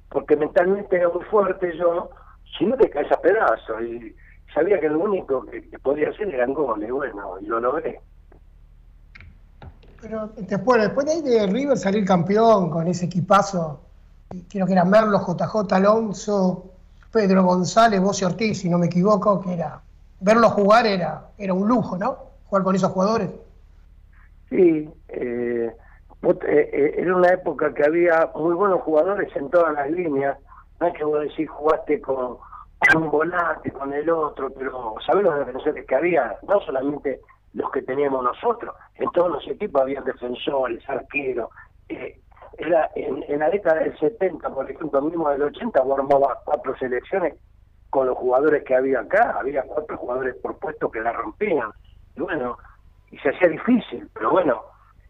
porque 0.10 0.36
mentalmente 0.36 0.96
era 0.96 1.10
muy 1.10 1.24
fuerte 1.26 1.78
yo, 1.78 2.10
si 2.58 2.66
no 2.66 2.76
te 2.78 2.90
caes 2.90 3.12
a 3.12 3.22
pedazos 3.22 3.82
y 3.84 4.16
sabía 4.54 4.80
que 4.80 4.90
lo 4.90 5.00
único 5.00 5.46
que, 5.46 5.62
podía 5.80 6.10
hacer 6.10 6.34
eran 6.34 6.54
goles, 6.54 6.92
bueno, 6.92 7.40
y 7.40 7.46
lo 7.46 7.60
logré. 7.60 8.02
Pero 10.02 10.30
después, 10.36 10.82
después 10.82 11.06
de 11.06 11.12
ahí 11.12 11.22
de 11.22 11.48
River 11.48 11.78
salir 11.78 12.06
campeón 12.06 12.70
con 12.70 12.88
ese 12.88 13.06
equipazo, 13.06 13.82
creo 14.50 14.66
que 14.66 14.74
era 14.74 14.86
Merlo, 14.86 15.20
JJ 15.20 15.74
Alonso, 15.74 16.72
Pedro 17.12 17.44
González, 17.44 18.00
Bossi 18.00 18.26
Ortiz, 18.26 18.60
si 18.60 18.70
no 18.70 18.78
me 18.78 18.86
equivoco, 18.86 19.42
que 19.42 19.54
era 19.54 19.82
verlo 20.20 20.50
jugar 20.50 20.86
era, 20.86 21.30
era 21.38 21.54
un 21.54 21.68
lujo, 21.68 21.98
¿no? 21.98 22.18
Jugar 22.46 22.64
con 22.64 22.76
esos 22.76 22.92
jugadores. 22.92 23.30
Sí, 24.50 24.90
eh, 25.10 25.72
eh, 26.22 26.70
eh, 26.74 26.94
era 26.98 27.16
una 27.16 27.30
época 27.30 27.74
que 27.74 27.86
había 27.86 28.30
muy 28.36 28.54
buenos 28.54 28.82
jugadores 28.82 29.34
en 29.36 29.50
todas 29.50 29.74
las 29.74 29.90
líneas. 29.90 30.38
No 30.80 30.88
es 30.88 30.94
que 30.94 31.04
vos 31.04 31.22
decís 31.22 31.50
jugaste 31.50 32.02
con, 32.02 32.38
un 32.96 33.12
volante, 33.12 33.72
con 33.72 33.94
el 33.94 34.10
otro, 34.10 34.50
pero 34.52 34.96
sabés 35.06 35.24
los 35.24 35.40
defensores 35.40 35.86
que 35.86 35.96
había, 35.96 36.38
no 36.48 36.60
solamente 36.62 37.22
los 37.54 37.72
que 37.72 37.82
teníamos 37.82 38.24
nosotros, 38.24 38.76
en 38.96 39.10
todos 39.12 39.32
los 39.32 39.48
equipos 39.48 39.82
había 39.82 40.02
defensores, 40.02 40.88
arqueros. 40.90 41.50
Eh, 41.88 42.20
era 42.58 42.90
en, 42.96 43.40
la 43.40 43.50
década 43.50 43.82
del 43.82 43.98
70, 43.98 44.50
por 44.50 44.70
ejemplo, 44.70 45.02
mismo 45.02 45.30
del 45.30 45.44
80, 45.44 45.82
formaba 45.82 46.40
cuatro 46.44 46.78
selecciones 46.78 47.36
con 47.90 48.08
los 48.08 48.18
jugadores 48.18 48.64
que 48.66 48.76
había 48.76 49.00
acá, 49.00 49.38
había 49.40 49.64
cuatro 49.64 49.98
jugadores 49.98 50.36
por 50.36 50.60
puesto 50.60 50.92
que 50.92 51.00
la 51.00 51.14
rompían. 51.14 51.72
Y 52.16 52.22
bueno, 52.22 52.58
y 53.12 53.18
se 53.18 53.30
hacía 53.30 53.48
difícil, 53.50 54.08
pero 54.14 54.32
bueno, 54.32 54.62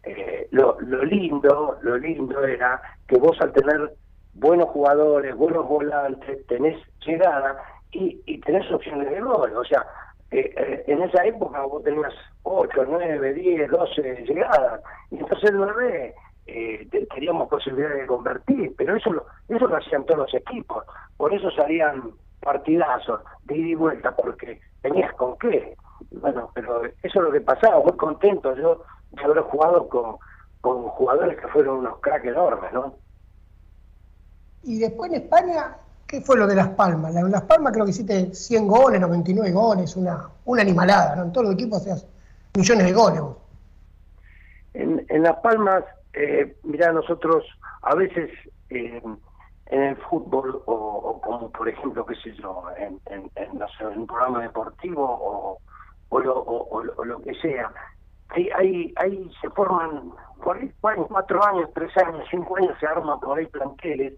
eh, 0.04 0.48
lo, 0.50 0.80
lo 0.80 1.04
lindo, 1.04 1.78
lo 1.82 1.98
lindo 1.98 2.42
era 2.44 2.80
que 3.06 3.16
vos 3.18 3.38
al 3.40 3.52
tener 3.52 3.92
buenos 4.34 4.68
jugadores, 4.70 5.34
buenos 5.36 5.68
volantes, 5.68 6.46
tenés 6.46 6.78
llegada 7.04 7.62
y, 7.92 8.20
y 8.26 8.40
tenés 8.40 8.70
opciones 8.72 9.10
de 9.10 9.20
gol. 9.20 9.56
O 9.56 9.64
sea, 9.64 9.84
eh, 10.30 10.52
eh, 10.56 10.84
en 10.86 11.02
esa 11.02 11.24
época 11.24 11.60
vos 11.62 11.82
tenías 11.82 12.14
8, 12.44 12.84
9, 12.88 13.34
10, 13.34 13.70
12 13.70 14.24
llegadas. 14.26 14.80
Y 15.10 15.18
entonces 15.18 15.50
9 15.52 16.14
eh, 16.46 16.88
teníamos 17.14 17.48
posibilidad 17.48 17.94
de 17.94 18.06
convertir, 18.06 18.72
pero 18.76 18.96
eso 18.96 19.12
lo, 19.12 19.26
eso 19.48 19.66
lo 19.66 19.76
hacían 19.76 20.04
todos 20.04 20.20
los 20.20 20.34
equipos. 20.34 20.84
Por 21.16 21.34
eso 21.34 21.50
salían 21.50 22.12
partidazos 22.40 23.20
de 23.44 23.56
ida 23.56 23.68
y 23.68 23.74
vuelta, 23.74 24.14
porque 24.14 24.60
tenías 24.82 25.12
con 25.14 25.36
qué. 25.38 25.76
Bueno, 26.10 26.50
pero 26.54 26.84
eso 26.84 26.94
es 27.02 27.14
lo 27.14 27.32
que 27.32 27.40
pasaba, 27.40 27.80
muy 27.80 27.96
contento 27.96 28.54
yo 28.56 28.82
de 29.12 29.22
haber 29.24 29.40
jugado 29.42 29.88
con, 29.88 30.16
con 30.60 30.82
jugadores 30.88 31.38
que 31.38 31.48
fueron 31.48 31.78
unos 31.78 31.98
cracks 32.00 32.26
enormes, 32.26 32.72
¿no? 32.72 32.94
Y 34.62 34.78
después 34.78 35.10
en 35.10 35.22
España, 35.22 35.76
¿qué 36.06 36.20
fue 36.20 36.36
lo 36.36 36.46
de 36.46 36.54
Las 36.54 36.68
Palmas? 36.70 37.14
En 37.16 37.30
Las 37.30 37.42
Palmas 37.42 37.72
creo 37.72 37.84
que 37.84 37.92
hiciste 37.92 38.34
100 38.34 38.68
goles, 38.68 39.00
99 39.00 39.52
goles, 39.52 39.96
una, 39.96 40.28
una 40.44 40.62
animalada, 40.62 41.16
¿no? 41.16 41.22
En 41.24 41.32
todos 41.32 41.46
los 41.46 41.54
equipos 41.54 41.80
hacías 41.80 42.06
millones 42.54 42.86
de 42.86 42.92
goles. 42.92 43.22
En, 44.74 45.04
en 45.08 45.22
Las 45.22 45.36
Palmas, 45.38 45.84
eh, 46.12 46.56
mira, 46.62 46.92
nosotros 46.92 47.44
a 47.82 47.94
veces 47.94 48.30
eh, 48.68 49.02
en 49.70 49.82
el 49.82 49.96
fútbol, 49.96 50.62
o, 50.66 51.20
como 51.22 51.50
por 51.50 51.68
ejemplo, 51.68 52.04
qué 52.04 52.14
sé 52.16 52.32
yo, 52.34 52.64
en, 52.76 53.00
en, 53.06 53.30
un 53.96 54.06
programa 54.06 54.42
deportivo 54.42 55.04
o, 55.04 55.58
o, 56.10 56.20
lo, 56.20 56.34
o, 56.34 57.04
lo 57.04 57.22
que 57.22 57.34
sea, 57.36 57.72
ahí, 58.28 58.48
ahí, 58.56 58.94
ahí 58.96 59.30
se 59.40 59.50
forman, 59.50 60.12
por 60.42 60.56
ahí, 60.56 60.72
cuatro 60.80 61.44
años, 61.44 61.70
tres 61.74 61.96
años, 61.96 62.26
cinco 62.30 62.56
años 62.56 62.76
se 62.78 62.86
arman 62.86 63.18
por 63.20 63.38
ahí 63.38 63.46
planteles 63.46 64.14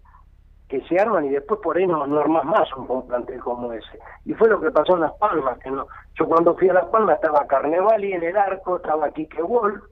que 0.72 0.80
se 0.88 0.98
arman 0.98 1.26
y 1.26 1.28
después 1.28 1.60
por 1.62 1.76
ahí 1.76 1.86
no, 1.86 2.06
no 2.06 2.18
armas 2.18 2.44
más 2.46 2.66
un, 2.74 3.06
plantel 3.06 3.40
como 3.40 3.70
ese. 3.74 3.98
Y 4.24 4.32
fue 4.32 4.48
lo 4.48 4.58
que 4.58 4.70
pasó 4.70 4.94
en 4.94 5.02
Las 5.02 5.12
Palmas, 5.18 5.58
que 5.58 5.70
no, 5.70 5.86
yo 6.14 6.26
cuando 6.26 6.56
fui 6.56 6.70
a 6.70 6.72
Las 6.72 6.86
Palmas 6.86 7.16
estaba 7.16 7.46
Carnevali 7.46 8.14
en 8.14 8.22
el 8.22 8.36
arco, 8.38 8.76
estaba 8.76 9.10
Quique 9.10 9.42
Wolf, 9.42 9.84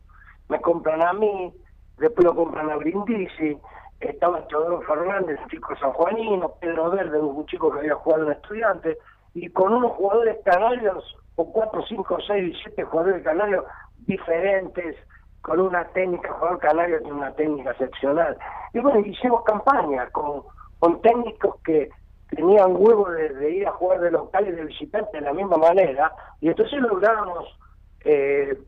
me 0.48 0.58
compran 0.62 1.02
a 1.02 1.12
mí, 1.12 1.52
después 1.98 2.24
lo 2.24 2.34
compran 2.34 2.70
a 2.70 2.76
Brindisi, 2.76 3.58
estaba 4.00 4.46
Teodoro 4.48 4.80
Fernández, 4.80 5.38
un 5.42 5.48
chico 5.50 5.76
sanjuanino, 5.76 6.54
Pedro 6.60 6.90
Verde, 6.90 7.18
un 7.20 7.44
chico 7.44 7.70
que 7.70 7.80
había 7.80 7.94
jugado 7.96 8.24
en 8.24 8.32
estudiantes, 8.32 8.96
y 9.34 9.50
con 9.50 9.74
unos 9.74 9.92
jugadores 9.92 10.38
canarios, 10.46 11.14
o 11.36 11.52
cuatro, 11.52 11.84
cinco, 11.88 12.18
seis, 12.26 12.56
siete 12.62 12.84
jugadores 12.84 13.22
canarios 13.22 13.64
diferentes, 14.06 14.96
con 15.42 15.60
una 15.60 15.84
técnica, 15.88 16.32
jugador 16.34 16.58
canario 16.58 17.00
tiene 17.00 17.16
una 17.16 17.32
técnica 17.32 17.70
excepcional. 17.70 18.36
Y 18.74 18.80
bueno, 18.80 19.00
hicimos 19.00 19.42
campaña 19.44 20.08
con 20.10 20.42
con 20.80 21.00
técnicos 21.02 21.56
que 21.62 21.90
tenían 22.30 22.74
huevo 22.76 23.08
de, 23.10 23.50
ir 23.50 23.66
a 23.66 23.72
jugar 23.72 24.00
de 24.00 24.10
local 24.10 24.48
y 24.48 24.52
de 24.52 24.64
visitante 24.64 25.18
de 25.18 25.20
la 25.20 25.32
misma 25.32 25.56
manera, 25.56 26.12
y 26.40 26.48
entonces 26.48 26.80
lográbamos 26.80 27.56
eh, 28.04 28.58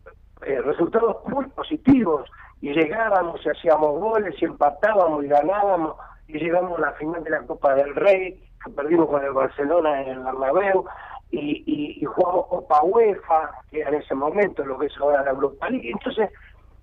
eh, 0.42 0.60
resultados 0.60 1.16
muy 1.26 1.46
positivos, 1.46 2.30
y 2.60 2.72
llegábamos 2.72 3.44
y 3.44 3.48
hacíamos 3.48 3.98
goles, 3.98 4.34
y 4.40 4.44
empatábamos 4.44 5.24
y 5.24 5.28
ganábamos, 5.28 5.96
y 6.28 6.38
llegamos 6.38 6.78
a 6.78 6.82
la 6.82 6.92
final 6.92 7.24
de 7.24 7.30
la 7.30 7.42
Copa 7.42 7.74
del 7.74 7.94
Rey, 7.94 8.44
que 8.62 8.70
perdimos 8.70 9.08
con 9.08 9.24
el 9.24 9.32
Barcelona 9.32 10.02
en 10.02 10.08
el 10.10 10.18
Bernabéu, 10.20 10.84
y, 11.32 12.00
y, 12.00 12.04
jugamos 12.04 12.46
Copa 12.46 12.82
UEFA, 12.82 13.50
que 13.70 13.80
era 13.80 13.88
en 13.88 14.02
ese 14.02 14.14
momento 14.14 14.64
lo 14.64 14.78
que 14.78 14.86
es 14.86 14.96
ahora 14.98 15.22
la 15.22 15.30
Europa 15.30 15.70
League. 15.70 15.90
Entonces, 15.90 16.30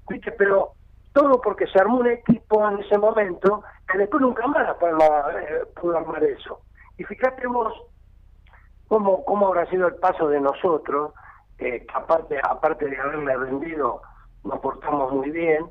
viste, 0.10 0.32
pero 0.32 0.74
todo 1.14 1.40
porque 1.40 1.68
se 1.68 1.80
armó 1.80 1.98
un 1.98 2.08
equipo 2.08 2.68
en 2.68 2.80
ese 2.80 2.98
momento 2.98 3.64
que 3.92 4.00
después 4.00 4.22
nunca 4.22 4.48
más 4.48 4.76
eh, 4.82 5.66
pudo 5.80 5.98
armar 5.98 6.24
eso. 6.24 6.62
Y 6.98 7.04
fíjate 7.04 7.46
vos 7.48 7.74
cómo, 8.88 9.24
cómo 9.24 9.48
habrá 9.48 9.68
sido 9.68 9.88
el 9.88 9.96
paso 9.96 10.28
de 10.28 10.42
nosotros, 10.42 11.14
que 11.58 11.86
aparte, 11.94 12.40
aparte 12.42 12.88
de 12.88 12.98
haberle 12.98 13.38
vendido, 13.38 14.02
nos 14.44 14.60
portamos 14.60 15.14
muy 15.14 15.30
bien, 15.30 15.70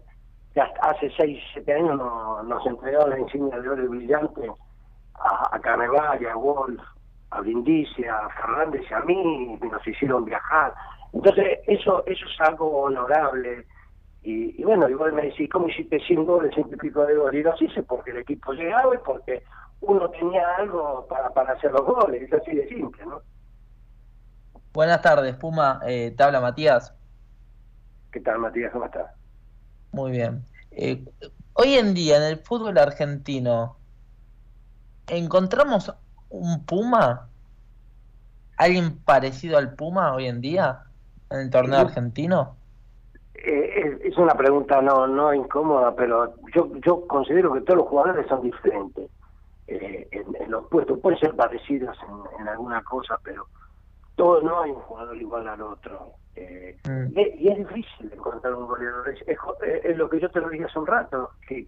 hasta 0.61 0.91
hace 0.91 1.11
6, 1.17 1.41
7 1.55 1.73
años 1.73 1.97
nos, 2.45 2.67
entregaron 2.67 3.11
la 3.11 3.19
insignia 3.19 3.61
de 3.61 3.69
oro 3.69 3.85
y 3.85 3.89
brillante 3.89 4.51
a, 5.15 5.55
a 5.55 5.61
Carnaval, 5.61 6.27
a 6.27 6.37
Wolf, 6.37 6.81
a 7.31 7.41
Brindisi, 7.41 8.05
a 8.05 8.29
Fernández 8.31 8.83
y 8.91 8.95
a 8.95 9.01
mí, 9.01 9.59
y 9.61 9.67
nos 9.67 9.87
hicieron 9.87 10.25
viajar. 10.25 10.75
Entonces, 11.13 11.59
eso, 11.67 12.05
eso 12.07 12.27
es 12.27 12.41
algo 12.41 12.83
honorable 12.83 13.67
y, 14.23 14.63
bueno, 14.63 14.89
igual 14.89 15.13
me 15.13 15.23
decís, 15.23 15.49
¿cómo 15.51 15.69
hiciste 15.69 16.01
100 16.01 16.27
goles, 16.27 16.55
100 16.55 16.69
y 16.73 16.77
pico 16.77 17.07
de 17.07 17.17
goles? 17.17 17.41
Y 17.41 17.43
lo 17.43 17.55
hice 17.59 17.83
porque 17.83 18.11
el 18.11 18.19
equipo 18.19 18.53
llegaba 18.53 18.95
y 18.95 18.99
porque 18.99 19.43
uno 19.81 20.11
tenía 20.11 20.57
algo 20.57 21.07
para, 21.09 21.31
para 21.31 21.55
hacer 21.55 21.73
los 21.73 21.87
goles, 21.87 22.23
es 22.23 22.33
así 22.33 22.55
de 22.55 22.69
simple, 22.69 23.07
¿no? 23.07 23.23
Buenas 24.75 25.01
tardes, 25.01 25.35
Puma, 25.37 25.81
eh, 25.87 26.13
te 26.17 26.23
habla 26.23 26.41
Matías. 26.41 26.95
¿Qué 28.13 28.21
tal, 28.21 28.39
Matías? 28.39 28.71
¿Cómo 28.73 28.85
estás? 28.85 29.11
Muy 29.93 30.11
bien. 30.11 30.45
Eh, 30.73 31.03
hoy 31.55 31.75
en 31.75 31.95
día 31.95 32.19
en 32.19 32.25
el 32.25 32.37
fútbol 32.39 32.77
argentino, 32.77 33.79
¿encontramos 35.07 35.95
un 36.31 36.65
Puma? 36.65 37.29
¿Alguien 38.57 38.99
parecido 38.99 39.59
al 39.59 39.75
Puma 39.75 40.15
hoy 40.15 40.27
en 40.27 40.41
día 40.41 40.83
en 41.31 41.41
el 41.41 41.51
torneo 41.51 41.81
argentino? 41.81 42.57
Eh, 43.35 43.99
es 44.03 44.17
una 44.19 44.35
pregunta 44.35 44.83
no 44.83 45.07
no 45.07 45.33
incómoda, 45.33 45.95
pero 45.95 46.35
yo 46.55 46.71
yo 46.85 47.07
considero 47.07 47.53
que 47.53 47.61
todos 47.61 47.79
los 47.79 47.89
jugadores 47.89 48.27
son 48.27 48.43
diferentes 48.43 49.09
eh, 49.69 50.09
en, 50.11 50.51
los 50.51 50.67
puestos. 50.69 50.99
Pueden 50.99 51.21
ser 51.21 51.35
parecidos 51.35 51.97
en, 52.41 52.49
alguna 52.49 52.83
cosa, 52.83 53.19
pero 53.23 53.47
todo 54.17 54.41
no 54.43 54.63
hay 54.63 54.71
un 54.71 54.81
jugador 54.81 55.17
igual 55.17 55.47
al 55.47 55.61
otro. 55.61 56.15
Eh, 56.35 56.79
mm. 56.89 57.19
y, 57.19 57.49
es 57.49 57.59
difícil 57.59 58.13
encontrar 58.13 58.55
un 58.55 58.67
goleador. 58.67 59.15
Es, 59.27 59.97
lo 59.97 60.09
que 60.09 60.21
yo 60.21 60.31
te 60.31 60.41
lo 60.41 60.49
dije 60.49 60.65
hace 60.65 60.79
un 60.79 60.87
rato, 60.87 61.31
que, 61.47 61.67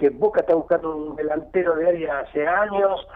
que 0.00 0.08
Boca 0.08 0.40
está 0.40 0.54
buscando 0.54 0.96
un 0.96 1.14
delantero 1.14 1.76
de 1.76 1.88
área 1.88 2.20
hace 2.20 2.46
años. 2.46 3.06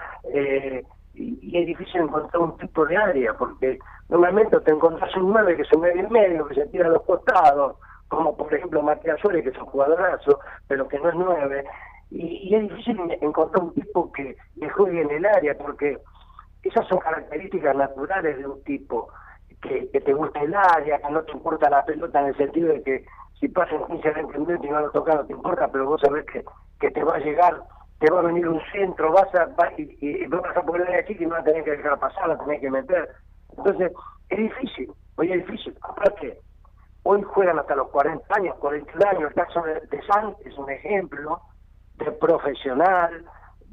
y, 1.15 1.39
y, 1.43 1.59
es 1.59 1.67
difícil 1.67 2.03
encontrar 2.03 2.43
un 2.43 2.57
tipo 2.59 2.85
de 2.87 2.97
área, 2.97 3.33
porque 3.35 3.79
normalmente 4.09 4.61
te 4.61 4.73
encontrás 4.73 5.17
un 5.17 5.33
9 5.33 5.57
que 5.57 5.65
se 5.65 5.77
mueve 5.77 6.01
en 6.01 6.13
medio, 6.13 6.47
que 6.47 6.55
se 6.57 6.67
tira 6.67 6.87
a 6.87 6.91
los 6.91 7.03
costados, 7.03 7.77
como 8.09 8.37
por 8.37 8.53
ejemplo 8.53 8.83
Matías 8.83 9.19
Suárez, 9.21 9.45
que 9.45 9.51
es 9.51 9.59
un 9.59 9.67
jugadorazo, 9.67 10.41
pero 10.69 10.87
que 10.87 10.99
no 10.99 11.09
es 11.09 11.15
9. 11.15 11.65
Y, 12.11 12.55
es 12.55 12.63
difícil 12.63 12.99
encontrar 13.21 13.65
un 13.65 13.75
tipo 13.75 14.13
que, 14.13 14.37
que 14.61 14.69
juegue 14.71 15.01
en 15.01 15.11
el 15.11 15.25
área, 15.25 15.57
porque 15.57 15.99
esas 16.63 16.87
son 16.89 16.99
características 16.99 17.75
naturales 17.75 18.37
de 18.39 18.47
un 18.47 18.63
tipo. 18.65 19.09
Que, 19.63 19.89
que, 19.91 20.01
te 20.03 20.13
gusta 20.13 20.43
el 20.43 20.55
área, 20.55 20.99
que 20.99 21.11
no 21.11 21.23
te 21.23 21.33
importa 21.33 21.71
la 21.71 21.83
pelota 21.87 22.21
en 22.21 22.27
el 22.27 22.37
sentido 22.37 22.69
de 22.69 22.83
que 22.83 23.07
si 23.41 23.49
pasan 23.49 23.87
15 23.87 24.11
20 24.11 24.39
minutos 24.39 24.67
y 24.67 24.71
no 24.71 24.81
lo 24.81 24.91
toca, 24.91 25.15
no 25.15 25.27
te 25.27 25.33
importa, 25.33 25.69
pero 25.69 25.87
vos 25.87 26.01
sabés 26.01 26.25
que, 26.27 26.45
que 26.81 26.91
te 26.91 27.03
va 27.03 27.17
a 27.17 27.19
llegar, 27.19 27.63
te 27.99 28.11
va 28.11 28.21
a 28.21 28.25
venir 28.25 28.49
un 28.49 28.61
centro, 28.73 29.13
vas 29.13 29.35
a, 29.35 29.49
y, 29.77 29.97
y, 30.01 30.27
vas 30.27 30.57
a 30.57 30.63
poner 30.63 30.95
aquí 30.95 31.17
y 31.19 31.27
no 31.27 31.31
vas 31.31 31.41
a 31.41 31.45
tener 31.45 31.65
que 31.65 31.73
dejar 31.73 31.99
pasar, 31.99 32.29
la 32.29 32.39
tenés 32.39 32.61
que 32.61 32.71
meter. 32.71 33.09
Entonces, 33.57 33.93
es 34.29 34.39
difícil, 34.39 34.93
hoy 35.17 35.33
es 35.33 35.47
difícil. 35.47 35.77
Aparte, 35.83 36.41
hoy 37.03 37.23
juegan 37.23 37.59
hasta 37.59 37.77
los 37.77 37.89
40 37.91 38.25
años, 38.35 38.57
41 38.59 39.11
años. 39.11 39.31
El 39.31 39.35
caso 39.35 39.63
de, 39.63 39.81
de 39.81 40.03
San 40.07 40.35
es 40.45 40.57
un 40.57 40.71
ejemplo 40.71 41.41
de 41.97 42.11
profesional, 42.13 43.25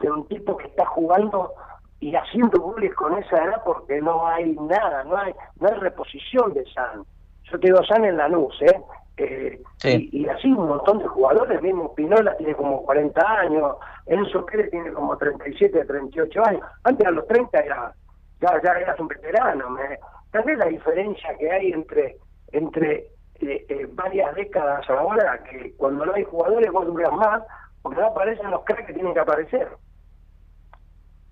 de 0.02 0.12
un 0.12 0.28
tipo 0.28 0.58
que 0.58 0.68
está 0.68 0.86
jugando 0.86 1.52
y 2.00 2.16
haciendo 2.16 2.60
goles 2.60 2.94
con 2.96 3.18
esa 3.18 3.44
edad 3.44 3.62
porque 3.64 4.02
no 4.02 4.28
hay 4.28 4.56
nada, 4.56 5.04
no 5.04 5.16
hay, 5.16 5.34
no 5.60 5.68
hay 5.68 5.76
reposición 5.76 6.54
de 6.54 6.66
San. 6.74 7.06
Yo 7.44 7.60
te 7.60 7.68
digo 7.68 7.84
San 7.86 8.04
en 8.06 8.18
la 8.18 8.28
luz, 8.28 8.60
¿eh? 8.62 8.82
Eh 9.18 9.62
y, 9.84 10.28
así 10.28 10.48
un 10.48 10.68
montón 10.68 11.00
de 11.00 11.08
jugadores, 11.08 11.62
mismo 11.62 11.94
Pinola 11.96 12.36
tiene 12.38 12.56
como 12.56 12.84
40 12.84 13.22
años, 13.40 13.76
Enzo 14.06 14.46
Pérez 14.46 14.70
tiene 14.72 14.92
como 14.92 15.18
37, 15.18 15.86
38 15.86 16.46
años. 16.46 16.62
Antes 16.84 17.08
a 17.08 17.12
los 17.12 17.28
30 17.28 17.66
ya, 17.66 17.94
ya, 18.42 18.62
ya 18.64 18.72
eras 18.72 19.00
un 19.00 19.08
veterano. 19.08 19.70
Me, 19.72 20.00
tal 20.32 20.46
la 20.58 20.66
diferencia 20.66 21.36
que 21.38 21.52
hay 21.52 21.72
entre, 21.72 22.18
entre 22.52 23.12
eh, 23.40 23.66
eh, 23.70 23.88
varias 23.92 24.36
décadas 24.36 24.88
ahora, 24.90 25.42
que 25.44 25.74
cuando 25.78 26.06
no 26.06 26.14
hay 26.14 26.24
jugadores 26.24 26.72
vos 26.72 26.86
duras 26.86 27.12
más, 27.14 27.42
porque 27.82 28.00
no 28.00 28.08
aparecen 28.08 28.52
los 28.52 28.64
cracks 28.64 28.86
que 28.86 28.94
tienen 28.94 29.14
que 29.14 29.20
aparecer. 29.20 29.68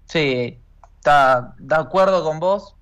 Sí, 0.06 0.60
está 0.96 1.54
de 1.60 1.76
acuerdo 1.76 2.24
con 2.24 2.40
vos 2.40 2.76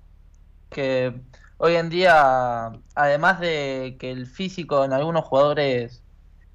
que 0.70 1.12
hoy 1.58 1.74
en 1.76 1.90
día, 1.90 2.72
además 2.94 3.40
de 3.40 3.96
que 4.00 4.10
el 4.10 4.26
físico 4.26 4.84
en 4.84 4.92
algunos 4.92 5.24
jugadores 5.24 6.02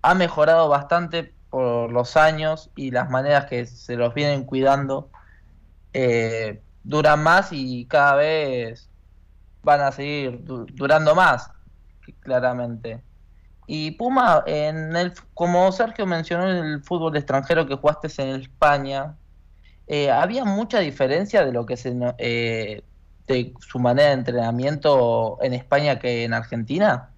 ha 0.02 0.16
mejorado 0.16 0.70
bastante 0.70 1.34
por 1.50 1.92
los 1.92 2.18
años 2.18 2.72
y 2.76 2.92
las 2.92 3.10
maneras 3.10 3.46
que 3.46 3.66
se 3.66 3.96
los 3.96 4.14
vienen 4.14 4.44
cuidando, 4.44 5.10
eh, 5.94 6.62
duran 6.84 7.22
más 7.22 7.50
y 7.52 7.86
cada 7.86 8.16
vez 8.16 8.90
van 9.62 9.82
a 9.82 9.92
seguir 9.92 10.42
durando 10.44 11.16
más, 11.16 11.52
claramente. 12.22 13.02
Y 13.68 13.92
Puma, 13.92 14.44
en 14.46 14.96
el, 14.96 15.14
como 15.34 15.72
Sergio 15.72 16.06
mencionó 16.06 16.50
en 16.50 16.66
el 16.66 16.84
fútbol 16.84 17.16
extranjero 17.16 17.66
que 17.66 17.76
jugaste 17.76 18.10
en 18.22 18.42
España, 18.42 19.16
eh, 19.88 20.12
¿había 20.12 20.44
mucha 20.44 20.80
diferencia 20.80 21.46
de 21.46 21.54
lo 21.54 21.66
que 21.66 21.78
se 21.78 21.96
eh, 22.18 22.84
de 23.28 23.54
su 23.60 23.80
manera 23.80 24.10
de 24.10 24.16
entrenamiento 24.16 25.38
en 25.42 25.54
España 25.54 26.00
que 26.00 26.26
en 26.26 26.34
Argentina? 26.34 27.10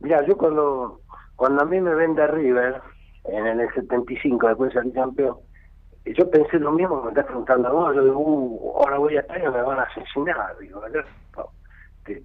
Mira, 0.00 0.24
yo 0.26 0.36
cuando 0.36 1.00
cuando 1.36 1.62
a 1.62 1.64
mí 1.64 1.80
me 1.80 1.94
vende 1.94 2.26
River 2.26 2.80
en 3.24 3.46
el 3.46 3.72
75 3.74 4.48
después 4.48 4.72
de 4.72 4.80
salir 4.80 4.94
campeón, 4.94 5.36
yo 6.04 6.30
pensé 6.30 6.58
lo 6.58 6.72
mismo, 6.72 7.02
me 7.02 7.10
estás 7.10 7.26
preguntando 7.26 7.68
a 7.68 7.72
vos, 7.72 7.94
yo 7.94 8.04
digo, 8.04 8.18
uh, 8.18 8.78
ahora 8.78 8.98
voy 8.98 9.16
a 9.16 9.20
España 9.20 9.50
me 9.50 9.62
van 9.62 9.78
a 9.78 9.82
asesinar, 9.82 10.56
digo, 10.58 10.82
se, 12.04 12.22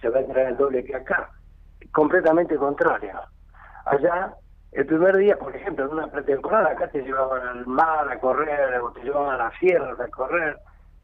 se 0.00 0.08
va 0.08 0.18
a 0.18 0.22
entrar 0.22 0.46
el 0.48 0.56
doble 0.56 0.84
que 0.84 0.96
acá, 0.96 1.30
completamente 1.92 2.56
contrario. 2.56 3.20
Allá 3.84 4.34
el 4.72 4.86
primer 4.86 5.16
día, 5.18 5.38
por 5.38 5.54
ejemplo, 5.54 5.84
en 5.84 5.92
una 5.92 6.06
pretemporada, 6.08 6.70
acá 6.70 6.88
te 6.88 7.02
llevaban 7.02 7.46
al 7.46 7.66
mar 7.66 8.10
a 8.10 8.18
correr, 8.18 8.80
o 8.80 8.90
te 8.92 9.02
llevaban 9.02 9.34
a 9.34 9.44
las 9.44 9.58
sierras 9.58 10.00
a 10.00 10.08
correr, 10.08 10.56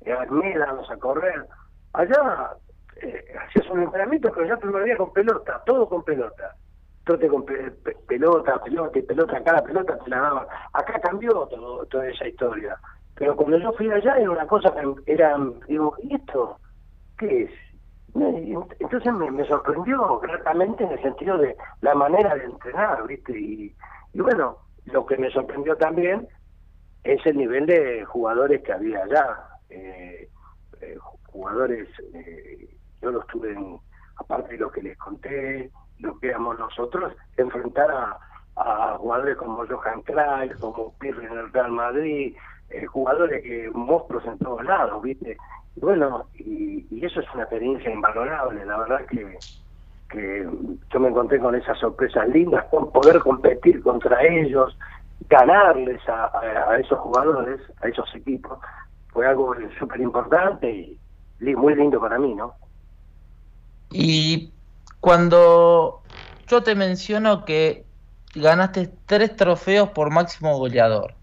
eh, 0.04 0.12
a 0.12 0.92
a 0.92 0.96
correr. 0.98 1.46
Allá 1.92 2.56
eh, 3.02 3.24
hacías 3.40 3.68
un 3.70 3.82
entrenamiento, 3.82 4.30
pero 4.32 4.46
ya 4.46 4.54
el 4.54 4.60
primer 4.60 4.96
con 4.96 5.12
pelota, 5.12 5.62
todo 5.64 5.88
con 5.88 6.04
pelota. 6.04 6.54
Trote 7.04 7.28
con 7.28 7.44
pelota, 7.44 8.62
pelota 8.62 8.98
y 8.98 9.02
pelota, 9.02 9.42
cada 9.42 9.62
pelota 9.62 9.98
te 9.98 10.10
la 10.10 10.20
daban. 10.20 10.46
Acá 10.74 11.00
cambió 11.00 11.46
todo, 11.46 11.86
toda 11.86 12.06
esa 12.08 12.28
historia. 12.28 12.78
Pero 13.14 13.34
cuando 13.34 13.58
yo 13.58 13.72
fui 13.72 13.90
allá 13.90 14.16
era 14.16 14.30
una 14.30 14.46
cosa 14.46 14.72
que 14.72 15.12
era, 15.12 15.36
digo, 15.66 15.94
¿y 16.02 16.14
esto 16.14 16.58
qué 17.18 17.44
es? 17.44 17.50
Entonces 18.14 19.12
me, 19.12 19.44
sorprendió 19.46 20.18
gratamente 20.20 20.84
en 20.84 20.92
el 20.92 21.02
sentido 21.02 21.38
de 21.38 21.56
la 21.80 21.94
manera 21.94 22.34
de 22.34 22.44
entrenar, 22.44 23.06
¿viste? 23.06 23.38
Y, 23.38 23.74
bueno, 24.14 24.58
lo 24.86 25.06
que 25.06 25.16
me 25.16 25.30
sorprendió 25.30 25.76
también 25.76 26.26
es 27.04 27.24
el 27.26 27.36
nivel 27.36 27.66
de 27.66 28.04
jugadores 28.04 28.62
que 28.62 28.72
había 28.72 29.02
allá. 29.02 29.47
Eh, 29.70 30.28
eh, 30.80 30.96
jugadores, 31.26 31.88
eh, 32.14 32.68
yo 33.02 33.10
los 33.10 33.26
tuve, 33.26 33.52
en, 33.52 33.78
aparte 34.16 34.52
de 34.52 34.58
lo 34.58 34.70
que 34.70 34.82
les 34.82 34.96
conté, 34.98 35.70
lo 35.98 36.18
que 36.18 36.28
éramos 36.28 36.58
nosotros, 36.58 37.12
enfrentar 37.36 37.90
a, 37.90 38.18
jugadores 38.98 39.36
como 39.36 39.64
Johan 39.66 40.02
Cruyff, 40.02 40.58
como 40.58 40.92
Pirri 40.98 41.26
en 41.26 41.38
el 41.38 41.52
Real 41.52 41.70
Madrid, 41.70 42.34
jugadores 42.88 43.40
que 43.44 43.70
monstruos 43.72 44.26
en 44.26 44.36
todos 44.38 44.64
lados, 44.64 45.00
¿viste? 45.00 45.36
bueno, 45.76 46.26
y, 46.34 46.84
eso 47.04 47.20
es 47.20 47.26
una 47.34 47.44
experiencia 47.44 47.90
invalorable, 47.90 48.66
la 48.66 48.78
verdad 48.78 49.06
que, 49.06 49.38
que 50.10 50.48
yo 50.92 51.00
me 51.00 51.08
encontré 51.08 51.38
con 51.38 51.54
esas 51.54 51.78
sorpresas 51.78 52.28
lindas, 52.30 52.64
con 52.64 52.90
poder 52.90 53.20
competir 53.20 53.80
contra 53.82 54.20
ellos, 54.24 54.76
ganarles 55.28 56.00
a, 56.08 56.76
esos 56.78 56.98
jugadores, 56.98 57.60
a 57.82 57.88
esos 57.88 58.12
equipos, 58.14 58.58
fue 59.08 59.26
algo 59.26 59.54
súper 59.78 60.00
importante 60.00 60.70
y, 60.70 60.98
muy 61.54 61.74
lindo 61.74 62.00
para 62.00 62.18
mí, 62.18 62.34
¿no? 62.34 62.54
Y 63.90 64.50
cuando 65.00 66.02
yo 66.48 66.62
te 66.62 66.74
menciono 66.74 67.44
que 67.44 67.84
ganaste 68.34 68.90
tres 69.06 69.36
trofeos 69.36 69.90
por 69.90 70.10
máximo 70.10 70.58
goleador, 70.58 71.14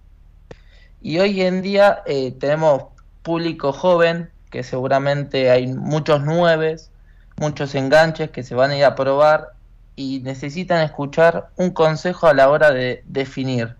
y 1.01 1.19
hoy 1.19 1.41
en 1.41 1.61
día 1.61 2.01
eh, 2.05 2.31
tenemos 2.31 2.85
público 3.21 3.71
joven 3.73 4.31
que 4.49 4.63
seguramente 4.63 5.51
hay 5.51 5.67
muchos 5.67 6.23
nueves, 6.23 6.91
muchos 7.37 7.75
enganches 7.75 8.31
que 8.31 8.43
se 8.43 8.55
van 8.55 8.71
a 8.71 8.77
ir 8.77 8.85
a 8.85 8.95
probar 8.95 9.49
y 9.95 10.21
necesitan 10.21 10.81
escuchar 10.81 11.49
un 11.57 11.71
consejo 11.71 12.27
a 12.27 12.33
la 12.33 12.49
hora 12.49 12.71
de 12.71 13.03
definir. 13.05 13.75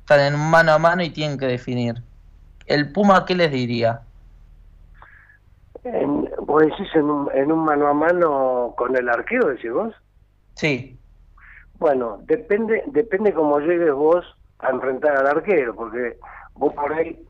Están 0.00 0.20
en 0.20 0.38
mano 0.38 0.72
a 0.72 0.78
mano 0.78 1.02
y 1.02 1.10
tienen 1.10 1.38
que 1.38 1.46
definir. 1.46 2.02
¿El 2.70 2.92
Puma 2.92 3.24
qué 3.26 3.34
les 3.34 3.50
diría? 3.50 4.02
En, 5.82 6.30
¿Vos 6.42 6.62
decís 6.62 6.86
en 6.94 7.04
un, 7.04 7.28
en 7.34 7.50
un 7.50 7.64
mano 7.64 7.88
a 7.88 7.94
mano 7.94 8.74
con 8.76 8.94
el 8.96 9.08
arquero, 9.08 9.48
decís 9.48 9.72
vos? 9.72 9.92
Sí. 10.54 10.96
Bueno, 11.80 12.20
depende 12.26 12.84
depende 12.86 13.32
cómo 13.32 13.58
llegues 13.58 13.92
vos 13.92 14.24
a 14.60 14.70
enfrentar 14.70 15.16
al 15.16 15.26
arquero, 15.26 15.74
porque 15.74 16.16
vos 16.54 16.72
por 16.74 16.92
ahí 16.92 17.20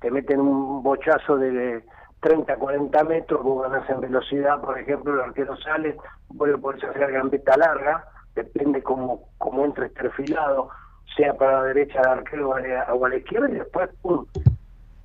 te 0.00 0.08
meten 0.08 0.38
un 0.38 0.84
bochazo 0.84 1.36
de, 1.36 1.82
30, 2.20 2.54
40 2.54 3.04
metros, 3.04 3.42
vos 3.42 3.62
ganás 3.62 3.90
en 3.90 4.02
velocidad, 4.02 4.60
por 4.60 4.78
ejemplo, 4.78 5.14
el 5.14 5.20
arquero 5.20 5.56
sale, 5.56 5.96
vos 6.28 6.48
le 6.48 6.58
podés 6.58 6.84
hacer 6.84 7.10
gambeta 7.10 7.56
larga, 7.56 8.04
depende 8.36 8.82
cómo, 8.84 9.30
cómo 9.38 9.64
entres 9.64 9.90
perfilado, 9.92 10.68
sea 11.16 11.34
para 11.34 11.62
la 11.62 11.64
derecha 11.64 12.00
del 12.02 12.10
arquero 12.10 12.50
o 12.50 13.04
a 13.04 13.08
la 13.08 13.16
izquierda, 13.16 13.48
y 13.50 13.54
después, 13.54 13.88
pum, 14.02 14.26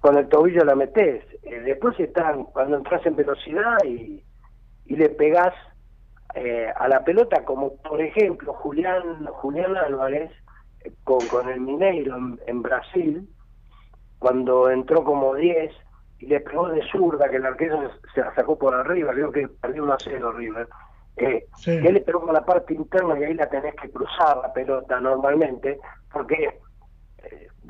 con 0.06 0.20
el 0.20 0.30
tobillo 0.30 0.64
la 0.64 0.76
metés. 0.76 1.24
Eh, 1.42 1.62
después 1.62 2.00
están, 2.00 2.44
cuando 2.44 2.78
entras 2.78 3.04
en 3.08 3.16
velocidad 3.16 3.76
y, 3.84 4.24
y 4.86 4.96
le 4.96 5.10
pegás 5.10 5.52
eh, 6.36 6.72
a 6.76 6.88
la 6.88 7.04
pelota, 7.04 7.44
como 7.44 7.78
por 7.78 8.00
ejemplo 8.00 8.54
Julián, 8.54 9.26
Julián 9.26 9.76
Álvarez, 9.76 10.32
eh, 10.84 10.92
con, 11.04 11.28
con 11.28 11.50
el 11.50 11.60
Mineiro 11.60 12.18
en, 12.18 12.40
en 12.46 12.62
Brasil, 12.62 13.28
cuando 14.20 14.70
entró 14.70 15.04
como 15.04 15.34
10, 15.34 15.74
y 16.20 16.28
le 16.28 16.40
pegó 16.40 16.70
de 16.70 16.88
zurda, 16.92 17.28
que 17.28 17.38
el 17.38 17.46
arquero 17.48 17.90
se 18.14 18.22
la 18.22 18.32
sacó 18.36 18.60
por 18.60 18.76
arriba, 18.76 19.12
creo 19.12 19.32
que 19.32 19.48
perdió 19.48 19.86
1 19.86 19.94
a 19.94 19.98
0 20.00 20.32
River. 20.34 20.68
Eh, 21.18 21.48
él 21.66 21.94
le 21.96 22.02
pegó 22.02 22.22
con 22.22 22.34
la 22.36 22.46
parte 22.46 22.76
interna 22.76 23.20
y 23.20 23.24
ahí 23.24 23.34
la 23.34 23.50
tenés 23.50 23.74
que 23.74 23.90
cruzar 23.90 24.38
la 24.38 24.54
pelota 24.54 25.00
normalmente, 25.00 25.80
porque 26.14 26.60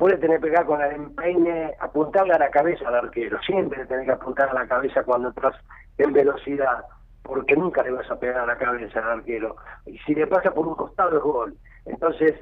le 0.06 0.18
tenés 0.18 0.40
que 0.40 0.46
pegar 0.48 0.66
con 0.66 0.80
el 0.80 0.92
empeine, 0.92 1.74
apuntarle 1.80 2.34
a 2.34 2.38
la 2.38 2.50
cabeza 2.50 2.88
al 2.88 2.96
arquero, 2.96 3.38
siempre 3.42 3.84
tenés 3.86 4.06
que 4.06 4.12
apuntar 4.12 4.48
a 4.50 4.54
la 4.54 4.66
cabeza 4.66 5.02
cuando 5.04 5.28
entras 5.28 5.54
en 5.98 6.12
velocidad, 6.12 6.84
porque 7.22 7.56
nunca 7.56 7.82
le 7.82 7.90
vas 7.90 8.10
a 8.10 8.18
pegar 8.18 8.38
a 8.38 8.46
la 8.46 8.56
cabeza 8.56 9.00
al 9.00 9.18
arquero. 9.18 9.56
Y 9.86 9.98
si 9.98 10.14
le 10.14 10.26
pasa 10.26 10.52
por 10.52 10.66
un 10.66 10.74
costado 10.74 11.16
es 11.16 11.22
gol. 11.22 11.56
Entonces, 11.86 12.34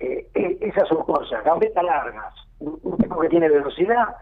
eh, 0.00 0.28
eh 0.34 0.58
esas 0.60 0.88
son 0.88 1.02
cosas, 1.04 1.44
gambetas 1.44 1.84
largas, 1.84 2.34
un 2.58 2.98
tipo 2.98 3.20
que 3.20 3.28
tiene 3.28 3.48
velocidad 3.48 4.14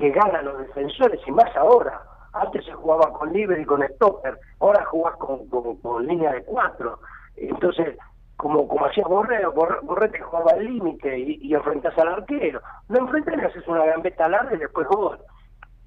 que 0.00 0.10
ganan 0.10 0.46
los 0.46 0.58
defensores, 0.58 1.20
y 1.26 1.30
más 1.30 1.54
ahora. 1.56 2.02
Antes 2.32 2.64
se 2.64 2.72
jugaba 2.72 3.12
con 3.12 3.32
libre 3.32 3.60
y 3.60 3.64
con 3.64 3.82
stopper, 3.82 4.38
ahora 4.60 4.84
jugás 4.86 5.16
con, 5.16 5.46
con, 5.48 6.06
línea 6.06 6.32
de 6.32 6.44
cuatro. 6.44 7.00
Entonces, 7.36 7.96
como, 8.40 8.66
como 8.66 8.86
hacía 8.86 9.04
Borrero, 9.04 9.52
Borre, 9.52 10.08
te 10.08 10.20
jugaba 10.20 10.52
al 10.52 10.64
límite 10.64 11.18
y, 11.18 11.38
y 11.42 11.54
enfrentás 11.54 11.96
al 11.98 12.08
arquero. 12.08 12.62
No 12.88 13.00
enfrentás 13.00 13.34
y 13.36 13.44
haces 13.44 13.68
una 13.68 13.84
gambeta 13.84 14.28
larga 14.28 14.56
y 14.56 14.58
después 14.58 14.88
gol. 14.88 15.18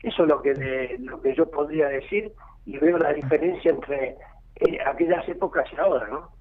Eso 0.03 0.23
es 0.23 0.29
lo 0.29 0.41
que, 0.41 0.97
lo 0.99 1.19
que 1.21 1.33
yo 1.35 1.49
podría 1.49 1.87
decir 1.87 2.31
y 2.65 2.77
veo 2.77 2.97
la 2.99 3.11
diferencia 3.13 3.71
entre 3.71 4.17
eh, 4.57 4.77
aquellas 4.85 5.27
épocas 5.27 5.65
y 5.73 5.79
ahora, 5.79 6.07
¿no? 6.07 6.31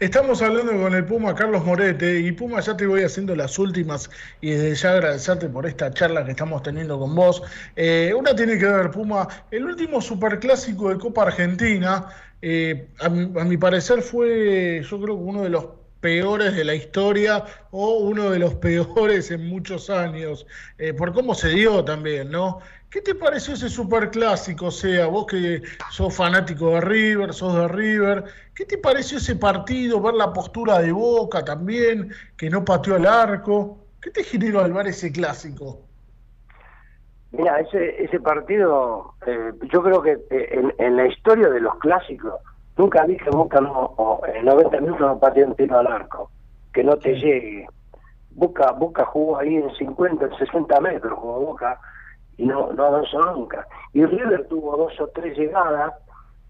Estamos 0.00 0.42
hablando 0.42 0.72
con 0.72 0.94
el 0.94 1.04
Puma 1.06 1.34
Carlos 1.34 1.64
Morete 1.64 2.20
y 2.20 2.32
Puma 2.32 2.60
ya 2.60 2.76
te 2.76 2.86
voy 2.86 3.02
haciendo 3.02 3.34
las 3.34 3.58
últimas 3.58 4.10
y 4.40 4.50
desde 4.50 4.74
ya 4.74 4.92
agradecerte 4.92 5.48
por 5.48 5.64
esta 5.64 5.90
charla 5.92 6.24
que 6.24 6.32
estamos 6.32 6.62
teniendo 6.62 6.98
con 6.98 7.14
vos. 7.14 7.42
Eh, 7.76 8.12
una 8.14 8.34
tiene 8.34 8.58
que 8.58 8.66
ver, 8.66 8.90
Puma, 8.90 9.26
el 9.50 9.64
último 9.64 10.02
superclásico 10.02 10.90
de 10.90 10.98
Copa 10.98 11.22
Argentina, 11.22 12.08
eh, 12.42 12.88
a, 13.00 13.08
mi, 13.08 13.56
parecer 13.56 14.02
fue 14.02 14.82
yo 14.88 15.00
creo 15.00 15.16
que 15.16 15.22
uno 15.22 15.42
de 15.42 15.50
los 15.50 15.66
peores 16.00 16.54
de 16.54 16.64
la 16.64 16.74
historia 16.74 17.44
o 17.70 17.94
uno 17.98 18.30
de 18.30 18.38
los 18.38 18.54
peores 18.66 19.30
en 19.30 19.46
muchos 19.48 19.88
años, 19.88 20.46
eh, 20.78 20.92
por 20.92 21.12
cómo 21.12 21.34
se 21.34 21.48
dio 21.50 21.84
también, 21.84 22.30
¿no? 22.30 22.58
¿Qué 22.90 23.00
te 23.00 23.14
pareció 23.14 23.54
ese 23.54 23.68
superclásico? 23.68 24.66
O 24.66 24.70
sea, 24.70 25.06
vos 25.06 25.26
que 25.26 25.62
sos 25.90 26.14
fanático 26.14 26.70
de 26.70 26.80
River, 26.80 27.34
sos 27.34 27.54
de 27.54 27.66
River, 27.66 28.24
¿qué 28.54 28.64
te 28.64 28.78
pareció 28.78 29.18
ese 29.18 29.34
partido? 29.34 30.00
Ver 30.00 30.14
la 30.14 30.32
postura 30.32 30.78
de 30.78 30.92
Boca 30.92 31.44
también, 31.44 32.12
que 32.36 32.48
no 32.48 32.64
pateó 32.64 32.94
el 32.94 33.06
arco. 33.06 33.84
¿Qué 34.00 34.10
te 34.10 34.22
generó 34.22 34.60
al 34.60 34.72
ver 34.72 34.86
ese 34.86 35.10
clásico? 35.10 35.82
Mira, 37.36 37.58
ese, 37.58 38.04
ese 38.04 38.20
partido, 38.20 39.14
eh, 39.26 39.52
yo 39.72 39.82
creo 39.82 40.00
que 40.02 40.12
eh, 40.30 40.72
en, 40.78 40.96
la 40.96 41.06
historia 41.06 41.48
de 41.48 41.58
los 41.58 41.74
clásicos, 41.78 42.34
nunca 42.76 43.04
vi 43.04 43.16
que 43.16 43.30
Boca 43.30 43.60
no, 43.60 44.20
en 44.32 44.44
90 44.44 44.80
minutos 44.80 45.00
no 45.00 45.18
pateó 45.18 45.46
un 45.48 45.56
tiro 45.56 45.78
al 45.78 45.88
arco, 45.88 46.30
que 46.72 46.84
no 46.84 46.96
te 46.96 47.14
llegue. 47.14 47.66
Boca, 48.30 48.70
Boca 48.72 49.04
jugó 49.06 49.38
ahí 49.38 49.56
en 49.56 49.68
50, 49.74 50.26
en 50.26 50.36
60 50.36 50.80
metros, 50.80 51.18
jugó 51.18 51.40
Boca, 51.40 51.80
y 52.36 52.46
no, 52.46 52.72
no 52.72 52.84
avanzó 52.84 53.20
nunca. 53.32 53.66
Y 53.92 54.04
River 54.04 54.46
tuvo 54.46 54.76
dos 54.76 55.00
o 55.00 55.08
tres 55.08 55.36
llegadas, 55.36 55.92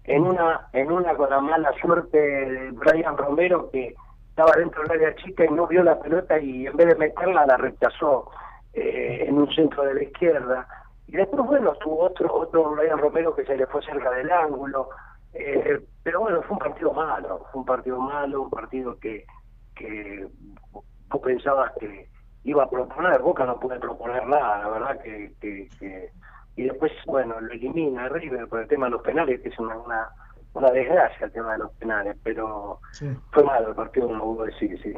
en 0.03 0.21
una, 0.21 0.67
en 0.73 0.91
una 0.91 1.15
con 1.15 1.31
la 1.31 1.41
mala 1.41 1.71
suerte 1.81 2.17
de 2.17 2.71
Brian 2.73 3.17
Romero, 3.17 3.71
que 3.71 3.95
estaba 4.29 4.51
dentro 4.55 4.83
del 4.83 5.01
área 5.01 5.15
chica 5.15 5.45
y 5.45 5.49
no 5.49 5.65
vio 5.65 5.81
la 5.81 5.99
pelota 5.99 6.37
y 6.37 6.67
en 6.67 6.77
vez 6.77 6.89
de 6.89 6.95
meterla 6.95 7.45
la 7.47 7.57
rechazó 7.57 8.29
eh, 8.75 9.25
en 9.27 9.37
un 9.37 9.49
centro 9.53 9.83
de 9.83 9.93
la 9.95 10.03
izquierda. 10.03 10.67
Y 11.07 11.13
después, 11.13 11.45
bueno, 11.45 11.73
tuvo 11.75 12.01
otro, 12.01 12.33
otro 12.33 12.71
Brian 12.71 12.99
Romero 12.99 13.35
que 13.35 13.45
se 13.45 13.57
le 13.57 13.65
fue 13.67 13.81
cerca 13.83 14.11
del 14.11 14.31
ángulo. 14.31 14.89
Eh, 15.33 15.81
pero 16.03 16.21
bueno, 16.21 16.41
fue 16.43 16.53
un 16.53 16.59
partido 16.59 16.93
malo, 16.93 17.45
fue 17.51 17.61
un 17.61 17.65
partido 17.65 17.99
malo, 17.99 18.43
un 18.43 18.49
partido 18.49 18.97
que, 18.99 19.25
que 19.75 20.27
vos 21.09 21.21
pensabas 21.21 21.71
que 21.79 22.07
iba 22.45 22.63
a 22.63 22.69
proponer, 22.69 23.21
Boca 23.21 23.45
no 23.45 23.59
puede 23.59 23.79
proponer 23.79 24.25
nada, 24.27 24.59
la 24.59 24.69
verdad 24.69 25.01
que, 25.01 25.33
que, 25.41 26.11
y 26.55 26.63
después, 26.63 26.91
bueno, 27.05 27.39
lo 27.41 27.51
elimina 27.51 28.07
River 28.07 28.47
por 28.47 28.61
el 28.61 28.67
tema 28.67 28.85
de 28.85 28.91
los 28.91 29.01
penales, 29.01 29.41
que 29.41 29.49
es 29.49 29.59
una, 29.59 29.75
una, 29.77 30.09
una 30.53 30.71
desgracia 30.71 31.25
el 31.25 31.31
tema 31.33 31.53
de 31.53 31.59
los 31.59 31.71
penales, 31.73 32.15
pero 32.23 32.79
fue 33.31 33.43
malo 33.43 33.69
el 33.69 33.75
partido, 33.75 34.07
como 34.07 34.23
hubo 34.23 34.45
decir, 34.45 34.79
sí. 34.81 34.93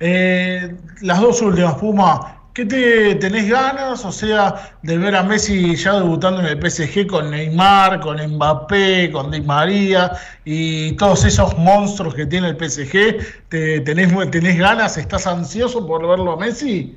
Eh, 0.00 0.76
las 1.02 1.20
dos 1.20 1.40
últimas, 1.42 1.74
Puma, 1.74 2.40
¿Qué 2.54 2.64
te 2.64 3.16
tenés 3.16 3.50
ganas, 3.50 4.04
o 4.04 4.12
sea, 4.12 4.76
de 4.82 4.96
ver 4.96 5.16
a 5.16 5.24
Messi 5.24 5.74
ya 5.74 5.94
debutando 5.94 6.38
en 6.40 6.46
el 6.46 6.70
PSG 6.70 7.08
con 7.08 7.32
Neymar, 7.32 7.98
con 7.98 8.16
Mbappé, 8.24 9.10
con 9.10 9.32
Di 9.32 9.40
María 9.40 10.12
y 10.44 10.96
todos 10.96 11.24
esos 11.24 11.58
monstruos 11.58 12.14
que 12.14 12.26
tiene 12.26 12.50
el 12.50 12.56
PSG? 12.56 13.48
¿Te, 13.48 13.80
tenés, 13.80 14.30
¿Tenés 14.30 14.56
ganas? 14.56 14.96
¿Estás 14.96 15.26
ansioso 15.26 15.84
por 15.84 16.06
verlo 16.06 16.30
a 16.30 16.36
Messi 16.36 16.96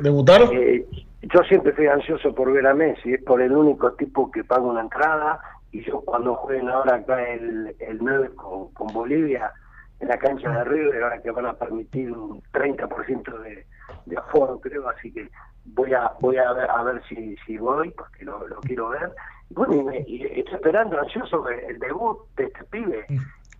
debutar? 0.00 0.42
Eh, 0.52 0.84
yo 1.22 1.44
siempre 1.44 1.70
estoy 1.70 1.86
ansioso 1.86 2.34
por 2.34 2.52
ver 2.52 2.66
a 2.66 2.74
Messi, 2.74 3.14
es 3.14 3.22
por 3.22 3.40
el 3.40 3.52
único 3.52 3.92
tipo 3.92 4.32
que 4.32 4.42
paga 4.42 4.62
una 4.62 4.80
entrada 4.80 5.38
y 5.70 5.84
yo 5.84 6.00
cuando 6.00 6.34
jueguen 6.34 6.68
ahora 6.68 6.96
acá 6.96 7.22
el, 7.30 7.76
el 7.78 7.98
9 8.00 8.30
con, 8.34 8.72
con 8.72 8.88
Bolivia 8.88 9.52
en 10.00 10.08
la 10.08 10.18
cancha 10.18 10.50
de 10.50 10.64
River, 10.64 11.04
ahora 11.04 11.22
que 11.22 11.30
van 11.30 11.46
a 11.46 11.52
permitir 11.52 12.10
un 12.10 12.42
30% 12.52 13.38
de 13.42 13.64
de 14.06 14.16
aforo, 14.16 14.60
creo, 14.60 14.88
así 14.88 15.12
que 15.12 15.28
voy 15.64 15.92
a 15.94 16.12
voy 16.20 16.36
a 16.36 16.52
ver, 16.52 16.70
a 16.70 16.82
ver 16.82 17.02
si, 17.08 17.36
si 17.46 17.56
voy, 17.58 17.90
porque 17.90 18.24
lo, 18.24 18.38
quiero 18.62 18.88
ver. 18.90 19.12
Y 19.50 19.54
bueno, 19.54 19.92
y, 20.06 20.22
estoy 20.24 20.54
esperando 20.54 20.98
ansioso 20.98 21.48
el 21.48 21.78
debut 21.78 22.18
de 22.36 22.44
este 22.44 22.64
pibe. 22.64 23.06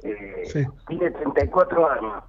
Eh, 0.02 0.66
Tiene 0.88 1.10
34 1.10 1.90
años. 1.90 2.24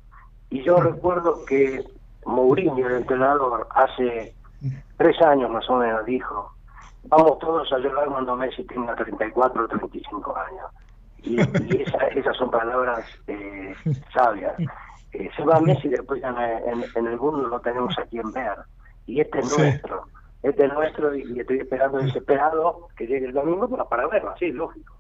Y 0.50 0.62
yo 0.64 0.78
recuerdo 0.78 1.44
que 1.46 1.84
Mourinho, 2.26 2.88
el 2.88 2.98
entrenador, 2.98 3.68
hace 3.72 4.36
tres 4.98 5.22
años 5.22 5.50
más 5.50 5.68
o 5.70 5.78
menos 5.78 6.06
dijo, 6.06 6.54
vamos 7.06 7.40
todos 7.40 7.72
a 7.74 7.80
llorar 7.80 8.08
cuando 8.08 8.36
Messi 8.36 8.64
tenga 8.66 8.96
34 8.96 9.64
o 9.64 9.68
35 9.68 10.38
años. 10.38 10.66
Y, 11.24 11.40
y 11.40 11.84
esas 12.16 12.38
son 12.38 12.52
palabras 12.52 13.06
eh, 13.28 13.74
sabias. 14.14 14.54
Eh, 15.14 15.30
se 15.36 15.44
va 15.44 15.60
Messi 15.60 15.88
y 15.88 15.92
después 15.92 16.22
en, 16.24 16.84
en, 16.96 17.08
el 17.08 17.18
mundo 17.18 17.48
lo 17.48 17.60
tenemos 17.62 17.98
aquí 18.00 18.20
en 18.20 18.32
ver. 18.32 18.58
Y 19.06 19.22
este 19.22 19.40
es 19.40 19.58
nuestro. 19.58 20.08
Este 20.42 20.66
es 20.66 20.74
nuestro 20.74 21.16
y, 21.16 21.40
estoy 21.40 21.60
esperando 21.60 22.00
desesperado 22.00 22.88
que 22.98 23.08
llegue 23.08 23.28
el 23.28 23.34
domingo 23.34 23.70
para, 23.70 23.88
para 23.88 24.08
verlo, 24.08 24.32
así, 24.32 24.52
lógico. 24.52 24.94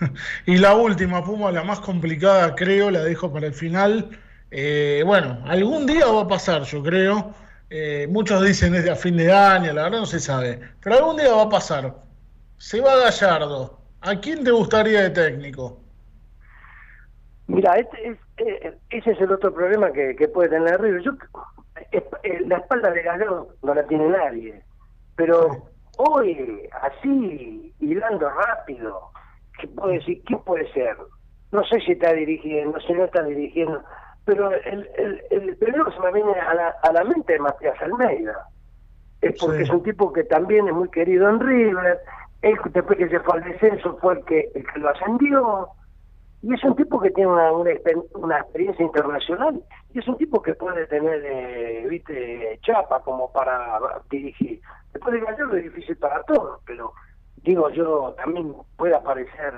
Y 0.46 0.56
la 0.56 0.74
última, 0.74 1.22
Puma, 1.22 1.52
la 1.52 1.62
más 1.62 1.80
complicada, 1.80 2.54
creo, 2.54 2.90
la 2.90 3.02
dejo 3.02 3.32
para 3.32 3.46
el 3.46 3.54
final. 3.54 4.10
Eh, 4.50 5.02
bueno, 5.06 5.40
algún 5.44 5.86
día 5.86 6.06
va 6.06 6.22
a 6.22 6.28
pasar, 6.28 6.62
yo 6.62 6.82
creo. 6.82 7.34
Eh, 7.68 8.08
muchos 8.10 8.42
dicen 8.42 8.72
desde 8.72 8.90
a 8.90 8.96
fin 8.96 9.16
de 9.16 9.32
año, 9.32 9.72
la 9.72 9.84
verdad 9.84 10.00
no 10.00 10.06
se 10.06 10.18
sabe. 10.18 10.58
Pero 10.80 10.96
algún 10.96 11.16
día 11.16 11.32
va 11.32 11.42
a 11.42 11.48
pasar. 11.48 11.94
Se 12.56 12.80
va 12.80 12.96
Gallardo. 12.96 13.78
¿A 14.00 14.16
quién 14.16 14.42
te 14.42 14.50
gustaría 14.50 15.02
de 15.02 15.10
técnico? 15.10 15.78
Mira, 17.50 17.74
este 17.74 18.16
eh, 18.38 18.78
ese 18.90 19.10
es 19.10 19.20
el 19.20 19.32
otro 19.32 19.52
problema 19.52 19.90
que, 19.90 20.14
puede 20.32 20.50
tener 20.50 20.80
River. 20.80 21.02
Yo, 21.02 21.12
eh, 21.90 22.40
la 22.46 22.58
espalda 22.58 22.90
de 22.92 23.02
Gallardo 23.02 23.48
no 23.62 23.74
la 23.74 23.84
tiene 23.86 24.08
nadie, 24.08 24.62
pero 25.16 25.48
hoy, 25.98 26.68
así, 26.80 27.74
hilando 27.80 28.30
rápido, 28.30 29.10
¿qué 29.58 29.66
puede, 29.66 29.94
decir, 29.94 30.22
¿quién 30.26 30.38
puede 30.40 30.72
ser? 30.72 30.96
No 31.50 31.64
sé 31.64 31.80
si 31.80 31.92
está 31.92 32.12
dirigiendo, 32.12 32.78
si 32.80 32.92
no 32.92 33.04
está 33.04 33.24
dirigiendo, 33.24 33.82
pero 34.24 34.52
el, 34.52 34.88
el, 34.96 35.20
el 35.30 35.56
primero 35.56 35.86
que 35.86 35.92
se 35.92 36.00
me 36.00 36.12
viene 36.12 36.32
a 36.32 36.54
la, 36.54 36.68
a 36.82 36.92
la 36.92 37.02
mente 37.02 37.34
es 37.34 37.40
Matías 37.40 37.82
Almeida. 37.82 38.46
Es 39.22 39.38
porque 39.40 39.62
es 39.62 39.70
un 39.70 39.82
tipo 39.82 40.12
que 40.12 40.22
también 40.22 40.68
es 40.68 40.74
muy 40.74 40.88
querido 40.88 41.28
en 41.28 41.40
River, 41.40 41.98
él 42.42 42.56
después 42.72 42.96
que 42.96 43.08
se 43.08 43.20
fue 43.20 43.34
al 43.34 43.44
descenso 43.44 43.98
fue 44.00 44.14
el 44.14 44.24
que, 44.24 44.50
el 44.54 44.64
que 44.64 44.78
lo 44.78 44.88
ascendió, 44.88 45.68
y 46.42 46.54
es 46.54 46.64
un 46.64 46.74
tipo 46.74 46.98
que 46.98 47.10
tiene 47.10 47.30
una, 47.30 47.52
una, 47.52 48.38
experiencia 48.38 48.84
internacional 48.84 49.62
y 49.92 49.98
es 49.98 50.08
un 50.08 50.16
tipo 50.16 50.40
que 50.40 50.54
puede 50.54 50.86
tener, 50.86 51.22
eh, 51.24 51.86
viste, 51.88 52.58
chapa 52.62 53.00
como 53.00 53.30
para 53.30 53.78
dirigir. 54.10 54.60
Después 54.92 55.14
de 55.14 55.20
Gallardo 55.20 55.56
es 55.56 55.64
difícil 55.64 55.96
para 55.98 56.22
todos, 56.22 56.60
pero 56.64 56.94
digo 57.42 57.68
yo, 57.70 58.14
también 58.16 58.54
puede 58.76 58.94
aparecer, 58.94 59.52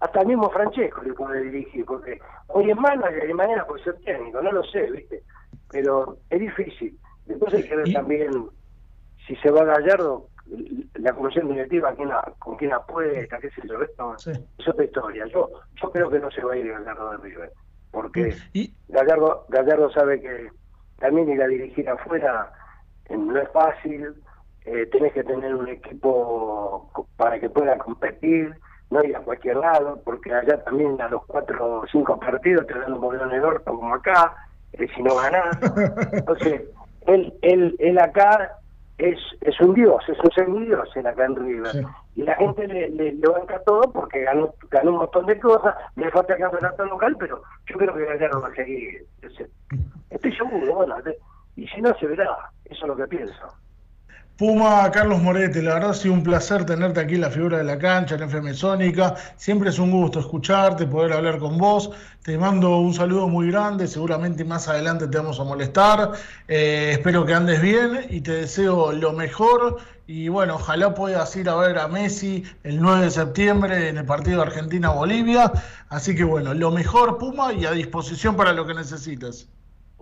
hasta 0.00 0.20
el 0.20 0.26
mismo 0.26 0.50
Francesco 0.50 1.02
le 1.02 1.14
puede 1.14 1.44
dirigir, 1.44 1.84
porque 1.86 2.20
hoy 2.48 2.70
es 2.70 2.76
manager 2.76 3.30
y 3.30 3.34
mañana 3.34 3.64
puede 3.64 3.84
ser 3.84 3.98
técnico, 4.00 4.42
no 4.42 4.52
lo 4.52 4.62
sé, 4.64 4.90
viste, 4.90 5.22
pero 5.70 6.18
es 6.28 6.40
difícil. 6.40 6.98
Después 7.24 7.54
hay 7.54 7.66
que 7.66 7.76
ver 7.76 7.92
también 7.92 8.50
si 9.26 9.34
se 9.36 9.50
va 9.50 9.64
Gallardo, 9.64 10.26
la 10.94 11.12
comisión 11.12 11.48
directiva 11.48 11.94
quién 11.94 12.10
con 12.38 12.56
quién 12.56 12.72
apuesta, 12.72 13.38
qué 13.38 13.50
sé 13.50 13.62
yo, 13.66 13.80
esto 13.82 14.14
es 14.16 14.68
otra 14.68 14.84
historia. 14.84 15.26
Yo 15.26 15.50
yo 15.80 15.90
creo 15.90 16.10
que 16.10 16.18
no 16.18 16.30
se 16.30 16.42
va 16.42 16.54
a 16.54 16.56
ir 16.56 16.70
Gallardo 16.70 17.10
de 17.12 17.16
River, 17.18 17.52
porque 17.90 18.34
Gallardo, 18.88 19.46
Gallardo 19.48 19.90
sabe 19.92 20.20
que 20.20 20.50
también 20.98 21.30
ir 21.30 21.42
a 21.42 21.48
dirigir 21.48 21.88
afuera 21.88 22.52
eh, 23.08 23.16
no 23.16 23.38
es 23.38 23.48
fácil, 23.50 24.14
eh, 24.64 24.86
tenés 24.86 25.12
que 25.12 25.24
tener 25.24 25.54
un 25.54 25.68
equipo 25.68 26.90
para 27.16 27.40
que 27.40 27.50
pueda 27.50 27.76
competir, 27.78 28.54
no 28.90 29.02
ir 29.02 29.16
a 29.16 29.20
cualquier 29.20 29.56
lado, 29.56 30.00
porque 30.04 30.32
allá 30.32 30.62
también 30.64 31.00
a 31.00 31.08
los 31.08 31.24
cuatro 31.26 31.80
o 31.80 31.86
cinco 31.90 32.18
partidos 32.20 32.66
te 32.66 32.78
dan 32.78 32.92
un 32.92 33.00
bolón 33.00 33.32
en 33.32 33.42
orto 33.42 33.74
como 33.74 33.94
acá, 33.94 34.34
eh, 34.74 34.86
si 34.94 35.02
no 35.02 35.16
ganás. 35.16 35.58
Entonces, 36.12 36.62
él, 37.06 37.34
él, 37.42 37.74
él 37.78 37.98
acá 37.98 38.58
es, 39.02 39.18
es 39.40 39.60
un 39.60 39.74
dios, 39.74 40.02
es 40.08 40.18
un 40.20 40.30
semidios 40.30 40.88
en 40.96 41.06
acá 41.06 41.24
en 41.24 41.36
River. 41.36 41.84
Y 42.14 42.22
la 42.22 42.36
gente 42.36 42.68
le, 42.68 42.88
le, 42.90 43.12
banca 43.26 43.60
todo 43.64 43.90
porque 43.92 44.22
ganó, 44.22 44.54
ganó 44.70 44.92
un 44.92 44.96
montón 44.98 45.26
de 45.26 45.38
cosas, 45.40 45.74
le 45.96 46.10
falta 46.10 46.36
campeonato 46.36 46.84
local, 46.84 47.16
pero 47.18 47.42
yo 47.66 47.76
creo 47.78 47.94
que 47.94 48.04
Gallardo 48.04 48.40
va 48.40 48.48
a 48.48 48.54
seguir. 48.54 49.04
Estoy 50.10 50.36
seguro, 50.36 50.74
bueno, 50.74 50.96
y 51.56 51.66
si 51.68 51.80
no 51.80 51.92
se 51.98 52.06
verá, 52.06 52.50
eso 52.66 52.84
es 52.84 52.88
lo 52.88 52.96
que 52.96 53.08
pienso. 53.08 53.61
Puma, 54.38 54.90
Carlos 54.90 55.20
Moretti, 55.20 55.60
la 55.60 55.74
verdad 55.74 55.90
ha 55.90 55.94
sido 55.94 56.14
un 56.14 56.22
placer 56.22 56.64
tenerte 56.64 57.00
aquí 57.00 57.16
en 57.16 57.20
la 57.20 57.30
figura 57.30 57.58
de 57.58 57.64
la 57.64 57.78
cancha, 57.78 58.14
en 58.14 58.22
FM 58.22 58.54
Sónica. 58.54 59.14
Siempre 59.36 59.68
es 59.68 59.78
un 59.78 59.90
gusto 59.90 60.20
escucharte, 60.20 60.86
poder 60.86 61.12
hablar 61.12 61.38
con 61.38 61.58
vos. 61.58 61.90
Te 62.22 62.38
mando 62.38 62.78
un 62.78 62.94
saludo 62.94 63.28
muy 63.28 63.50
grande, 63.50 63.86
seguramente 63.86 64.42
más 64.44 64.68
adelante 64.68 65.06
te 65.06 65.18
vamos 65.18 65.38
a 65.38 65.44
molestar. 65.44 66.12
Eh, 66.48 66.92
espero 66.92 67.26
que 67.26 67.34
andes 67.34 67.60
bien 67.60 68.06
y 68.08 68.22
te 68.22 68.32
deseo 68.32 68.92
lo 68.92 69.12
mejor. 69.12 69.76
Y 70.06 70.28
bueno, 70.28 70.54
ojalá 70.54 70.94
puedas 70.94 71.36
ir 71.36 71.50
a 71.50 71.56
ver 71.56 71.78
a 71.78 71.86
Messi 71.86 72.42
el 72.64 72.80
9 72.80 73.04
de 73.04 73.10
septiembre 73.10 73.88
en 73.90 73.98
el 73.98 74.06
partido 74.06 74.40
Argentina-Bolivia. 74.40 75.52
Así 75.90 76.16
que 76.16 76.24
bueno, 76.24 76.54
lo 76.54 76.70
mejor 76.70 77.18
Puma 77.18 77.52
y 77.52 77.66
a 77.66 77.72
disposición 77.72 78.34
para 78.34 78.54
lo 78.54 78.66
que 78.66 78.72
necesites. 78.72 79.46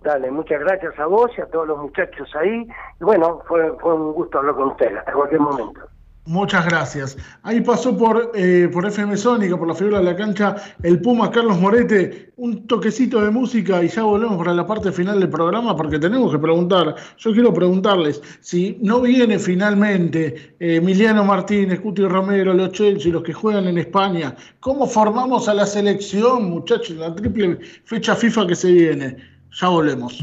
Dale, 0.03 0.31
muchas 0.31 0.59
gracias 0.61 0.97
a 0.97 1.05
vos 1.05 1.29
y 1.37 1.41
a 1.41 1.45
todos 1.45 1.67
los 1.67 1.77
muchachos 1.77 2.27
ahí. 2.35 2.67
Y 2.99 3.03
bueno, 3.03 3.41
fue, 3.47 3.69
un 3.71 4.13
gusto 4.13 4.39
hablar 4.39 4.55
con 4.55 4.69
ustedes 4.69 4.97
hasta 4.97 5.13
cualquier 5.13 5.41
momento. 5.41 5.81
Muchas 6.25 6.65
gracias. 6.65 7.17
Ahí 7.41 7.61
pasó 7.61 7.97
por, 7.97 8.31
eh, 8.35 8.69
por 8.71 8.85
FM 8.85 9.17
Sónica, 9.17 9.57
por 9.57 9.67
la 9.67 9.73
figura 9.73 9.97
de 9.97 10.05
la 10.05 10.15
cancha, 10.15 10.55
el 10.83 11.01
Puma 11.01 11.31
Carlos 11.31 11.59
Morete. 11.59 12.31
Un 12.37 12.67
toquecito 12.67 13.21
de 13.21 13.31
música 13.31 13.83
y 13.83 13.87
ya 13.87 14.03
volvemos 14.03 14.37
para 14.37 14.53
la 14.53 14.65
parte 14.65 14.91
final 14.91 15.19
del 15.19 15.29
programa 15.29 15.75
porque 15.75 15.97
tenemos 15.97 16.31
que 16.31 16.37
preguntar. 16.37 16.95
Yo 17.17 17.33
quiero 17.33 17.51
preguntarles 17.53 18.21
si 18.39 18.77
no 18.81 19.01
viene 19.01 19.39
finalmente 19.39 20.55
eh, 20.59 20.75
Emiliano 20.75 21.23
Martínez, 21.23 21.79
Cuti 21.79 22.05
Romero, 22.07 22.53
los 22.53 22.71
Chelsea, 22.71 23.11
los 23.11 23.23
que 23.23 23.33
juegan 23.33 23.67
en 23.67 23.79
España. 23.79 24.35
¿Cómo 24.59 24.85
formamos 24.85 25.47
a 25.47 25.55
la 25.55 25.65
selección, 25.65 26.51
muchachos, 26.51 26.97
la 26.97 27.13
triple 27.15 27.59
fecha 27.85 28.15
FIFA 28.15 28.47
que 28.47 28.55
se 28.55 28.71
viene? 28.71 29.30
Ya 29.59 29.67
volvemos. 29.67 30.19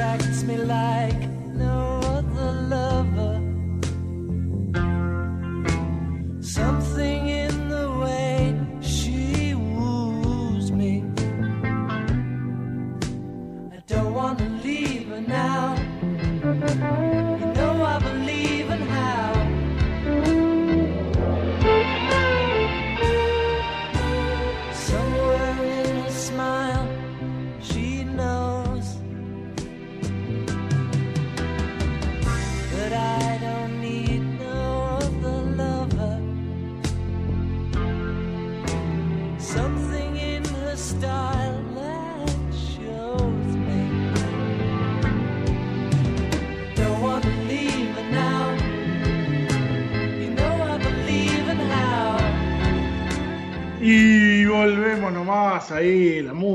ahí 0.00 0.56
la 0.66 1.97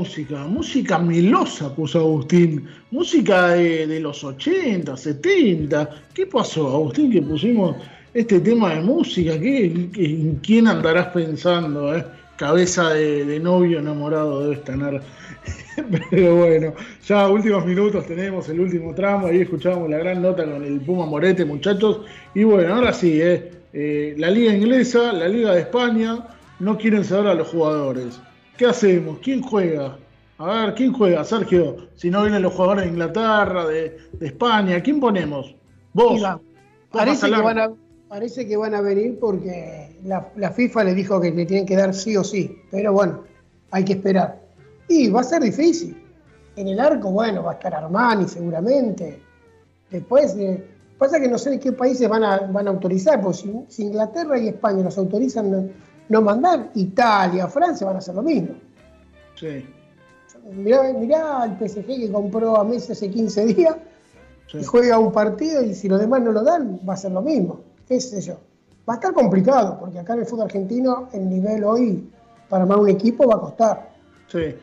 música, 0.04 0.46
música 0.46 0.98
melosa 0.98 1.74
puso 1.74 1.98
Agustín, 1.98 2.68
música 2.90 3.52
de, 3.52 3.98
los 4.00 4.22
80, 4.22 4.94
70. 4.94 5.88
¿Qué 6.12 6.26
pasó, 6.26 6.68
Agustín, 6.68 7.10
que 7.10 7.22
pusimos 7.22 7.76
este 8.12 8.38
tema 8.40 8.74
de 8.74 8.82
música? 8.82 9.40
¿Qué, 9.40 10.36
quién 10.42 10.68
andarás 10.68 11.06
pensando? 11.06 11.96
Eh? 11.96 12.04
Cabeza 12.36 12.90
de, 12.90 13.40
novio 13.40 13.78
enamorado 13.78 14.42
debes 14.42 14.62
tener. 14.64 15.00
Pero 16.10 16.36
bueno, 16.36 16.74
ya 17.06 17.26
últimos 17.30 17.64
minutos 17.64 18.06
tenemos 18.06 18.46
el 18.50 18.60
último 18.60 18.94
tramo, 18.94 19.28
ahí 19.28 19.40
escuchamos 19.40 19.88
la 19.88 19.96
gran 19.96 20.20
nota 20.20 20.44
con 20.44 20.62
el 20.64 20.80
Puma 20.82 21.06
Morete, 21.06 21.46
muchachos. 21.46 22.00
Y 22.34 22.44
bueno, 22.44 22.74
ahora 22.74 22.92
sí, 22.92 23.22
eh, 23.22 23.52
eh, 23.72 24.14
la 24.18 24.28
liga 24.28 24.52
inglesa, 24.52 25.14
la 25.14 25.28
liga 25.28 25.52
de 25.54 25.60
España, 25.60 26.26
no 26.60 26.76
quieren 26.76 27.04
saber 27.04 27.28
a 27.28 27.34
los 27.34 27.48
jugadores. 27.48 28.20
¿Qué 28.56 28.66
hacemos? 28.66 29.18
¿Quién 29.18 29.42
juega? 29.42 29.98
A 30.38 30.46
ver, 30.46 30.74
¿quién 30.74 30.92
juega, 30.92 31.24
Sergio? 31.24 31.88
Si 31.96 32.10
no 32.10 32.22
vienen 32.22 32.42
los 32.42 32.54
jugadores 32.54 32.84
de 32.84 32.90
Inglaterra, 32.90 33.66
de, 33.66 33.96
España, 34.20 34.80
¿quién 34.80 35.00
ponemos? 35.00 35.54
Vos. 35.92 36.22
Parece 36.90 37.30
que, 37.30 37.40
van 37.40 37.58
a, 37.58 37.72
parece 38.08 38.46
que, 38.46 38.56
van 38.56 38.74
a, 38.74 38.80
venir 38.80 39.18
porque 39.18 39.98
la, 40.04 40.50
FIFA 40.52 40.84
le 40.84 40.94
dijo 40.94 41.20
que 41.20 41.32
le 41.32 41.46
tienen 41.46 41.66
que 41.66 41.76
dar 41.76 41.92
sí 41.94 42.16
o 42.16 42.22
sí. 42.22 42.56
Pero 42.70 42.92
bueno, 42.92 43.24
hay 43.72 43.84
que 43.84 43.94
esperar. 43.94 44.40
Y 44.88 45.08
va 45.10 45.20
a 45.20 45.24
ser 45.24 45.42
difícil. 45.42 46.00
En 46.56 46.68
el 46.68 46.78
arco, 46.78 47.10
bueno, 47.10 47.42
va 47.42 47.52
a 47.52 47.54
estar 47.54 47.74
Armani 47.74 48.28
seguramente. 48.28 49.20
Después, 49.90 50.36
eh, 50.36 50.64
pasa 50.98 51.18
que 51.18 51.28
no 51.28 51.38
sé 51.38 51.58
qué 51.58 51.72
países 51.72 52.08
van 52.08 52.22
a, 52.22 52.38
van 52.38 52.68
a 52.68 52.70
autorizar, 52.70 53.20
porque 53.20 53.38
si, 53.68 53.82
Inglaterra 53.82 54.38
y 54.38 54.48
España 54.48 54.84
los 54.84 54.96
autorizan, 54.96 55.72
no 56.08 56.22
mandar. 56.22 56.70
Italia, 56.74 57.46
Francia 57.48 57.86
van 57.86 57.96
a 57.96 57.98
hacer 57.98 58.14
lo 58.14 58.22
mismo. 58.22 58.54
Sí. 59.34 59.66
Mirá, 60.52 60.92
mirá 60.92 61.42
al 61.42 61.58
PSG 61.58 61.86
que 61.86 62.12
compró 62.12 62.56
a 62.56 62.64
Messi 62.64 62.92
hace 62.92 63.10
15 63.10 63.46
días 63.46 63.76
y 64.52 64.62
juega 64.62 64.98
un 64.98 65.10
partido 65.10 65.62
y 65.62 65.74
si 65.74 65.88
los 65.88 65.98
demás 66.00 66.22
no 66.22 66.32
lo 66.32 66.42
dan, 66.42 66.78
va 66.88 66.94
a 66.94 66.96
ser 66.96 67.12
lo 67.12 67.22
mismo. 67.22 67.60
¿Qué 67.88 68.00
sé 68.00 68.20
yo? 68.20 68.38
Va 68.88 68.94
a 68.94 68.96
estar 68.96 69.14
complicado 69.14 69.78
porque 69.80 69.98
acá 69.98 70.12
en 70.14 70.20
el 70.20 70.26
fútbol 70.26 70.44
argentino 70.44 71.08
el 71.12 71.28
nivel 71.28 71.64
hoy 71.64 72.08
para 72.48 72.64
armar 72.64 72.78
un 72.78 72.90
equipo 72.90 73.26
va 73.26 73.36
a 73.36 73.40
costar. 73.40 73.90
Sí. 74.28 74.54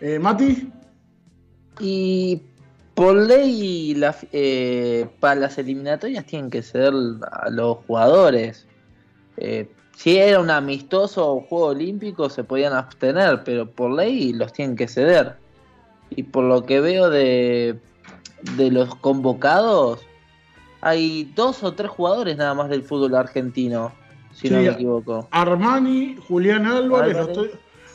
Eh, 0.00 0.18
Mati. 0.18 0.72
Y 1.78 2.42
por 2.94 3.16
ley, 3.16 3.98
eh, 4.32 5.08
para 5.20 5.36
las 5.36 5.56
eliminatorias 5.58 6.26
tienen 6.26 6.50
que 6.50 6.62
ser 6.62 6.92
a 7.30 7.48
los 7.48 7.78
jugadores. 7.86 8.66
Eh, 9.36 9.70
si 10.00 10.16
era 10.16 10.40
un 10.40 10.48
amistoso 10.48 11.30
o 11.30 11.40
juego 11.42 11.66
olímpico 11.66 12.30
se 12.30 12.42
podían 12.42 12.72
abstener, 12.72 13.44
pero 13.44 13.70
por 13.70 13.90
ley 13.90 14.32
los 14.32 14.50
tienen 14.50 14.74
que 14.74 14.88
ceder. 14.88 15.36
Y 16.08 16.22
por 16.22 16.44
lo 16.44 16.64
que 16.64 16.80
veo 16.80 17.10
de, 17.10 17.78
de 18.56 18.70
los 18.70 18.94
convocados, 18.94 20.00
hay 20.80 21.30
dos 21.36 21.62
o 21.62 21.74
tres 21.74 21.90
jugadores 21.90 22.38
nada 22.38 22.54
más 22.54 22.70
del 22.70 22.82
fútbol 22.82 23.14
argentino, 23.14 23.92
si 24.32 24.48
no 24.48 24.62
me 24.62 24.68
equivoco. 24.68 25.28
Armani, 25.32 26.16
Julián 26.26 26.64
Álvarez, 26.64 27.18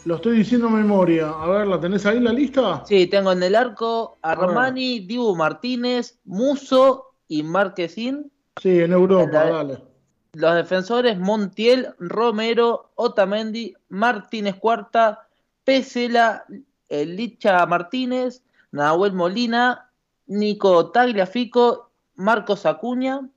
Lo, 0.06 0.18
estoy, 0.18 0.38
diciendo 0.38 0.68
en 0.68 0.76
memoria. 0.76 1.30
A 1.30 1.48
ver, 1.48 1.66
¿la 1.66 1.80
tenés 1.80 2.06
ahí 2.06 2.20
la 2.20 2.34
lista? 2.34 2.84
Sí, 2.86 3.08
tengo 3.08 3.32
en 3.32 3.42
el 3.42 3.56
arco 3.56 4.20
Armani, 4.22 5.00
Dibu 5.00 5.36
Martínez, 5.36 6.20
Muso 6.24 7.16
y 7.28 7.42
Marquesín. 7.42 8.32
Sí, 8.62 8.82
en 8.82 8.94
Europa, 8.94 9.44
dale 9.44 9.95
los 10.36 10.56
defensores 10.56 11.18
Montiel, 11.18 11.96
Romero, 11.98 12.92
Otamendi, 12.96 13.74
Martínez 13.90 14.56
Cuarta, 14.56 15.28
Pesela, 15.64 16.46
Licha 16.90 17.66
Martínez, 17.66 18.44
Nahuel 18.72 19.14
Molina, 19.14 19.92
Nico 20.28 20.92
Tagliafico, 20.92 21.90
Marcos 22.16 22.66
Acuña, 22.66 23.30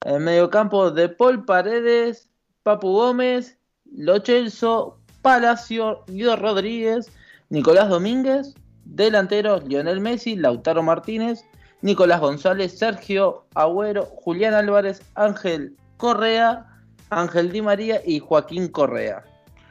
en 0.00 0.24
medio 0.24 0.48
campo 0.50 0.90
de 0.90 1.08
Paul 1.10 1.44
Paredes, 1.44 2.30
Papu 2.62 2.92
Gómez, 2.92 3.58
Lochelso, 3.94 4.98
Palacio, 5.20 6.04
Guido 6.06 6.36
Rodríguez, 6.36 7.10
Nicolás 7.50 7.90
Domínguez, 7.90 8.54
delanteros 8.84 9.64
Lionel 9.64 10.00
Messi, 10.00 10.36
Lautaro 10.36 10.82
Martínez, 10.82 11.44
Nicolás 11.82 12.20
González, 12.20 12.78
Sergio 12.78 13.44
Agüero, 13.54 14.06
Julián 14.06 14.54
Álvarez, 14.54 15.02
Ángel 15.14 15.76
Correa, 16.04 16.66
Ángel 17.08 17.50
Di 17.50 17.62
María 17.62 18.02
y 18.04 18.18
Joaquín 18.18 18.68
Correa. 18.68 19.24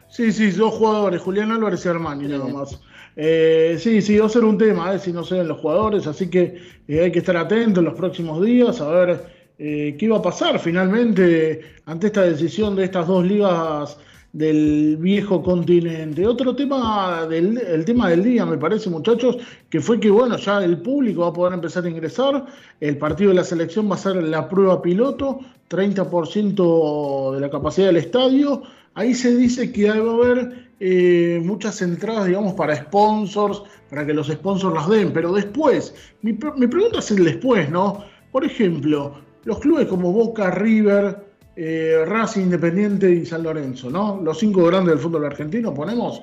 Sí, 0.10 0.32
sí, 0.32 0.50
dos 0.50 0.74
jugadores, 0.74 1.22
Julián 1.22 1.52
Álvarez 1.52 1.86
y 1.86 1.90
Armani, 1.90 2.28
nada 2.28 2.48
más. 2.48 2.80
Eh, 3.16 3.78
sí, 3.80 4.02
sí, 4.02 4.18
va 4.18 4.26
a 4.26 4.30
ser 4.30 4.44
un 4.44 4.58
tema, 4.58 4.96
eh, 4.96 4.98
si 4.98 5.14
no 5.14 5.24
se 5.24 5.36
ven 5.36 5.48
los 5.48 5.60
jugadores, 5.60 6.08
así 6.08 6.32
que 6.32 6.58
eh, 6.88 7.02
hay 7.02 7.12
que 7.12 7.20
estar 7.20 7.38
atentos 7.38 7.84
en 7.84 7.86
los 7.86 7.94
próximos 7.94 8.44
días 8.44 8.82
a 8.82 8.90
ver 8.90 9.44
qué 9.60 9.98
iba 10.00 10.18
a 10.18 10.22
pasar 10.24 10.58
finalmente 10.60 11.62
ante 11.86 12.08
esta 12.08 12.24
decisión 12.24 12.76
de 12.76 12.86
estas 12.86 13.06
dos 13.06 13.24
ligas 13.24 14.00
del 14.34 14.98
viejo 14.98 15.44
continente. 15.44 16.26
Otro 16.26 16.56
tema 16.56 17.28
del 17.28 17.58
el 17.60 17.86
tema 17.86 18.10
del 18.10 18.24
día, 18.24 18.46
me 18.46 18.58
parece, 18.58 18.90
muchachos, 18.90 19.38
que 19.70 19.80
fue 19.80 20.00
que 20.00 20.10
bueno, 20.10 20.38
ya 20.38 20.64
el 20.64 20.82
público 20.82 21.22
va 21.22 21.28
a 21.28 21.34
poder 21.34 21.54
empezar 21.54 21.86
a 21.86 21.90
ingresar. 21.90 22.46
El 22.80 22.98
partido 22.98 23.30
de 23.30 23.36
la 23.36 23.44
selección 23.44 23.90
va 23.90 23.96
a 23.96 24.00
ser 24.00 24.16
la 24.16 24.50
prueba 24.50 24.82
piloto, 24.82 25.40
30% 25.70 27.36
de 27.36 27.40
la 27.40 27.50
capacidad 27.50 27.88
del 27.88 27.98
estadio. 27.98 28.64
Ahí 28.96 29.14
se 29.14 29.36
dice 29.38 29.72
que 29.72 29.90
va 29.90 30.12
a 30.12 30.16
haber 30.16 30.70
eh, 30.80 31.40
muchas 31.44 31.82
entradas, 31.84 32.26
digamos, 32.26 32.54
para 32.54 32.76
sponsors, 32.76 33.62
para 33.90 34.06
que 34.06 34.14
los 34.14 34.28
sponsors 34.28 34.74
las 34.74 34.90
den. 34.90 35.14
Pero 35.14 35.32
después, 35.32 35.94
mi, 36.24 36.34
mi 36.58 36.68
pregunta 36.68 37.00
es 37.00 37.12
el 37.12 37.24
después, 37.24 37.70
¿no? 37.70 38.04
Por 38.32 38.44
ejemplo, 38.44 39.14
los 39.44 39.60
clubes 39.60 39.88
como 39.88 40.12
Boca, 40.12 40.50
River, 40.50 41.33
eh, 41.56 42.04
Racing 42.06 42.41
Independiente 42.43 43.10
y 43.12 43.26
San 43.26 43.43
Lorenzo, 43.43 43.89
¿no? 43.89 44.20
Los 44.22 44.39
cinco 44.39 44.64
grandes 44.66 44.95
del 44.95 45.04
fútbol 45.04 45.26
argentino 45.26 45.74
ponemos. 45.74 46.22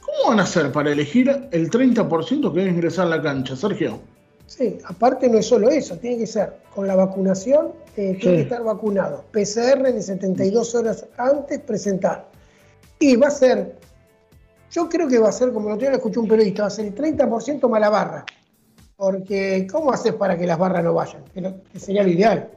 ¿Cómo 0.00 0.30
van 0.30 0.40
a 0.40 0.42
hacer 0.42 0.70
para 0.72 0.92
elegir 0.92 1.48
el 1.50 1.70
30% 1.70 2.52
que 2.52 2.58
debe 2.58 2.70
ingresar 2.70 3.06
a 3.06 3.10
la 3.10 3.22
cancha, 3.22 3.56
Sergio? 3.56 4.00
Sí, 4.46 4.78
aparte 4.84 5.28
no 5.28 5.38
es 5.38 5.46
solo 5.46 5.70
eso, 5.70 5.96
tiene 5.96 6.18
que 6.18 6.26
ser 6.26 6.54
con 6.74 6.86
la 6.86 6.96
vacunación, 6.96 7.68
eh, 7.96 8.18
tiene 8.20 8.36
que 8.36 8.42
estar 8.42 8.64
vacunado. 8.64 9.24
PCR 9.30 9.92
de 9.92 10.02
72 10.02 10.74
horas 10.74 11.06
antes 11.16 11.60
presentar. 11.60 12.28
Y 12.98 13.16
va 13.16 13.28
a 13.28 13.30
ser, 13.30 13.76
yo 14.72 14.88
creo 14.88 15.06
que 15.06 15.18
va 15.18 15.28
a 15.28 15.32
ser, 15.32 15.52
como 15.52 15.68
lo 15.68 15.78
tengo 15.78 15.92
escuché 15.92 16.18
un 16.18 16.28
periodista, 16.28 16.62
va 16.62 16.68
a 16.68 16.70
ser 16.70 16.86
el 16.86 16.94
30% 16.94 17.68
más 17.68 17.80
la 17.80 17.90
barra. 17.90 18.24
Porque, 18.96 19.66
¿cómo 19.70 19.92
haces 19.92 20.12
para 20.14 20.36
que 20.36 20.46
las 20.46 20.58
barras 20.58 20.84
no 20.84 20.92
vayan? 20.92 21.22
que 21.72 21.78
sería 21.78 22.02
lo 22.02 22.10
ideal. 22.10 22.50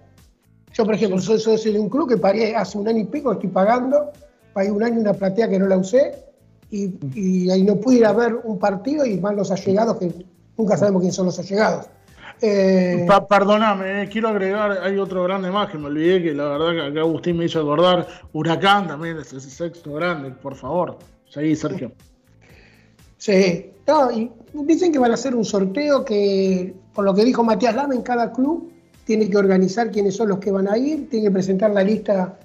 Yo, 0.73 0.85
por 0.85 0.95
ejemplo, 0.95 1.19
soy 1.19 1.39
socio 1.39 1.71
de 1.71 1.79
un 1.79 1.87
club 1.87 2.09
que 2.09 2.17
pagué 2.17 2.55
hace 2.55 2.77
un 2.77 2.87
año 2.87 2.99
y 2.99 3.05
pico, 3.05 3.31
estoy 3.31 3.49
pagando, 3.49 4.11
pagué 4.53 4.71
un 4.71 4.83
año 4.83 4.99
una 4.99 5.13
platea 5.13 5.47
que 5.47 5.59
no 5.59 5.67
la 5.67 5.77
usé 5.77 6.15
y, 6.71 7.49
ahí 7.51 7.63
no 7.63 7.75
pude 7.75 7.97
ir 7.97 8.05
a 8.05 8.13
ver 8.13 8.35
un 8.43 8.57
partido 8.57 9.05
y 9.05 9.19
más 9.19 9.35
los 9.35 9.51
allegados, 9.51 9.97
que 9.97 10.11
nunca 10.57 10.75
sabemos 10.75 11.01
quiénes 11.01 11.15
son 11.15 11.27
los 11.27 11.37
allegados. 11.37 11.85
Eh, 12.41 13.07
perdóname, 13.29 14.01
eh, 14.01 14.09
quiero 14.11 14.29
agregar, 14.29 14.79
hay 14.81 14.97
otro 14.97 15.23
grande 15.23 15.51
más 15.51 15.69
que 15.69 15.77
me 15.77 15.85
olvidé, 15.85 16.23
que 16.23 16.33
la 16.33 16.45
verdad 16.45 16.71
que 16.71 16.81
acá 16.81 16.99
Agustín 17.01 17.37
me 17.37 17.45
hizo 17.45 17.61
acordar, 17.61 18.07
Huracán 18.33 18.87
también 18.87 19.17
es 19.17 19.31
ese 19.31 19.51
sexto 19.51 19.93
grande, 19.93 20.31
por 20.31 20.55
favor. 20.55 20.97
Seguí, 21.29 21.55
Sergio. 21.55 21.91
Sí, 23.17 23.71
y 24.15 24.31
dicen 24.65 24.91
que 24.91 24.99
van 24.99 25.11
a 25.11 25.13
hacer 25.13 25.35
un 25.35 25.45
sorteo 25.45 26.03
que, 26.03 26.73
por 26.93 27.05
lo 27.05 27.13
que 27.13 27.23
dijo 27.23 27.43
Matías 27.43 27.75
Lama, 27.75 27.93
en 27.93 28.01
cada 28.01 28.33
club 28.33 28.72
tiene 29.05 29.29
que 29.29 29.37
organizar 29.37 29.91
quiénes 29.91 30.15
son 30.15 30.29
los 30.29 30.39
que 30.39 30.51
van 30.51 30.67
a 30.67 30.77
ir, 30.77 31.09
tiene 31.09 31.27
que 31.27 31.31
presentar 31.31 31.71
la 31.71 31.83
lista 31.83 32.37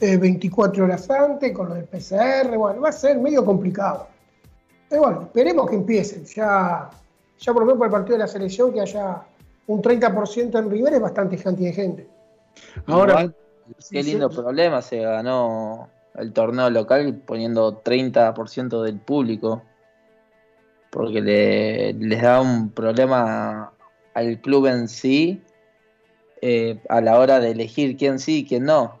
24 0.00 0.84
horas 0.84 1.10
antes 1.10 1.52
con 1.52 1.68
lo 1.68 1.74
del 1.74 1.84
PCR, 1.84 2.56
bueno, 2.56 2.80
va 2.80 2.88
a 2.88 2.92
ser 2.92 3.18
medio 3.18 3.44
complicado. 3.44 4.08
Pero 4.88 5.02
bueno, 5.02 5.22
esperemos 5.22 5.68
que 5.68 5.76
empiecen. 5.76 6.24
Ya, 6.24 6.90
ya 7.38 7.52
por 7.52 7.62
lo 7.62 7.66
menos 7.66 7.78
por 7.78 7.86
el 7.86 7.92
partido 7.92 8.16
de 8.16 8.24
la 8.24 8.28
selección 8.28 8.72
que 8.72 8.80
haya 8.80 9.22
un 9.66 9.82
30% 9.82 10.58
en 10.58 10.70
River 10.70 10.94
es 10.94 11.00
bastante 11.00 11.36
cantidad 11.36 11.68
de 11.68 11.74
gente. 11.74 12.08
Ahora, 12.86 13.32
qué 13.90 14.02
lindo 14.02 14.30
problema, 14.30 14.82
se 14.82 14.98
ganó 14.98 15.88
el 16.14 16.32
torneo 16.32 16.70
local 16.70 17.22
poniendo 17.26 17.82
30% 17.82 18.82
del 18.82 18.98
público, 18.98 19.62
porque 20.90 21.20
le, 21.20 21.92
les 21.92 22.22
da 22.22 22.40
un 22.40 22.70
problema 22.70 23.72
al 24.14 24.40
club 24.40 24.66
en 24.66 24.88
sí 24.88 25.40
eh, 26.42 26.78
a 26.88 27.00
la 27.00 27.18
hora 27.18 27.38
de 27.38 27.50
elegir 27.50 27.96
quién 27.96 28.18
sí 28.18 28.38
y 28.38 28.44
quién 28.44 28.64
no. 28.64 28.98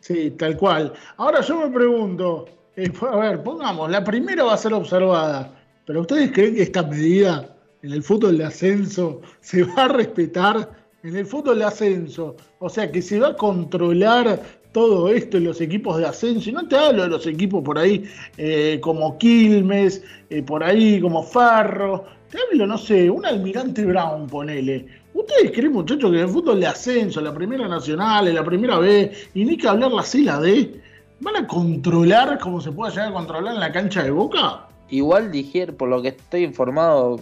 Sí, 0.00 0.30
tal 0.32 0.56
cual. 0.56 0.92
Ahora 1.16 1.40
yo 1.40 1.60
me 1.60 1.74
pregunto, 1.74 2.46
eh, 2.76 2.90
a 3.00 3.16
ver, 3.16 3.42
pongamos, 3.42 3.90
la 3.90 4.02
primera 4.04 4.44
va 4.44 4.54
a 4.54 4.56
ser 4.56 4.72
observada, 4.72 5.52
pero 5.84 6.02
¿ustedes 6.02 6.32
creen 6.32 6.54
que 6.54 6.62
esta 6.62 6.82
medida 6.82 7.56
en 7.82 7.92
el 7.92 8.02
fútbol 8.02 8.38
de 8.38 8.44
ascenso 8.44 9.20
se 9.40 9.64
va 9.64 9.84
a 9.84 9.88
respetar? 9.88 10.86
En 11.02 11.16
el 11.16 11.26
fútbol 11.26 11.58
de 11.58 11.64
ascenso, 11.64 12.36
o 12.58 12.68
sea 12.68 12.90
que 12.90 13.02
se 13.02 13.20
va 13.20 13.28
a 13.28 13.36
controlar 13.36 14.40
todo 14.72 15.08
esto 15.08 15.36
en 15.36 15.44
los 15.44 15.60
equipos 15.60 15.98
de 15.98 16.06
ascenso, 16.06 16.50
y 16.50 16.52
no 16.52 16.66
te 16.66 16.76
hablo 16.76 17.02
de 17.04 17.08
los 17.08 17.26
equipos 17.26 17.62
por 17.62 17.78
ahí 17.78 18.04
eh, 18.38 18.78
como 18.82 19.16
Quilmes, 19.18 20.02
por 20.46 20.64
ahí 20.64 21.00
como 21.00 21.22
Farro, 21.22 22.04
te 22.30 22.38
hablo, 22.38 22.66
no 22.66 22.76
sé, 22.76 23.08
un 23.08 23.24
almirante 23.24 23.84
Brown, 23.84 24.26
ponele, 24.26 24.86
¿Ustedes 25.16 25.50
creen, 25.52 25.72
muchachos, 25.72 26.10
que 26.10 26.18
en 26.18 26.24
el 26.24 26.28
fútbol 26.28 26.60
de 26.60 26.66
ascenso, 26.66 27.22
la 27.22 27.32
primera 27.32 27.66
nacional, 27.66 28.34
la 28.34 28.44
primera 28.44 28.78
B, 28.78 29.10
y 29.32 29.46
ni 29.46 29.56
que 29.56 29.66
hablar 29.66 29.90
la 29.90 30.02
C 30.02 30.18
la 30.18 30.38
D, 30.38 30.78
van 31.20 31.36
a 31.36 31.46
controlar 31.46 32.38
como 32.38 32.60
se 32.60 32.70
pueda 32.70 32.90
llegar 32.90 33.08
a 33.08 33.12
controlar 33.14 33.54
en 33.54 33.60
la 33.60 33.72
cancha 33.72 34.02
de 34.02 34.10
boca? 34.10 34.68
Igual 34.90 35.30
dijeron, 35.32 35.74
por 35.76 35.88
lo 35.88 36.02
que 36.02 36.08
estoy 36.08 36.44
informado, 36.44 37.18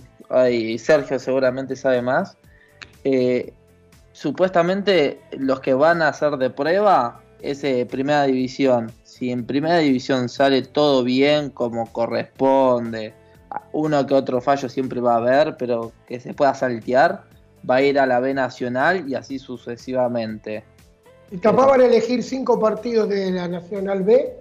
y 0.51 0.77
Sergio 0.77 1.21
seguramente 1.21 1.77
sabe 1.77 2.03
más, 2.03 2.37
eh, 3.05 3.53
supuestamente 4.11 5.21
los 5.39 5.61
que 5.61 5.75
van 5.75 6.03
a 6.03 6.09
hacer 6.09 6.37
de 6.37 6.51
prueba 6.51 7.21
es 7.43 7.63
eh, 7.63 7.87
primera 7.89 8.25
división. 8.25 8.91
Si 9.05 9.31
en 9.31 9.47
primera 9.47 9.79
división 9.79 10.29
sale 10.29 10.63
todo 10.63 11.05
bien 11.05 11.51
como 11.51 11.93
corresponde, 11.93 13.15
uno 13.71 14.05
que 14.05 14.15
otro 14.15 14.41
fallo 14.41 14.69
siempre 14.69 15.01
va 15.01 15.15
a 15.15 15.19
haber, 15.19 15.57
pero 15.57 15.93
que 16.09 16.19
se 16.19 16.35
pueda 16.35 16.55
saltear 16.55 17.33
va 17.69 17.77
a 17.77 17.83
ir 17.83 17.99
a 17.99 18.07
la 18.07 18.21
B 18.21 18.35
Nacional 18.35 19.09
y 19.09 19.15
así 19.15 19.39
sucesivamente. 19.39 20.65
Y 21.31 21.39
capaz 21.39 21.67
van 21.67 21.81
a 21.81 21.87
elegir 21.87 22.23
cinco 22.23 22.61
partidos 22.61 23.09
de 23.09 23.31
la 23.31 23.49
Nacional 23.49 24.03
B. 24.03 24.37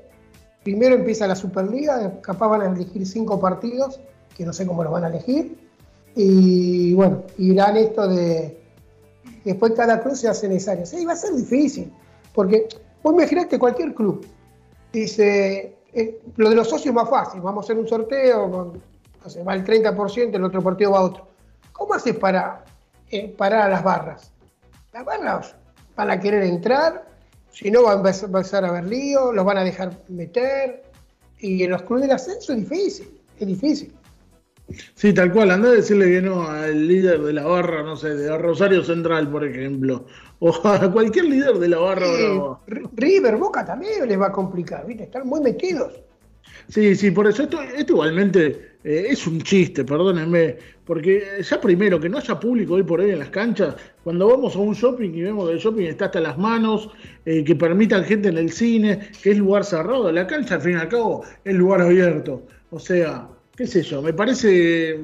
Primero 0.64 0.96
empieza 0.96 1.28
la 1.28 1.36
Superliga, 1.36 2.22
capaz 2.22 2.48
van 2.48 2.62
a 2.62 2.66
elegir 2.68 3.06
cinco 3.06 3.40
partidos, 3.40 4.00
que 4.36 4.46
no 4.46 4.54
sé 4.54 4.66
cómo 4.66 4.84
los 4.84 4.94
van 4.94 5.06
a 5.06 5.08
elegir. 5.08 5.58
Y 6.16 6.94
bueno, 6.94 7.24
irán 7.38 7.78
esto 7.78 8.08
de. 8.08 8.60
Después 9.44 9.74
cada 9.74 10.02
club 10.02 10.16
se 10.16 10.28
hace 10.28 10.48
necesario. 10.48 10.86
Sí, 10.86 11.04
va 11.06 11.14
a 11.14 11.18
ser 11.18 11.34
difícil, 11.34 11.92
porque 12.34 12.68
vos 13.02 13.14
imaginate 13.14 13.60
cualquier 13.60 13.94
club. 13.94 14.26
Dice, 14.92 15.76
eh, 15.92 16.22
lo 16.38 16.50
de 16.50 16.56
los 16.56 16.70
socios 16.70 16.88
es 16.88 16.94
más 16.94 17.10
fácil, 17.10 17.42
vamos 17.42 17.64
a 17.64 17.66
hacer 17.66 17.78
un 17.78 17.88
sorteo, 17.88 18.48
no 18.48 18.74
va 19.46 19.54
el 19.54 19.64
30%, 19.64 20.36
el 20.36 20.44
otro 20.44 20.62
partido 20.62 20.92
va 20.92 21.00
a 21.00 21.04
otro. 21.04 21.28
¿Cómo 21.72 21.94
haces 21.94 22.16
para 22.16 22.64
eh, 23.14 23.34
parar 23.38 23.62
a 23.62 23.70
las 23.70 23.84
barras. 23.84 24.34
Las 24.92 25.06
barras 25.06 25.56
van 25.96 26.12
a 26.12 26.20
querer 26.20 26.44
entrar, 26.44 27.06
si 27.52 27.70
no 27.70 27.84
van 27.84 28.04
a 28.06 28.10
empezar 28.10 28.66
a 28.66 28.70
haber 28.70 28.86
lío, 28.86 29.32
los 29.32 29.46
van 29.46 29.60
a 29.60 29.64
dejar 29.64 30.00
meter. 30.10 30.84
Y 31.40 31.64
en 31.64 31.72
los 31.72 31.84
clubes 31.84 32.08
de 32.08 32.14
ascenso 32.14 32.54
es 32.54 32.68
difícil, 32.68 33.22
es 33.40 33.48
difícil. 33.48 33.94
Sí, 34.96 35.14
tal 35.14 35.32
cual. 35.32 35.52
Anda 35.52 35.70
a 35.70 35.74
decirle 35.74 36.10
que 36.10 36.22
no 36.22 36.48
al 36.48 36.88
líder 36.88 37.22
de 37.22 37.34
la 37.34 37.44
barra, 37.44 37.84
no 37.84 37.96
sé, 37.96 38.16
de 38.16 38.36
Rosario 38.38 38.84
Central, 38.84 39.30
por 39.30 39.46
ejemplo. 39.46 40.06
O 40.40 40.52
a 40.68 40.92
cualquier 40.92 41.26
líder 41.26 41.60
de 41.60 41.68
la 41.68 41.78
barra. 41.78 42.08
River, 42.66 43.38
Boca 43.38 43.66
también 43.66 44.08
les 44.08 44.20
va 44.20 44.28
a 44.28 44.32
complicar, 44.32 44.88
¿viste? 44.88 45.04
Están 45.04 45.28
muy 45.28 45.42
metidos. 45.42 46.02
Sí, 46.68 46.96
sí, 46.96 47.12
por 47.12 47.28
eso 47.28 47.44
esto, 47.44 47.62
esto 47.62 47.94
igualmente 47.94 48.74
eh, 48.84 49.08
es 49.10 49.26
un 49.28 49.42
chiste, 49.42 49.84
perdónenme, 49.86 50.58
porque 50.86 51.24
ya 51.42 51.62
primero, 51.62 52.00
que 52.00 52.10
no 52.10 52.18
haya 52.18 52.40
público 52.40 52.76
hoy 52.76 52.84
por 52.84 53.00
hoy 53.00 53.12
en 53.12 53.20
las 53.20 53.30
canchas, 53.30 53.76
cuando 54.04 54.28
vamos 54.28 54.56
a 54.56 54.60
un 54.60 54.74
shopping 54.74 55.12
y 55.12 55.22
vemos 55.24 55.48
que 55.48 55.54
el 55.54 55.60
shopping 55.60 55.86
está 55.86 56.06
hasta 56.06 56.20
las 56.20 56.38
manos, 56.38 56.90
eh, 57.26 57.44
que 57.44 57.56
permitan 57.56 58.04
gente 58.04 58.30
en 58.30 58.38
el 58.38 58.52
cine, 58.52 59.10
que 59.22 59.32
es 59.32 59.38
lugar 59.38 59.64
cerrado, 59.64 60.12
la 60.12 60.28
cancha 60.28 60.56
al 60.56 60.62
fin 60.62 60.74
y 60.74 60.76
al 60.76 60.90
cabo 60.90 61.24
es 61.44 61.56
lugar 61.56 61.82
abierto. 61.82 62.46
O 62.72 62.80
sea, 62.80 63.28
qué 63.56 63.68
sé 63.68 63.84
yo, 63.84 64.02
me 64.02 64.14
parece, 64.14 65.00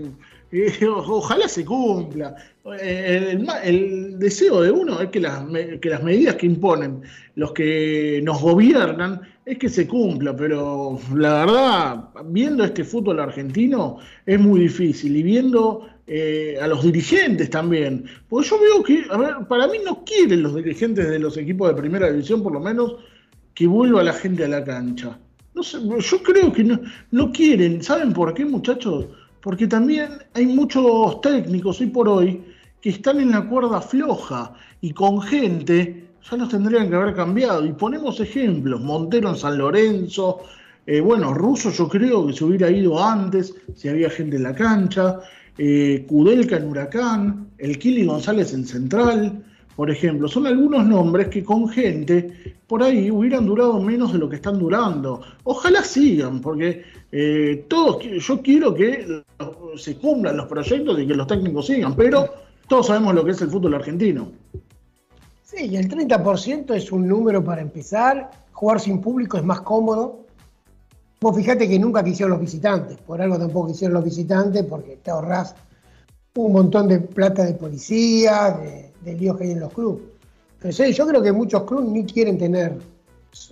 eh, 0.51 0.87
ojalá 0.87 1.47
se 1.47 1.63
cumpla. 1.63 2.35
El, 2.81 4.19
deseo 4.19 4.61
de 4.61 4.71
uno 4.71 5.01
es 5.01 5.09
que 5.09 5.19
las, 5.19 5.43
que 5.81 5.89
las 5.89 6.03
medidas 6.03 6.35
que 6.35 6.45
imponen 6.45 7.01
los 7.35 7.53
que 7.53 8.21
nos 8.23 8.41
gobiernan 8.41 9.21
es 9.49 9.57
que 9.57 9.67
se 9.67 9.87
cumpla, 9.87 10.35
pero 10.35 10.99
la 11.15 11.45
verdad, 11.45 12.09
viendo 12.25 12.63
este 12.63 12.83
fútbol 12.83 13.19
argentino 13.19 13.97
es 14.23 14.39
muy 14.39 14.59
difícil 14.59 15.15
y 15.15 15.23
viendo 15.23 15.87
eh, 16.05 16.55
a 16.61 16.67
los 16.67 16.83
dirigentes 16.83 17.49
también, 17.49 18.05
porque 18.27 18.47
yo 18.47 18.59
veo 18.59 18.83
que, 18.83 19.05
a 19.09 19.17
ver, 19.17 19.47
para 19.47 19.67
mí 19.67 19.79
no 19.83 20.05
quieren 20.05 20.43
los 20.43 20.53
dirigentes 20.53 21.09
de 21.09 21.17
los 21.17 21.35
equipos 21.35 21.67
de 21.67 21.81
primera 21.81 22.11
división, 22.11 22.43
por 22.43 22.53
lo 22.53 22.59
menos, 22.59 22.97
que 23.55 23.65
vuelva 23.65 24.03
la 24.03 24.13
gente 24.13 24.45
a 24.45 24.49
la 24.49 24.63
cancha. 24.63 25.17
No 25.55 25.63
sé, 25.63 25.79
yo 25.99 26.21
creo 26.21 26.53
que 26.53 26.63
no, 26.63 26.79
no 27.09 27.31
quieren. 27.31 27.81
¿Saben 27.81 28.13
por 28.13 28.35
qué, 28.35 28.45
muchachos? 28.45 29.07
Porque 29.41 29.65
también 29.65 30.11
hay 30.35 30.45
muchos 30.45 31.21
técnicos 31.21 31.81
hoy 31.81 31.87
por 31.87 32.07
hoy 32.07 32.43
que 32.81 32.91
están 32.91 33.19
en 33.19 33.31
la 33.31 33.49
cuerda 33.49 33.81
floja 33.81 34.53
y 34.79 34.93
con 34.93 35.21
gente 35.23 36.08
ya 36.29 36.37
nos 36.37 36.49
tendrían 36.49 36.89
que 36.89 36.95
haber 36.95 37.15
cambiado. 37.15 37.65
Y 37.65 37.73
ponemos 37.73 38.19
ejemplos, 38.19 38.81
Montero 38.81 39.29
en 39.29 39.35
San 39.35 39.57
Lorenzo, 39.57 40.41
eh, 40.85 41.01
bueno, 41.01 41.35
Russo 41.35 41.69
yo 41.69 41.87
creo 41.87 42.25
que 42.25 42.33
se 42.33 42.43
hubiera 42.43 42.71
ido 42.71 42.99
antes, 43.03 43.53
si 43.75 43.89
había 43.89 44.09
gente 44.09 44.37
en 44.37 44.43
la 44.43 44.55
cancha, 44.55 45.19
eh, 45.55 46.07
en 46.09 46.67
Huracán, 46.67 47.49
el 47.59 47.77
Kili 47.77 48.05
González 48.05 48.53
en 48.53 48.65
Central. 48.65 49.43
por 49.75 49.91
ejemplo, 49.91 50.27
son 50.27 50.47
algunos 50.47 50.85
nombres 50.85 51.27
que 51.27 51.43
con 51.43 51.69
gente 51.69 52.55
por 52.67 52.83
ahí 52.83 53.09
hubieran 53.11 53.45
durado 53.45 53.79
menos 53.79 54.11
de 54.11 54.19
lo 54.19 54.27
que 54.27 54.37
están 54.37 54.57
durando. 54.57 55.21
Ojalá 55.43 55.83
sigan, 55.83 56.41
porque 56.41 56.83
eh, 57.11 57.65
todos, 57.67 58.03
yo 58.03 58.41
quiero 58.41 58.73
que 58.73 59.23
se 59.77 59.95
cumplan 59.95 60.37
los 60.37 60.47
proyectos 60.47 60.99
y 60.99 61.07
que 61.07 61.13
los 61.13 61.27
técnicos 61.27 61.67
sigan, 61.67 61.95
pero 61.95 62.27
todos 62.67 62.87
sabemos 62.87 63.13
lo 63.13 63.23
que 63.23 63.31
es 63.31 63.41
el 63.41 63.49
fútbol 63.49 63.75
argentino. 63.75 64.31
Sí, 65.49 65.75
el 65.75 65.89
30% 65.89 66.75
es 66.75 66.91
un 66.91 67.07
número 67.07 67.43
para 67.43 67.61
empezar. 67.61 68.29
Jugar 68.51 68.79
sin 68.79 69.01
público 69.01 69.35
es 69.35 69.43
más 69.43 69.61
cómodo. 69.61 70.19
Vos 71.19 71.35
fijate 71.35 71.67
que 71.67 71.79
nunca 71.79 72.03
quisieron 72.03 72.33
los 72.33 72.39
visitantes, 72.39 72.97
por 72.97 73.19
algo 73.19 73.39
tampoco 73.39 73.69
quisieron 73.69 73.95
los 73.95 74.03
visitantes, 74.03 74.63
porque 74.63 74.97
te 74.97 75.09
ahorrás 75.09 75.55
un 76.35 76.53
montón 76.53 76.87
de 76.87 76.99
plata 76.99 77.45
de 77.45 77.55
policía, 77.55 78.51
de, 78.51 78.93
de 79.01 79.17
líos 79.17 79.37
que 79.37 79.45
hay 79.45 79.51
en 79.51 79.61
los 79.61 79.73
clubes. 79.73 80.03
Pero 80.59 80.71
sí, 80.71 80.93
yo 80.93 81.07
creo 81.07 81.21
que 81.21 81.31
muchos 81.31 81.63
clubes 81.63 81.89
ni 81.89 82.05
quieren 82.05 82.37
tener 82.37 82.77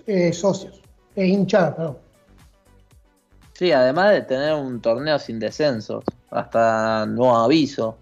eh, 0.06 0.32
socios, 0.32 0.80
eh, 1.16 1.26
hinchadas, 1.26 1.76
perdón. 1.76 1.98
Sí, 3.54 3.72
además 3.72 4.12
de 4.12 4.22
tener 4.22 4.54
un 4.54 4.80
torneo 4.82 5.18
sin 5.18 5.40
descensos, 5.40 6.04
hasta 6.30 7.08
nuevo 7.08 7.36
aviso. 7.36 7.98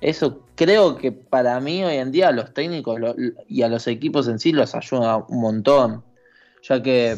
Eso 0.00 0.42
creo 0.54 0.96
que 0.96 1.12
para 1.12 1.58
mí 1.60 1.82
hoy 1.82 1.96
en 1.96 2.12
día 2.12 2.28
a 2.28 2.32
los 2.32 2.52
técnicos 2.52 3.00
y 3.48 3.62
a 3.62 3.68
los 3.68 3.86
equipos 3.86 4.28
en 4.28 4.38
sí 4.38 4.52
los 4.52 4.74
ayuda 4.74 5.24
un 5.28 5.40
montón, 5.40 6.04
ya 6.62 6.82
que 6.82 7.16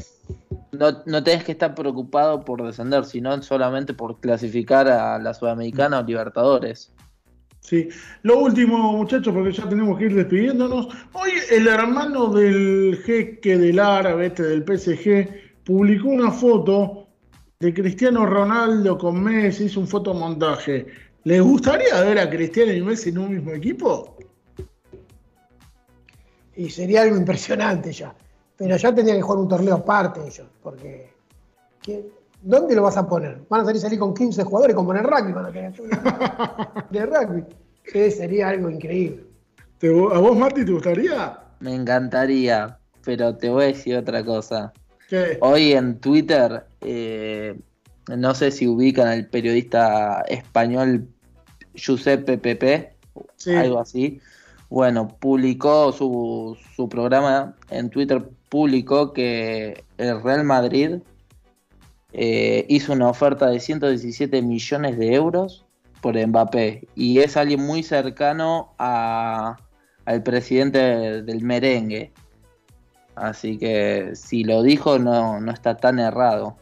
no, 0.72 1.02
no 1.06 1.24
tenés 1.24 1.44
que 1.44 1.52
estar 1.52 1.74
preocupado 1.74 2.44
por 2.44 2.64
descender, 2.64 3.04
sino 3.04 3.42
solamente 3.42 3.94
por 3.94 4.20
clasificar 4.20 4.88
a 4.88 5.18
la 5.18 5.34
Sudamericana 5.34 5.98
o 5.98 6.04
Libertadores. 6.04 6.92
Sí, 7.60 7.88
lo 8.22 8.38
último, 8.38 8.92
muchachos, 8.96 9.34
porque 9.34 9.52
ya 9.52 9.68
tenemos 9.68 9.98
que 9.98 10.06
ir 10.06 10.14
despidiéndonos. 10.14 10.88
Hoy 11.12 11.32
el 11.50 11.66
hermano 11.66 12.28
del 12.32 12.98
jeque 13.04 13.58
del 13.58 13.78
árabe, 13.78 14.26
este 14.26 14.44
del 14.44 14.64
PSG, 14.64 15.64
publicó 15.64 16.08
una 16.08 16.30
foto 16.30 17.08
de 17.60 17.74
Cristiano 17.74 18.24
Ronaldo 18.24 18.96
con 18.96 19.22
Messi, 19.22 19.64
hizo 19.64 19.80
un 19.80 19.88
fotomontaje. 19.88 20.86
¿Les 21.28 21.42
gustaría 21.42 22.00
ver 22.00 22.18
a 22.20 22.30
Cristiano 22.30 22.72
y 22.72 22.80
Messi 22.80 23.10
en 23.10 23.18
un 23.18 23.34
mismo 23.34 23.50
equipo? 23.52 24.16
Y 26.56 26.70
sería 26.70 27.02
algo 27.02 27.18
impresionante 27.18 27.92
ya. 27.92 28.14
Pero 28.56 28.78
ya 28.78 28.94
tendrían 28.94 29.18
que 29.18 29.22
jugar 29.22 29.40
un 29.40 29.48
torneo 29.48 29.74
aparte 29.74 30.20
ellos, 30.26 30.46
porque 30.62 31.12
¿dónde 32.40 32.74
lo 32.74 32.80
vas 32.84 32.96
a 32.96 33.06
poner? 33.06 33.42
Van 33.50 33.60
a 33.60 33.64
salir, 33.66 33.78
salir 33.78 33.98
con 33.98 34.14
15 34.14 34.42
jugadores 34.42 34.74
como 34.74 34.94
en 34.94 35.00
el 35.00 35.04
rugby, 35.04 35.32
van 35.34 35.44
a 35.44 35.52
querer 35.52 35.74
de 36.90 37.04
rugby. 37.04 37.44
Sí, 37.84 38.10
sería 38.10 38.48
algo 38.48 38.70
increíble. 38.70 39.26
¿A 39.82 40.18
vos, 40.18 40.34
Marti, 40.34 40.64
te 40.64 40.72
gustaría? 40.72 41.40
Me 41.60 41.74
encantaría, 41.74 42.78
pero 43.04 43.36
te 43.36 43.50
voy 43.50 43.64
a 43.64 43.66
decir 43.66 43.96
otra 43.96 44.24
cosa. 44.24 44.72
¿Qué? 45.10 45.36
Hoy 45.42 45.74
en 45.74 46.00
Twitter, 46.00 46.64
eh, 46.80 47.54
no 48.16 48.34
sé 48.34 48.50
si 48.50 48.66
ubican 48.66 49.08
al 49.08 49.26
periodista 49.26 50.24
español 50.26 51.06
Giuseppe 51.78 52.38
Pepe, 52.38 52.92
algo 53.56 53.80
así. 53.80 54.20
Bueno, 54.68 55.08
publicó 55.08 55.92
su, 55.92 56.56
su 56.76 56.88
programa 56.88 57.56
en 57.70 57.88
Twitter 57.88 58.22
publicó 58.48 59.12
que 59.12 59.84
el 59.98 60.22
Real 60.22 60.44
Madrid 60.44 60.98
eh, 62.12 62.64
hizo 62.68 62.92
una 62.92 63.08
oferta 63.08 63.48
de 63.48 63.60
117 63.60 64.42
millones 64.42 64.98
de 64.98 65.14
euros 65.14 65.64
por 66.00 66.14
Mbappé 66.16 66.88
y 66.94 67.18
es 67.18 67.36
alguien 67.36 67.62
muy 67.62 67.82
cercano 67.82 68.74
a, 68.78 69.56
al 70.04 70.22
presidente 70.22 71.22
del 71.22 71.42
merengue. 71.42 72.12
Así 73.14 73.58
que 73.58 74.12
si 74.14 74.44
lo 74.44 74.62
dijo 74.62 74.98
no, 74.98 75.40
no 75.40 75.52
está 75.52 75.76
tan 75.76 75.98
errado. 75.98 76.56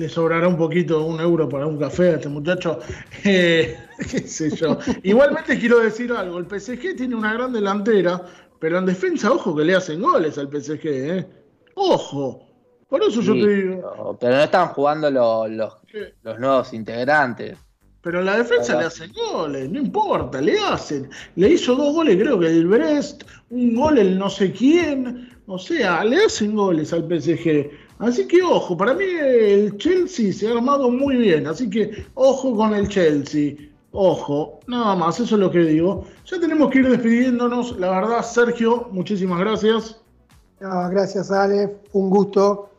Le 0.00 0.08
sobrará 0.08 0.48
un 0.48 0.56
poquito 0.56 1.04
un 1.04 1.20
euro 1.20 1.46
para 1.46 1.66
un 1.66 1.78
café 1.78 2.08
a 2.08 2.14
este 2.14 2.30
muchacho. 2.30 2.78
Eh, 3.22 3.76
qué 4.10 4.20
sé 4.20 4.48
yo. 4.56 4.78
Igualmente 5.02 5.58
quiero 5.58 5.80
decir 5.80 6.10
algo, 6.10 6.38
el 6.38 6.46
PSG 6.46 6.96
tiene 6.96 7.14
una 7.14 7.34
gran 7.34 7.52
delantera, 7.52 8.24
pero 8.58 8.78
en 8.78 8.86
defensa, 8.86 9.30
ojo 9.30 9.54
que 9.54 9.62
le 9.62 9.74
hacen 9.74 10.00
goles 10.00 10.38
al 10.38 10.48
PSG, 10.48 10.80
¿eh? 10.86 11.26
Ojo. 11.74 12.48
Por 12.88 13.02
eso 13.02 13.20
yo 13.20 13.34
te 13.34 13.46
digo. 13.46 14.16
Pero 14.18 14.36
no 14.36 14.42
están 14.42 14.68
jugando 14.68 15.10
los, 15.10 15.50
los, 15.50 16.38
nuevos 16.38 16.72
integrantes. 16.72 17.58
Pero 18.00 18.20
en 18.20 18.24
la 18.24 18.38
defensa 18.38 18.78
le 18.78 18.86
hacen 18.86 19.12
goles, 19.12 19.70
no 19.70 19.80
importa, 19.80 20.40
le 20.40 20.58
hacen. 20.58 21.10
Le 21.36 21.50
hizo 21.50 21.76
dos 21.76 21.92
goles, 21.92 22.16
creo 22.16 22.40
que 22.40 22.46
el 22.46 22.66
Brest, 22.66 23.24
un 23.50 23.74
gol 23.74 23.98
el 23.98 24.18
no 24.18 24.30
sé 24.30 24.50
quién. 24.50 25.30
O 25.46 25.58
sea, 25.58 26.02
le 26.04 26.24
hacen 26.24 26.56
goles 26.56 26.90
al 26.94 27.02
PSG. 27.02 27.89
Así 28.00 28.26
que 28.26 28.42
ojo, 28.42 28.76
para 28.76 28.94
mí 28.94 29.04
el 29.04 29.76
Chelsea 29.76 30.32
se 30.32 30.48
ha 30.48 30.52
armado 30.52 30.90
muy 30.90 31.16
bien. 31.16 31.46
Así 31.46 31.68
que 31.68 32.06
ojo 32.14 32.56
con 32.56 32.74
el 32.74 32.88
Chelsea. 32.88 33.54
Ojo, 33.92 34.60
nada 34.66 34.96
más, 34.96 35.20
eso 35.20 35.34
es 35.34 35.40
lo 35.40 35.50
que 35.50 35.58
digo. 35.60 36.06
Ya 36.24 36.40
tenemos 36.40 36.70
que 36.70 36.78
ir 36.78 36.88
despidiéndonos. 36.88 37.78
La 37.78 37.90
verdad, 37.90 38.22
Sergio, 38.22 38.88
muchísimas 38.92 39.40
gracias. 39.40 40.00
gracias, 40.60 41.30
Ale. 41.30 41.76
Un 41.92 42.08
gusto. 42.08 42.70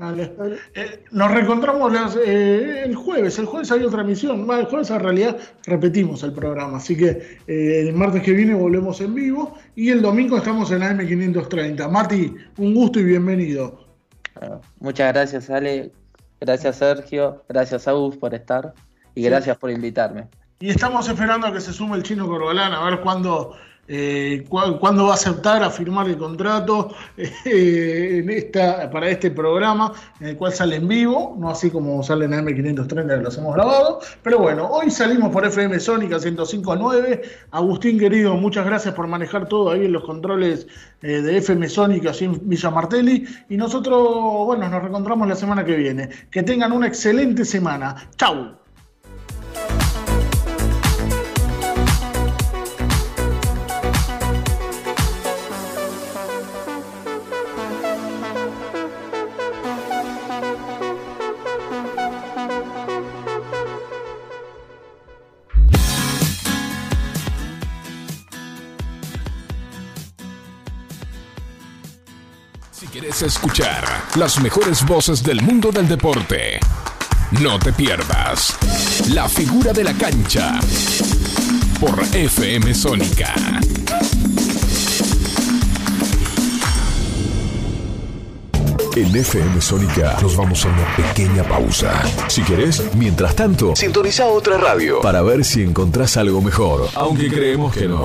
Eh, 0.00 1.04
nos 1.12 1.30
reencontramos 1.30 2.18
eh, 2.26 2.82
el 2.84 2.96
jueves. 2.96 3.38
El 3.38 3.46
jueves 3.46 3.70
hay 3.70 3.84
otra 3.84 4.02
emisión. 4.02 4.50
el 4.50 4.64
jueves 4.66 4.90
en 4.90 5.00
realidad 5.00 5.38
repetimos 5.66 6.24
el 6.24 6.32
programa. 6.32 6.78
Así 6.78 6.96
que 6.96 7.38
eh, 7.46 7.80
el 7.86 7.92
martes 7.92 8.22
que 8.22 8.32
viene 8.32 8.54
volvemos 8.54 9.00
en 9.00 9.14
vivo. 9.14 9.54
Y 9.76 9.90
el 9.90 10.02
domingo 10.02 10.36
estamos 10.36 10.72
en 10.72 10.80
AM530. 10.80 11.88
Mati, 11.88 12.34
un 12.58 12.74
gusto 12.74 12.98
y 12.98 13.04
bienvenido. 13.04 13.83
Muchas 14.80 15.12
gracias, 15.12 15.50
Ale. 15.50 15.92
Gracias, 16.40 16.76
Sergio. 16.76 17.44
Gracias, 17.48 17.88
Agus, 17.88 18.16
por 18.16 18.34
estar. 18.34 18.74
Y 19.14 19.22
gracias 19.22 19.56
por 19.56 19.70
invitarme. 19.70 20.28
Y 20.60 20.70
estamos 20.70 21.08
esperando 21.08 21.46
a 21.46 21.52
que 21.52 21.60
se 21.60 21.72
sume 21.72 21.96
el 21.96 22.02
chino 22.02 22.26
Corbalán 22.26 22.72
a 22.72 22.84
ver 22.84 23.00
cuándo, 23.00 23.56
eh, 23.86 24.44
cuándo 24.48 25.04
va 25.04 25.12
a 25.12 25.14
aceptar 25.14 25.62
a 25.62 25.70
firmar 25.70 26.08
el 26.08 26.16
contrato 26.16 26.94
eh, 27.16 28.50
para 28.90 29.08
este 29.08 29.30
programa, 29.30 29.92
en 30.20 30.28
el 30.28 30.36
cual 30.36 30.52
sale 30.52 30.76
en 30.76 30.88
vivo, 30.88 31.36
no 31.38 31.50
así 31.50 31.70
como 31.70 32.02
sale 32.02 32.24
en 32.24 32.32
AM530 32.32 33.16
que 33.16 33.22
los 33.22 33.38
hemos 33.38 33.54
grabado. 33.54 34.00
Pero 34.22 34.38
bueno, 34.38 34.68
hoy 34.68 34.90
salimos 34.90 35.30
por 35.30 35.44
FM 35.44 35.78
Sónica 35.80 36.16
105.9. 36.16 37.22
Agustín 37.50 37.98
querido, 37.98 38.34
muchas 38.36 38.64
gracias 38.66 38.94
por 38.94 39.06
manejar 39.06 39.48
todo 39.48 39.70
ahí 39.70 39.84
en 39.84 39.92
los 39.92 40.04
controles 40.04 40.66
eh, 41.02 41.20
de 41.20 41.36
FM 41.38 41.68
Sónica 41.68 42.12
en 42.20 42.40
Villa 42.48 42.70
Martelli. 42.70 43.26
Y 43.48 43.56
nosotros, 43.56 44.46
bueno, 44.46 44.68
nos 44.68 44.80
reencontramos 44.80 45.28
la 45.28 45.36
semana 45.36 45.64
que 45.64 45.76
viene. 45.76 46.08
Que 46.30 46.42
tengan 46.42 46.72
una 46.72 46.86
excelente 46.86 47.44
semana. 47.44 48.08
Chau. 48.16 48.63
Escuchar 73.24 73.84
las 74.16 74.40
mejores 74.40 74.84
voces 74.84 75.22
del 75.22 75.40
mundo 75.40 75.70
del 75.72 75.88
deporte. 75.88 76.60
No 77.40 77.58
te 77.58 77.72
pierdas 77.72 78.56
La 79.08 79.28
figura 79.28 79.72
de 79.72 79.84
la 79.84 79.92
cancha 79.94 80.60
por 81.80 81.98
FM 82.12 82.74
Sónica. 82.74 83.34
En 88.96 89.16
FM 89.16 89.60
Sónica 89.60 90.18
nos 90.20 90.36
vamos 90.36 90.64
a 90.64 90.68
una 90.68 90.96
pequeña 90.96 91.42
pausa. 91.44 92.02
Si 92.28 92.42
querés, 92.42 92.82
mientras 92.94 93.34
tanto, 93.34 93.74
sintoniza 93.74 94.26
otra 94.26 94.58
radio 94.58 95.00
para 95.00 95.22
ver 95.22 95.44
si 95.44 95.62
encontrás 95.62 96.16
algo 96.16 96.40
mejor. 96.40 96.88
Aunque 96.94 97.28
creemos 97.28 97.74
que 97.74 97.88
no 97.88 98.04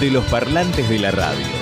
de 0.00 0.10
los 0.10 0.24
parlantes 0.24 0.88
de 0.88 0.98
la 0.98 1.10
radio. 1.10 1.59